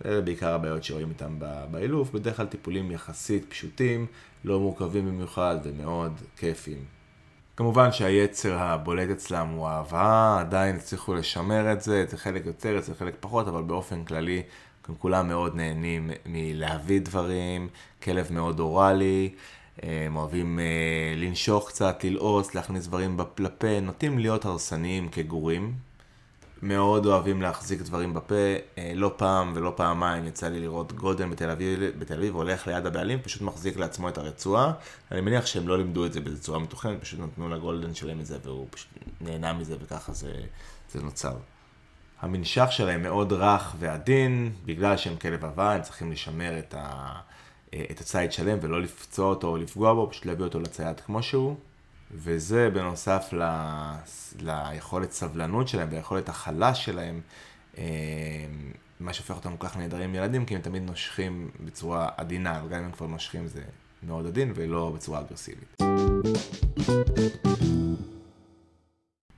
זה 0.00 0.22
בעיקר 0.22 0.54
הבעיות 0.54 0.84
שרואים 0.84 1.08
איתם 1.08 1.38
באילוף, 1.70 2.10
בדרך 2.10 2.36
כלל 2.36 2.46
טיפולים 2.46 2.90
יחסית 2.90 3.44
פשוטים, 3.48 4.06
לא 4.44 4.60
מורכבים 4.60 5.06
במיוחד 5.06 5.56
ומאוד 5.62 6.12
כיפים. 6.36 6.84
כמובן 7.56 7.92
שהיצר 7.92 8.58
הבולט 8.58 9.10
אצלם 9.10 9.48
הוא 9.48 9.68
אהבה, 9.68 10.36
עדיין 10.40 10.76
הצליחו 10.76 11.14
לשמר 11.14 11.72
את 11.72 11.80
זה, 11.80 12.04
זה 12.08 12.16
חלק 12.16 12.46
יותר, 12.46 12.80
זה 12.80 12.94
חלק 12.94 13.16
פחות, 13.20 13.48
אבל 13.48 13.62
באופן 13.62 14.04
כללי 14.04 14.42
כולם 14.98 15.28
מאוד 15.28 15.56
נהנים 15.56 16.10
מלהביא 16.26 17.00
דברים, 17.00 17.68
כלב 18.02 18.32
מאוד 18.32 18.60
אוראלי. 18.60 19.34
הם 19.82 20.16
אוהבים 20.16 20.58
אה, 20.58 20.64
לנשוך 21.16 21.68
קצת, 21.68 22.04
ללעוס, 22.04 22.54
להכניס 22.54 22.86
דברים 22.86 23.18
לפה, 23.38 23.80
נוטים 23.80 24.18
להיות 24.18 24.44
הרסניים 24.44 25.08
כגורים. 25.08 25.74
מאוד 26.62 27.06
אוהבים 27.06 27.42
להחזיק 27.42 27.80
דברים 27.80 28.14
בפה, 28.14 28.34
אה, 28.78 28.92
לא 28.94 29.14
פעם 29.16 29.52
ולא 29.54 29.72
פעמיים 29.76 30.24
יצא 30.24 30.48
לי 30.48 30.60
לראות 30.60 30.92
גולדן 30.92 31.30
בתל 31.30 31.50
אביב, 31.50 31.80
בתל 31.98 32.14
אביב 32.14 32.34
הולך 32.34 32.66
ליד 32.66 32.86
הבעלים, 32.86 33.18
פשוט 33.22 33.42
מחזיק 33.42 33.76
לעצמו 33.76 34.08
את 34.08 34.18
הרצועה. 34.18 34.72
אני 35.12 35.20
מניח 35.20 35.46
שהם 35.46 35.68
לא 35.68 35.78
לימדו 35.78 36.06
את 36.06 36.12
זה 36.12 36.20
בצורה 36.20 36.58
מתוכנת, 36.58 37.00
פשוט 37.00 37.20
נתנו 37.20 37.48
לגולדן 37.48 37.94
שלהם 37.94 38.20
את 38.20 38.26
זה 38.26 38.38
והוא 38.42 38.66
פשוט 38.70 38.88
נהנה 39.20 39.52
מזה 39.52 39.76
וככה 39.80 40.12
זה, 40.12 40.32
זה 40.90 41.02
נוצר. 41.02 41.36
המנשך 42.20 42.66
שלהם 42.70 43.02
מאוד 43.02 43.32
רך 43.32 43.74
ועדין, 43.78 44.52
בגלל 44.64 44.96
שהם 44.96 45.16
כלב 45.16 45.44
עבה, 45.44 45.72
הם 45.72 45.82
צריכים 45.82 46.12
לשמר 46.12 46.58
את 46.58 46.74
ה... 46.78 47.12
אה, 47.74 47.84
את 47.90 48.00
הציד 48.00 48.32
שלם 48.32 48.58
ולא 48.60 48.82
לפצוע 48.82 49.26
אותו 49.26 49.48
או 49.48 49.56
לפגוע 49.56 49.94
בו, 49.94 50.10
פשוט 50.10 50.26
להביא 50.26 50.44
אותו 50.44 50.60
לצייד 50.60 51.00
כמו 51.00 51.22
שהוא. 51.22 51.56
וזה 52.10 52.70
בנוסף 52.70 53.28
ל... 53.32 53.42
ליכולת 54.40 55.12
סבלנות 55.12 55.68
שלהם 55.68 55.88
ויכולת 55.90 56.28
הכלה 56.28 56.74
שלהם, 56.74 57.20
מה 59.00 59.12
שהופך 59.12 59.36
אותם 59.36 59.56
כל 59.56 59.68
כך 59.68 59.76
נהדרים 59.76 60.14
ילדים, 60.14 60.46
כי 60.46 60.54
הם 60.54 60.60
תמיד 60.60 60.82
נושכים 60.82 61.50
בצורה 61.64 62.08
עדינה, 62.16 62.62
וגם 62.66 62.78
אם 62.78 62.84
הם 62.84 62.92
כבר 62.92 63.06
נושכים 63.06 63.46
זה 63.46 63.62
מאוד 64.02 64.26
עדין 64.26 64.52
ולא 64.54 64.92
בצורה 64.94 65.20
אגרסיבית. 65.20 65.76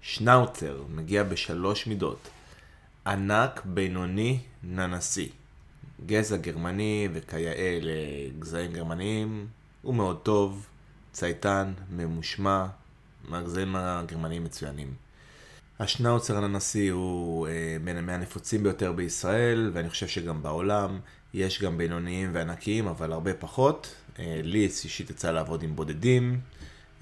שנאוצר 0.01 0.83
מגיע 0.89 1.23
בשלוש 1.23 1.87
מידות, 1.87 2.29
ענק, 3.07 3.63
בינוני, 3.65 4.41
ננסי. 4.63 5.29
גזע 6.07 6.37
גרמני 6.37 7.09
וכיאה 7.13 7.79
לגזעים 7.83 8.73
גרמניים, 8.73 9.47
הוא 9.83 9.95
מאוד 9.95 10.19
טוב, 10.23 10.67
צייתן, 11.13 11.73
ממושמע, 11.91 12.67
מהגזעים 13.29 13.77
הגרמניים 13.77 14.45
מצוינים. 14.45 14.95
השנאוצר 15.81 16.37
הננסי 16.37 16.89
הוא 16.89 17.49
אה, 17.49 17.77
בין 17.85 18.09
הנפוצים 18.09 18.63
ביותר 18.63 18.93
בישראל, 18.93 19.71
ואני 19.75 19.91
חושב 19.91 20.07
שגם 20.07 20.43
בעולם. 20.43 20.99
יש 21.35 21.63
גם 21.63 21.79
בינוניים 21.79 22.31
וענקיים, 22.33 22.89
אבל 22.89 23.13
הרבה 23.13 23.35
פחות. 23.35 23.95
אה, 24.19 24.41
לי 24.45 24.59
אישית 24.59 25.11
יצא 25.11 25.31
לעבוד 25.31 25.63
עם 25.63 25.77
בודדים, 25.77 26.41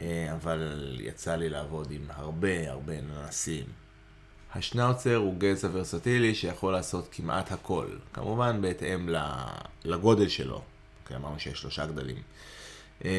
אה, 0.01 0.33
אבל 0.33 0.97
יצא 1.01 1.37
לי 1.37 1.49
לעבוד 1.49 1.91
עם 1.91 2.03
הרבה 2.09 2.71
הרבה 2.71 2.93
ננסים. 3.01 3.86
השנאוצר 4.57 5.17
הוא 5.17 5.35
גזע 5.39 5.69
ורסטילי 5.73 6.35
שיכול 6.35 6.73
לעשות 6.73 7.09
כמעט 7.13 7.53
הכל, 7.53 7.87
כמובן 8.13 8.61
בהתאם 8.61 9.09
לגודל 9.85 10.29
שלו, 10.29 10.63
כי 11.09 11.17
אמרנו 11.17 11.39
שיש 11.39 11.61
שלושה 11.61 11.87
גדלים. 11.87 12.17
אמ, 13.05 13.11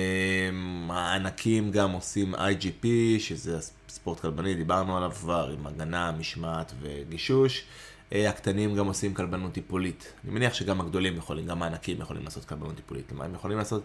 הענקים 0.91 1.71
גם 1.71 1.91
עושים 1.91 2.35
IGP, 2.35 2.85
שזה 3.19 3.59
ספורט 3.89 4.19
כלבני, 4.19 4.55
דיברנו 4.55 4.97
עליו 4.97 5.11
כבר, 5.11 5.49
עם 5.53 5.67
הגנה, 5.67 6.11
משמעת 6.11 6.73
וגישוש. 6.81 7.65
אה, 8.13 8.29
הקטנים 8.29 8.75
גם 8.75 8.87
עושים 8.87 9.13
כלבנות 9.13 9.53
טיפולית. 9.53 10.13
אני 10.23 10.33
מניח 10.33 10.53
שגם 10.53 10.81
הגדולים 10.81 11.17
יכולים, 11.17 11.45
גם 11.45 11.63
הענקים 11.63 12.01
יכולים 12.01 12.23
לעשות 12.23 12.45
כלבנות 12.45 12.75
טיפולית. 12.75 13.11
הם 13.19 13.33
יכולים 13.33 13.57
לעשות 13.57 13.83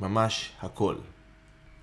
ממש 0.00 0.52
הכל. 0.60 0.94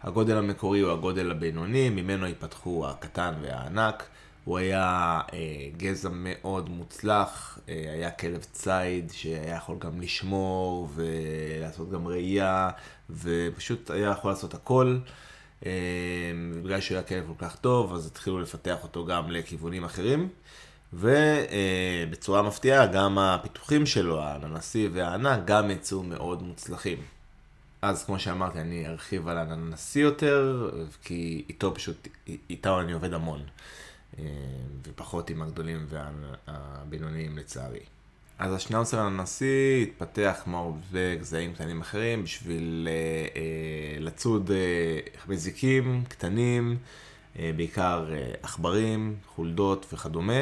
הגודל 0.04 0.38
המקורי 0.38 0.80
הוא 0.80 0.92
הגודל 0.92 1.32
הבינוני, 1.32 1.90
ממנו 1.90 2.28
ייפתחו 2.28 2.88
הקטן 2.88 3.34
והענק. 3.42 4.10
הוא 4.50 4.58
היה 4.58 5.22
אה, 5.34 5.70
גזע 5.78 6.10
מאוד 6.14 6.70
מוצלח, 6.70 7.60
אה, 7.70 7.86
היה 7.94 8.12
כלב 8.12 8.44
ציד 8.52 9.12
שהיה 9.12 9.56
יכול 9.56 9.76
גם 9.80 10.02
לשמור 10.02 10.90
ולעשות 10.96 11.92
גם 11.92 12.08
ראייה, 12.08 12.70
ופשוט 13.10 13.92
היה 13.92 14.10
יכול 14.10 14.32
לעשות 14.32 14.54
הכל. 14.54 14.98
אה, 15.66 15.72
בגלל 16.64 16.82
שהוא 16.82 16.96
היה 16.96 17.04
כלב 17.04 17.28
כל 17.28 17.46
כך 17.46 17.56
טוב, 17.56 17.94
אז 17.94 18.08
התחילו 18.08 18.40
לפתח 18.40 18.84
אותו 18.84 19.06
גם 19.06 19.32
לכיוונים 19.32 19.84
אחרים. 19.84 20.30
ובצורה 20.94 22.42
מפתיעה, 22.42 22.86
גם 22.86 23.18
הפיתוחים 23.20 23.86
שלו, 23.86 24.24
הננסי 24.24 24.90
והענק, 24.94 25.40
גם 25.46 25.72
יצאו 25.72 26.04
מאוד 26.04 26.44
מוצלחים. 26.44 26.98
אז 27.82 28.04
כמו 28.04 28.20
שאמרתי, 28.20 28.60
אני 28.60 28.88
ארחיב 28.88 29.28
על 29.28 29.38
הננסי 29.38 30.00
יותר, 30.00 30.70
כי 31.04 31.46
איתו 31.50 31.74
פשוט, 31.74 32.08
איתו 32.50 32.82
אני 32.82 32.92
עובד 32.92 33.14
המון. 33.14 33.42
אה, 34.20 34.30
ופחות 34.88 35.30
עם 35.30 35.42
הגדולים 35.42 35.86
והבינוניים 35.90 37.38
לצערי. 37.38 37.80
אז 38.40 38.54
השנאוצר 38.54 39.00
הנשיא 39.00 39.84
התפתח 39.84 40.42
כמו 40.44 40.58
הרבה 40.58 41.16
גזעים 41.16 41.54
קטנים 41.54 41.82
אחרים 41.82 42.24
בשביל 42.24 42.88
אה, 42.92 43.42
אה, 43.42 44.00
לצוד 44.00 44.52
מזיקים 45.28 46.04
קטנים, 46.08 46.78
בעיקר 47.36 48.10
עכברים, 48.44 49.16
חולדות 49.26 49.86
וכדומה. 49.94 50.42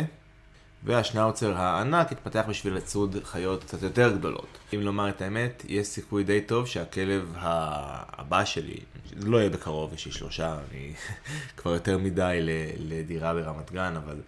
והשנאוצר 0.84 1.58
הענק 1.58 2.12
התפתח 2.12 2.44
בשביל 2.50 2.74
לצוד 2.74 3.18
חיות 3.24 3.64
קצת 3.64 3.84
יותר 3.84 4.12
גדולות. 4.18 4.48
אם 4.74 4.82
לומר 4.82 5.10
את 5.10 5.22
האמת, 5.22 5.66
יש 5.68 5.88
סיכוי 5.88 6.24
די 6.24 6.42
טוב 6.42 6.68
שהכלב 6.68 7.34
הבא 7.38 8.46
שלי, 8.46 8.80
לא 9.16 9.38
יהיה 9.38 9.50
בקרוב, 9.50 9.94
יש 9.94 10.06
לי 10.06 10.12
שלושה, 10.12 10.58
אני 10.72 10.94
כבר 11.58 11.74
יותר 11.74 11.98
מדי 11.98 12.40
לדירה 12.80 13.34
ברמת 13.34 13.72
גן, 13.72 13.96
אבל 13.96 14.22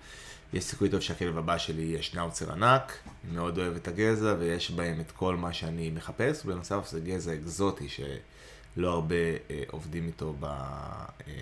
יש 0.54 0.64
סיכוי 0.64 0.90
טוב 0.90 1.00
שהכלב 1.00 1.38
הבא 1.38 1.58
שלי 1.58 1.82
יהיה 1.82 2.02
שנאוצר 2.02 2.52
ענק, 2.52 2.98
אני 3.26 3.36
מאוד 3.36 3.58
אוהב 3.58 3.76
את 3.76 3.88
הגזע 3.88 4.36
ויש 4.40 4.72
בהם 4.72 5.00
את 5.00 5.12
כל 5.12 5.36
מה 5.36 5.54
שאני 5.54 5.90
מחפש, 5.90 6.46
ובנוסף 6.46 6.88
זה 6.90 7.00
גזע 7.00 7.34
אקזוטי 7.34 7.88
שלא 7.90 8.90
הרבה 8.94 9.16
אה, 9.16 9.64
עובדים 9.72 10.08
איתו 10.08 10.36
ב... 10.40 10.46
אה, 10.46 11.34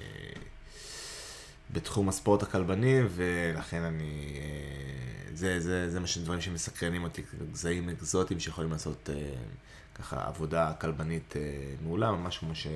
בתחום 1.71 2.09
הספורט 2.09 2.43
הכלבני, 2.43 2.99
ולכן 3.09 3.81
אני... 3.81 4.39
אה, 4.41 5.33
זה, 5.33 5.59
זה, 5.59 5.89
זה 5.89 5.99
מה 5.99 6.07
שדברים 6.07 6.41
שמסקרנים 6.41 7.03
אותי, 7.03 7.21
גזעים 7.51 7.89
אקזוטיים 7.89 8.39
שיכולים 8.39 8.71
לעשות 8.71 9.09
אה, 9.13 9.15
ככה 9.95 10.27
עבודה 10.27 10.73
כלבנית 10.81 11.33
אה, 11.37 11.41
מעולה, 11.83 12.11
ממש 12.11 12.37
כמו 12.37 12.55
ש... 12.55 12.67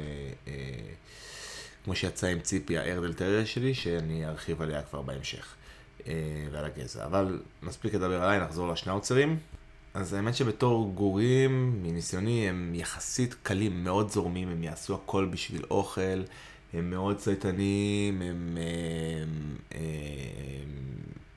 כמו 1.84 1.96
שיצא 1.96 2.28
עם 2.28 2.40
ציפי 2.40 2.78
הארדל 2.78 3.14
טרר 3.14 3.46
שלי, 3.46 3.74
שאני 3.74 4.26
ארחיב 4.26 4.62
עליה 4.62 4.82
כבר 4.82 5.02
בהמשך, 5.02 5.56
ועל 6.52 6.66
הגזע. 6.66 7.06
אבל 7.06 7.42
מספיק 7.64 7.94
לדבר 7.94 8.24
עליי, 8.24 8.40
נחזור 8.40 8.72
לשנאוצרים. 8.72 9.40
אז 9.94 10.14
האמת 10.14 10.36
שבתור 10.36 10.92
גורים, 10.96 11.84
מניסיוני, 11.84 12.50
הם 12.50 12.72
יחסית 12.76 13.36
קלים, 13.44 13.84
מאוד 13.84 14.10
זורמים, 14.10 14.50
הם 14.50 14.64
יעשו 14.64 14.96
הכל 14.96 15.26
בשביל 15.26 15.64
אוכל. 15.72 16.24
הם 16.74 16.90
מאוד 16.90 17.18
צייתנים, 17.18 18.22
הם, 18.22 18.28
הם, 18.28 18.58
הם, 18.58 19.56
הם 19.72 20.82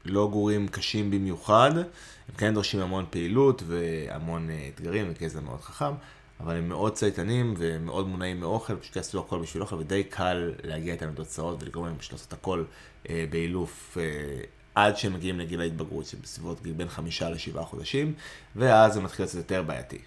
לא 0.05 0.29
גורים 0.33 0.69
קשים 0.69 1.11
במיוחד, 1.11 1.71
הם 1.77 2.35
כן 2.37 2.55
דורשים 2.55 2.81
המון 2.81 3.05
פעילות 3.11 3.63
והמון 3.67 4.51
אה, 4.51 4.69
אתגרים, 4.75 5.07
וגזע 5.11 5.41
מאוד 5.41 5.61
חכם, 5.61 5.93
אבל 6.41 6.57
הם 6.57 6.69
מאוד 6.69 6.93
צייתנים 6.93 7.55
ומאוד 7.59 8.09
מונעים 8.09 8.41
מאוכל, 8.41 8.77
פשוט 8.77 8.97
יעשו 8.97 9.21
הכל 9.21 9.39
בשביל 9.39 9.63
אוכל, 9.63 9.77
ודי 9.77 10.05
קל 10.05 10.53
להגיע 10.65 10.93
איתם 10.93 11.09
לתוצאות 11.09 11.63
ולגרום 11.63 11.87
להם 11.87 11.97
לעשות 12.13 12.33
הכל 12.33 12.65
אה, 13.11 13.25
באילוף. 13.31 13.99
אה, 14.01 14.45
עד 14.75 14.97
שהם 14.97 15.13
מגיעים 15.15 15.39
לגיל 15.41 15.61
ההתבגרות, 15.61 16.07
שבסביבות 16.07 16.63
גיל 16.63 16.73
בין 16.73 16.89
חמישה 16.89 17.31
לשבעה 17.31 17.65
חודשים, 17.65 18.15
ואז 18.57 18.95
זה 18.95 19.01
מתחיל 19.01 19.25
לצאת 19.25 19.37
יותר 19.37 19.63
בעייתי. 19.63 19.99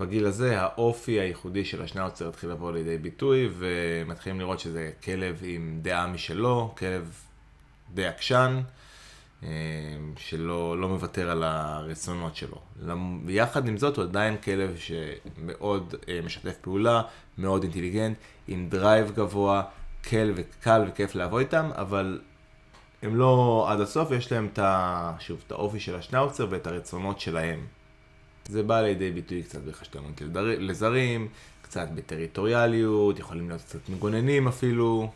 בגיל 0.00 0.26
הזה 0.26 0.60
האופי 0.60 1.12
הייחודי 1.12 1.64
של 1.64 1.82
השנאוצר 1.82 2.28
התחיל 2.28 2.50
לבוא 2.50 2.72
לידי 2.72 2.98
ביטוי, 2.98 3.48
ומתחילים 3.58 4.40
לראות 4.40 4.60
שזה 4.60 4.90
כלב 5.04 5.40
עם 5.42 5.78
דעה 5.82 6.06
משלו, 6.06 6.74
כלב 6.78 7.14
די 7.94 8.06
עקשן, 8.06 8.60
אה, 9.42 9.48
שלא 10.16 10.78
לא 10.80 10.88
מוותר 10.88 11.30
על 11.30 11.44
הרצונות 11.44 12.36
שלו. 12.36 12.58
ויחד 13.26 13.68
עם 13.68 13.76
זאת 13.76 13.96
הוא 13.96 14.04
עדיין 14.04 14.36
כלב 14.36 14.76
שמאוד 14.76 15.94
אה, 16.08 16.20
משתף 16.24 16.56
פעולה, 16.60 17.02
מאוד 17.38 17.62
אינטליגנט, 17.62 18.16
עם 18.48 18.68
drive 18.68 19.10
גבוה, 19.14 19.62
קל 20.02 20.32
וקל 20.36 20.84
וכיף 20.88 21.14
לעבוד 21.14 21.40
איתם, 21.40 21.70
אבל 21.74 22.20
הם 23.02 23.16
לא 23.16 23.66
עד 23.68 23.80
הסוף, 23.80 24.10
יש 24.10 24.32
להם 24.32 24.48
את, 24.52 24.58
שוב, 25.18 25.42
את 25.46 25.52
האופי 25.52 25.80
של 25.80 25.96
השנאוצר 25.96 26.46
ואת 26.50 26.66
הרצונות 26.66 27.20
שלהם. 27.20 27.66
זה 28.48 28.62
בא 28.62 28.80
לידי 28.80 29.10
ביטוי 29.10 29.42
קצת 29.42 29.60
בחשדנות 29.60 30.22
לזרים, 30.38 31.28
קצת 31.62 31.88
בטריטוריאליות, 31.94 33.18
יכולים 33.18 33.48
להיות 33.48 33.62
קצת 33.62 33.88
מגוננים 33.88 34.48
אפילו, 34.48 35.10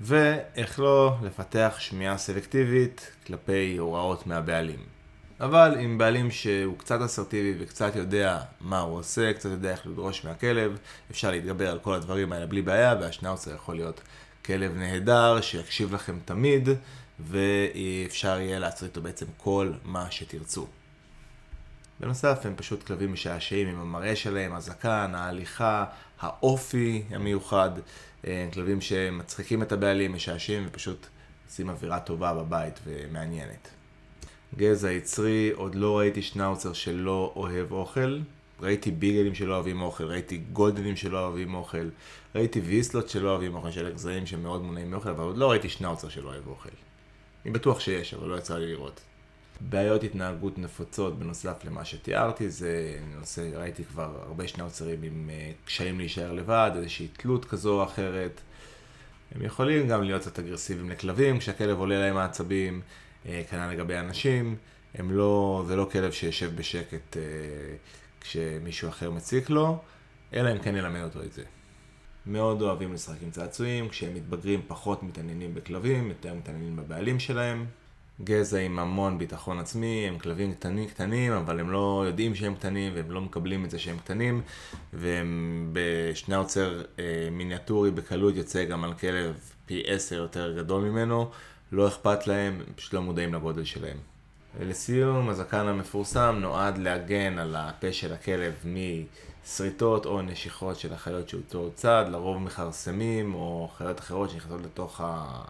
ואיך 0.00 0.80
לא 0.80 1.16
לפתח 1.22 1.76
שמיעה 1.78 2.18
סלקטיבית 2.18 3.10
כלפי 3.26 3.76
הוראות 3.76 4.26
מהבעלים. 4.26 4.94
אבל 5.40 5.76
עם 5.80 5.98
בעלים 5.98 6.30
שהוא 6.30 6.78
קצת 6.78 7.00
אסרטיבי 7.00 7.54
וקצת 7.58 7.96
יודע 7.96 8.40
מה 8.60 8.80
הוא 8.80 8.98
עושה, 8.98 9.32
קצת 9.32 9.50
יודע 9.50 9.70
איך 9.70 9.86
לדרוש 9.86 10.24
מהכלב, 10.24 10.78
אפשר 11.10 11.30
להתגבר 11.30 11.70
על 11.70 11.78
כל 11.78 11.94
הדברים 11.94 12.32
האלה 12.32 12.46
בלי 12.46 12.62
בעיה, 12.62 12.94
והשנאוצר 13.00 13.54
יכול 13.54 13.74
להיות 13.74 14.00
כלב 14.44 14.76
נהדר 14.76 15.40
שיקשיב 15.40 15.94
לכם 15.94 16.18
תמיד, 16.24 16.68
ואפשר 17.20 18.40
יהיה 18.40 18.58
לעשות 18.58 18.82
איתו 18.82 19.02
בעצם 19.02 19.26
כל 19.36 19.72
מה 19.84 20.10
שתרצו. 20.10 20.66
בנוסף, 22.00 22.40
הם 22.44 22.54
פשוט 22.56 22.82
כלבים 22.82 23.12
משעשעים 23.12 23.68
עם 23.68 23.80
המראה 23.80 24.16
שלהם, 24.16 24.54
הזקן, 24.54 25.12
ההליכה, 25.14 25.84
האופי 26.20 27.02
המיוחד. 27.10 27.70
הם 28.24 28.50
כלבים 28.50 28.80
שמצחיקים 28.80 29.62
את 29.62 29.72
הבעלים, 29.72 30.12
משעשעים 30.12 30.64
ופשוט 30.68 31.06
עושים 31.48 31.70
אווירה 31.70 32.00
טובה 32.00 32.34
בבית 32.34 32.80
ומעניינת. 32.84 33.68
גזע 34.56 34.92
יצרי, 34.92 35.50
עוד 35.54 35.74
לא 35.74 35.98
ראיתי 35.98 36.22
שנאוצר 36.22 36.72
שלא 36.72 37.32
אוהב 37.36 37.72
אוכל. 37.72 38.18
ראיתי 38.60 38.90
ביגלים 38.90 39.34
שלא 39.34 39.54
אוהבים 39.54 39.82
אוכל, 39.82 40.04
ראיתי 40.04 40.36
גולדנים 40.36 40.96
שלא 40.96 41.24
אוהבים 41.24 41.54
אוכל, 41.54 41.88
ראיתי 42.34 42.60
ויסלות 42.60 43.08
שלא 43.08 43.30
אוהבים 43.30 43.54
אוכל, 43.54 43.70
של 43.70 43.92
גזעים 43.92 44.26
שמאוד 44.26 44.62
מונעים 44.62 44.90
מאוכל, 44.90 45.10
אבל 45.10 45.24
עוד 45.24 45.38
לא 45.38 45.50
ראיתי 45.50 45.68
שנאוצר 45.68 46.08
שלא 46.08 46.28
אוהב 46.28 46.46
אוכל. 46.46 46.68
אני 47.44 47.52
בטוח 47.52 47.80
שיש, 47.80 48.14
אבל 48.14 48.28
לא 48.28 48.36
יצא 48.36 48.58
לי 48.58 48.66
לראות. 48.66 49.00
בעיות 49.60 50.02
התנהגות 50.04 50.58
נפוצות 50.58 51.18
בנוסף 51.18 51.64
למה 51.64 51.84
שתיארתי, 51.84 52.50
זה 52.50 52.98
נושא, 53.18 53.50
ראיתי 53.54 53.84
כבר 53.84 54.22
הרבה 54.26 54.48
שני 54.48 54.62
עוצרים 54.62 55.02
עם 55.02 55.30
אה, 55.32 55.52
קשיים 55.64 55.98
להישאר 55.98 56.32
לבד, 56.32 56.70
איזושהי 56.76 57.08
תלות 57.08 57.44
כזו 57.44 57.80
או 57.80 57.84
אחרת. 57.84 58.40
הם 59.34 59.42
יכולים 59.42 59.88
גם 59.88 60.02
להיות 60.02 60.22
קצת 60.22 60.38
אגרסיביים 60.38 60.90
לכלבים, 60.90 61.38
כשהכלב 61.38 61.78
עולה 61.78 61.98
להם 61.98 62.16
העצבים, 62.16 62.80
אה, 63.26 63.42
כנ"ל 63.50 63.70
לגבי 63.72 63.98
אנשים. 63.98 64.56
הם 64.94 65.10
לא, 65.10 65.64
זה 65.68 65.76
לא 65.76 65.88
כלב 65.92 66.12
שיושב 66.12 66.56
בשקט 66.56 67.16
אה, 67.16 67.22
כשמישהו 68.20 68.88
אחר 68.88 69.10
מציק 69.10 69.50
לו, 69.50 69.78
אלא 70.34 70.52
אם 70.52 70.58
כן 70.58 70.76
ילמד 70.76 71.02
אותו 71.02 71.22
את 71.22 71.32
זה. 71.32 71.42
מאוד 72.26 72.62
אוהבים 72.62 72.92
לשחק 72.92 73.22
עם 73.22 73.30
צעצועים, 73.30 73.88
כשהם 73.88 74.14
מתבגרים 74.14 74.62
פחות 74.66 75.02
מתעניינים 75.02 75.54
בכלבים, 75.54 76.08
יותר 76.08 76.34
מתעניינים 76.34 76.76
בבעלים 76.76 77.20
שלהם. 77.20 77.66
גזע 78.22 78.58
עם 78.58 78.78
המון 78.78 79.18
ביטחון 79.18 79.58
עצמי, 79.58 80.06
הם 80.08 80.18
כלבים 80.18 80.54
קטנים 80.54 80.88
קטנים, 80.88 81.32
אבל 81.32 81.60
הם 81.60 81.70
לא 81.70 82.04
יודעים 82.06 82.34
שהם 82.34 82.54
קטנים 82.54 82.92
והם 82.94 83.10
לא 83.10 83.20
מקבלים 83.20 83.64
את 83.64 83.70
זה 83.70 83.78
שהם 83.78 83.98
קטנים, 83.98 84.42
והם 84.92 85.70
בשני 85.72 86.34
עוצר 86.34 86.82
אה, 86.98 87.28
מיניאטורי 87.32 87.90
בקלות 87.90 88.36
יוצא 88.36 88.64
גם 88.64 88.84
על 88.84 88.94
כלב 88.94 89.40
פי 89.66 89.82
עשר 89.86 90.16
יותר 90.16 90.56
גדול 90.56 90.82
ממנו, 90.82 91.30
לא 91.72 91.88
אכפת 91.88 92.26
להם, 92.26 92.54
הם 92.66 92.72
פשוט 92.76 92.92
לא 92.92 93.02
מודעים 93.02 93.34
לגודל 93.34 93.64
שלהם. 93.64 93.96
ולסיום, 94.58 95.28
הזקן 95.28 95.66
המפורסם 95.66 96.36
נועד 96.40 96.78
להגן 96.78 97.38
על 97.38 97.56
הפה 97.56 97.92
של 97.92 98.12
הכלב 98.12 98.54
משריטות 98.64 100.06
או 100.06 100.22
נשיכות 100.22 100.78
של 100.78 100.92
החיות 100.92 101.28
שאותו 101.28 101.70
צד, 101.74 102.04
לרוב 102.10 102.38
מכרסמים 102.38 103.34
או 103.34 103.70
חיות 103.76 104.00
אחרות 104.00 104.30
שנכנסות 104.30 104.60
לתוך, 104.64 105.00
ה... 105.00 105.44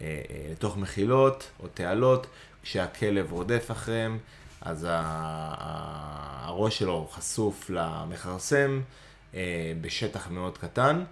אה, 0.00 0.06
אה, 0.30 0.52
לתוך 0.52 0.76
מחילות 0.76 1.50
או 1.60 1.68
תעלות, 1.68 2.26
כשהכלב 2.62 3.32
רודף 3.32 3.68
אחריהם, 3.70 4.18
אז 4.60 4.86
הראש 4.90 6.78
שלו 6.78 7.08
חשוף 7.12 7.70
למכרסם 7.70 8.80
אה, 9.34 9.72
בשטח 9.80 10.30
מאוד 10.30 10.58
קטן, 10.58 11.04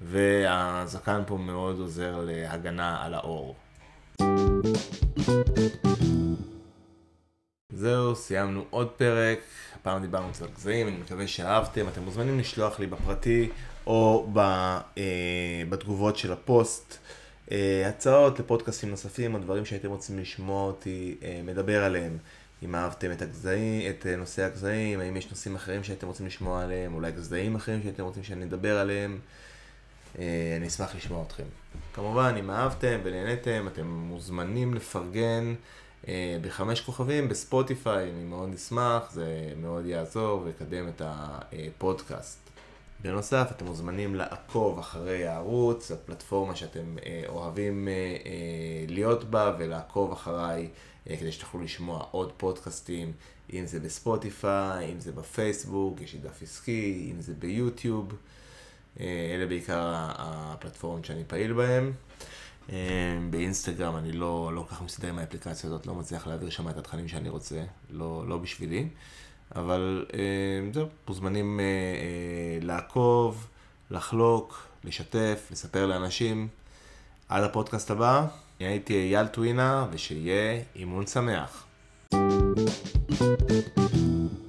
והזקן 0.00 1.22
פה 1.26 1.36
מאוד 1.36 1.78
עוזר 1.78 2.24
להגנה 2.26 3.04
על 3.04 3.14
האור. 3.14 3.56
זהו, 7.72 8.16
סיימנו 8.16 8.64
עוד 8.70 8.88
פרק, 8.88 9.38
הפעם 9.74 10.02
דיברנו 10.02 10.32
קצת 10.32 10.42
על 10.42 10.48
גזעים, 10.54 10.88
אני 10.88 10.96
מקווה 10.96 11.26
שאהבתם, 11.28 11.88
אתם 11.88 12.02
מוזמנים 12.02 12.38
לשלוח 12.38 12.80
לי 12.80 12.86
בפרטי 12.86 13.48
או 13.86 14.28
ב, 14.32 14.38
אה, 14.38 15.62
בתגובות 15.68 16.16
של 16.16 16.32
הפוסט 16.32 16.98
הצעות 17.86 18.38
לפודקאסטים 18.38 18.90
נוספים 18.90 19.34
או 19.34 19.38
דברים 19.38 19.64
שהייתם 19.64 19.88
רוצים 19.88 20.18
לשמוע 20.18 20.66
אותי 20.66 21.16
אה, 21.22 21.40
מדבר 21.44 21.84
עליהם. 21.84 22.18
אם 22.62 22.74
אהבתם 22.74 23.12
את 23.12 23.22
הגזעים, 23.22 23.90
את 23.90 24.06
אה, 24.06 24.16
נושא 24.16 24.42
הגזעים, 24.42 25.00
האם 25.00 25.16
יש 25.16 25.30
נושאים 25.30 25.54
אחרים 25.54 25.84
שאתם 25.84 26.06
רוצים 26.06 26.26
לשמוע 26.26 26.62
עליהם, 26.62 26.94
אולי 26.94 27.12
גזעים 27.12 27.54
אחרים 27.54 27.82
שאתם 27.82 28.04
רוצים 28.04 28.22
שאני 28.22 28.44
אדבר 28.44 28.78
עליהם, 28.78 29.18
אה, 30.18 30.54
אני 30.56 30.66
אשמח 30.66 30.94
לשמוע 30.94 31.24
אתכם. 31.26 31.44
כמובן, 31.94 32.34
אם 32.38 32.50
אהבתם 32.50 33.00
ונהנתם, 33.04 33.66
אתם 33.72 33.86
מוזמנים 33.86 34.74
לפרגן. 34.74 35.54
אה, 36.08 36.38
בחמש 36.42 36.80
כוכבים 36.80 37.28
בספוטיפיי, 37.28 38.10
אני 38.10 38.24
מאוד 38.24 38.54
אשמח, 38.54 39.10
זה 39.10 39.52
מאוד 39.56 39.86
יעזור 39.86 40.42
ויקדם 40.44 40.88
את 40.88 41.02
הפודקאסט. 41.04 42.43
בנוסף, 43.02 43.48
אתם 43.50 43.64
מוזמנים 43.64 44.14
לעקוב 44.14 44.78
אחרי 44.78 45.26
הערוץ, 45.26 45.90
הפלטפורמה 45.90 46.54
שאתם 46.54 46.98
אה, 47.06 47.22
אוהבים 47.28 47.88
אה, 47.88 47.94
להיות 48.88 49.24
בה, 49.24 49.56
ולעקוב 49.58 50.12
אחריי 50.12 50.68
כדי 51.06 51.32
שתוכלו 51.32 51.60
לשמוע 51.60 52.06
עוד 52.10 52.32
פודקאסטים, 52.36 53.12
אם 53.52 53.66
זה 53.66 53.80
בספוטיפיי, 53.80 54.92
אם 54.92 55.00
זה 55.00 55.12
בפייסבוק, 55.12 56.00
יש 56.00 56.12
לי 56.12 56.18
דף 56.18 56.42
עסקי, 56.42 57.10
אם 57.14 57.20
זה 57.20 57.34
ביוטיוב. 57.38 58.12
אלה 59.00 59.46
בעיקר 59.48 59.92
הפלטפורמות 59.94 61.04
שאני 61.04 61.24
פעיל 61.26 61.52
בהן. 61.52 61.92
באינסטגרם 63.30 63.96
אני 63.96 64.12
לא, 64.12 64.50
לא 64.54 64.60
כל 64.68 64.74
כך 64.74 64.82
מסתדר 64.82 65.08
עם 65.08 65.18
האפליקציה 65.18 65.70
הזאת, 65.70 65.86
לא 65.86 65.94
מצליח 65.94 66.26
להעביר 66.26 66.50
שם 66.50 66.68
את 66.68 66.76
התכנים 66.76 67.08
שאני 67.08 67.28
רוצה, 67.28 67.64
לא, 67.90 68.24
לא 68.28 68.38
בשבילי. 68.38 68.88
אבל 69.56 70.06
אמ, 70.12 70.72
זהו, 70.72 70.86
מוזמנים 71.08 71.60
אה, 71.60 71.64
אה, 71.64 72.58
לעקוב, 72.62 73.46
לחלוק, 73.90 74.66
לשתף, 74.84 75.48
לספר 75.50 75.86
לאנשים. 75.86 76.48
עד 77.28 77.44
הפודקאסט 77.44 77.90
הבא, 77.90 78.26
אני 78.60 78.68
הייתי 78.68 78.94
אייל 78.94 79.26
טווינה, 79.26 79.86
ושיהיה 79.90 80.62
אימון 80.76 81.06
שמח. 81.06 81.66
thank 83.16 83.50
you 83.50 84.43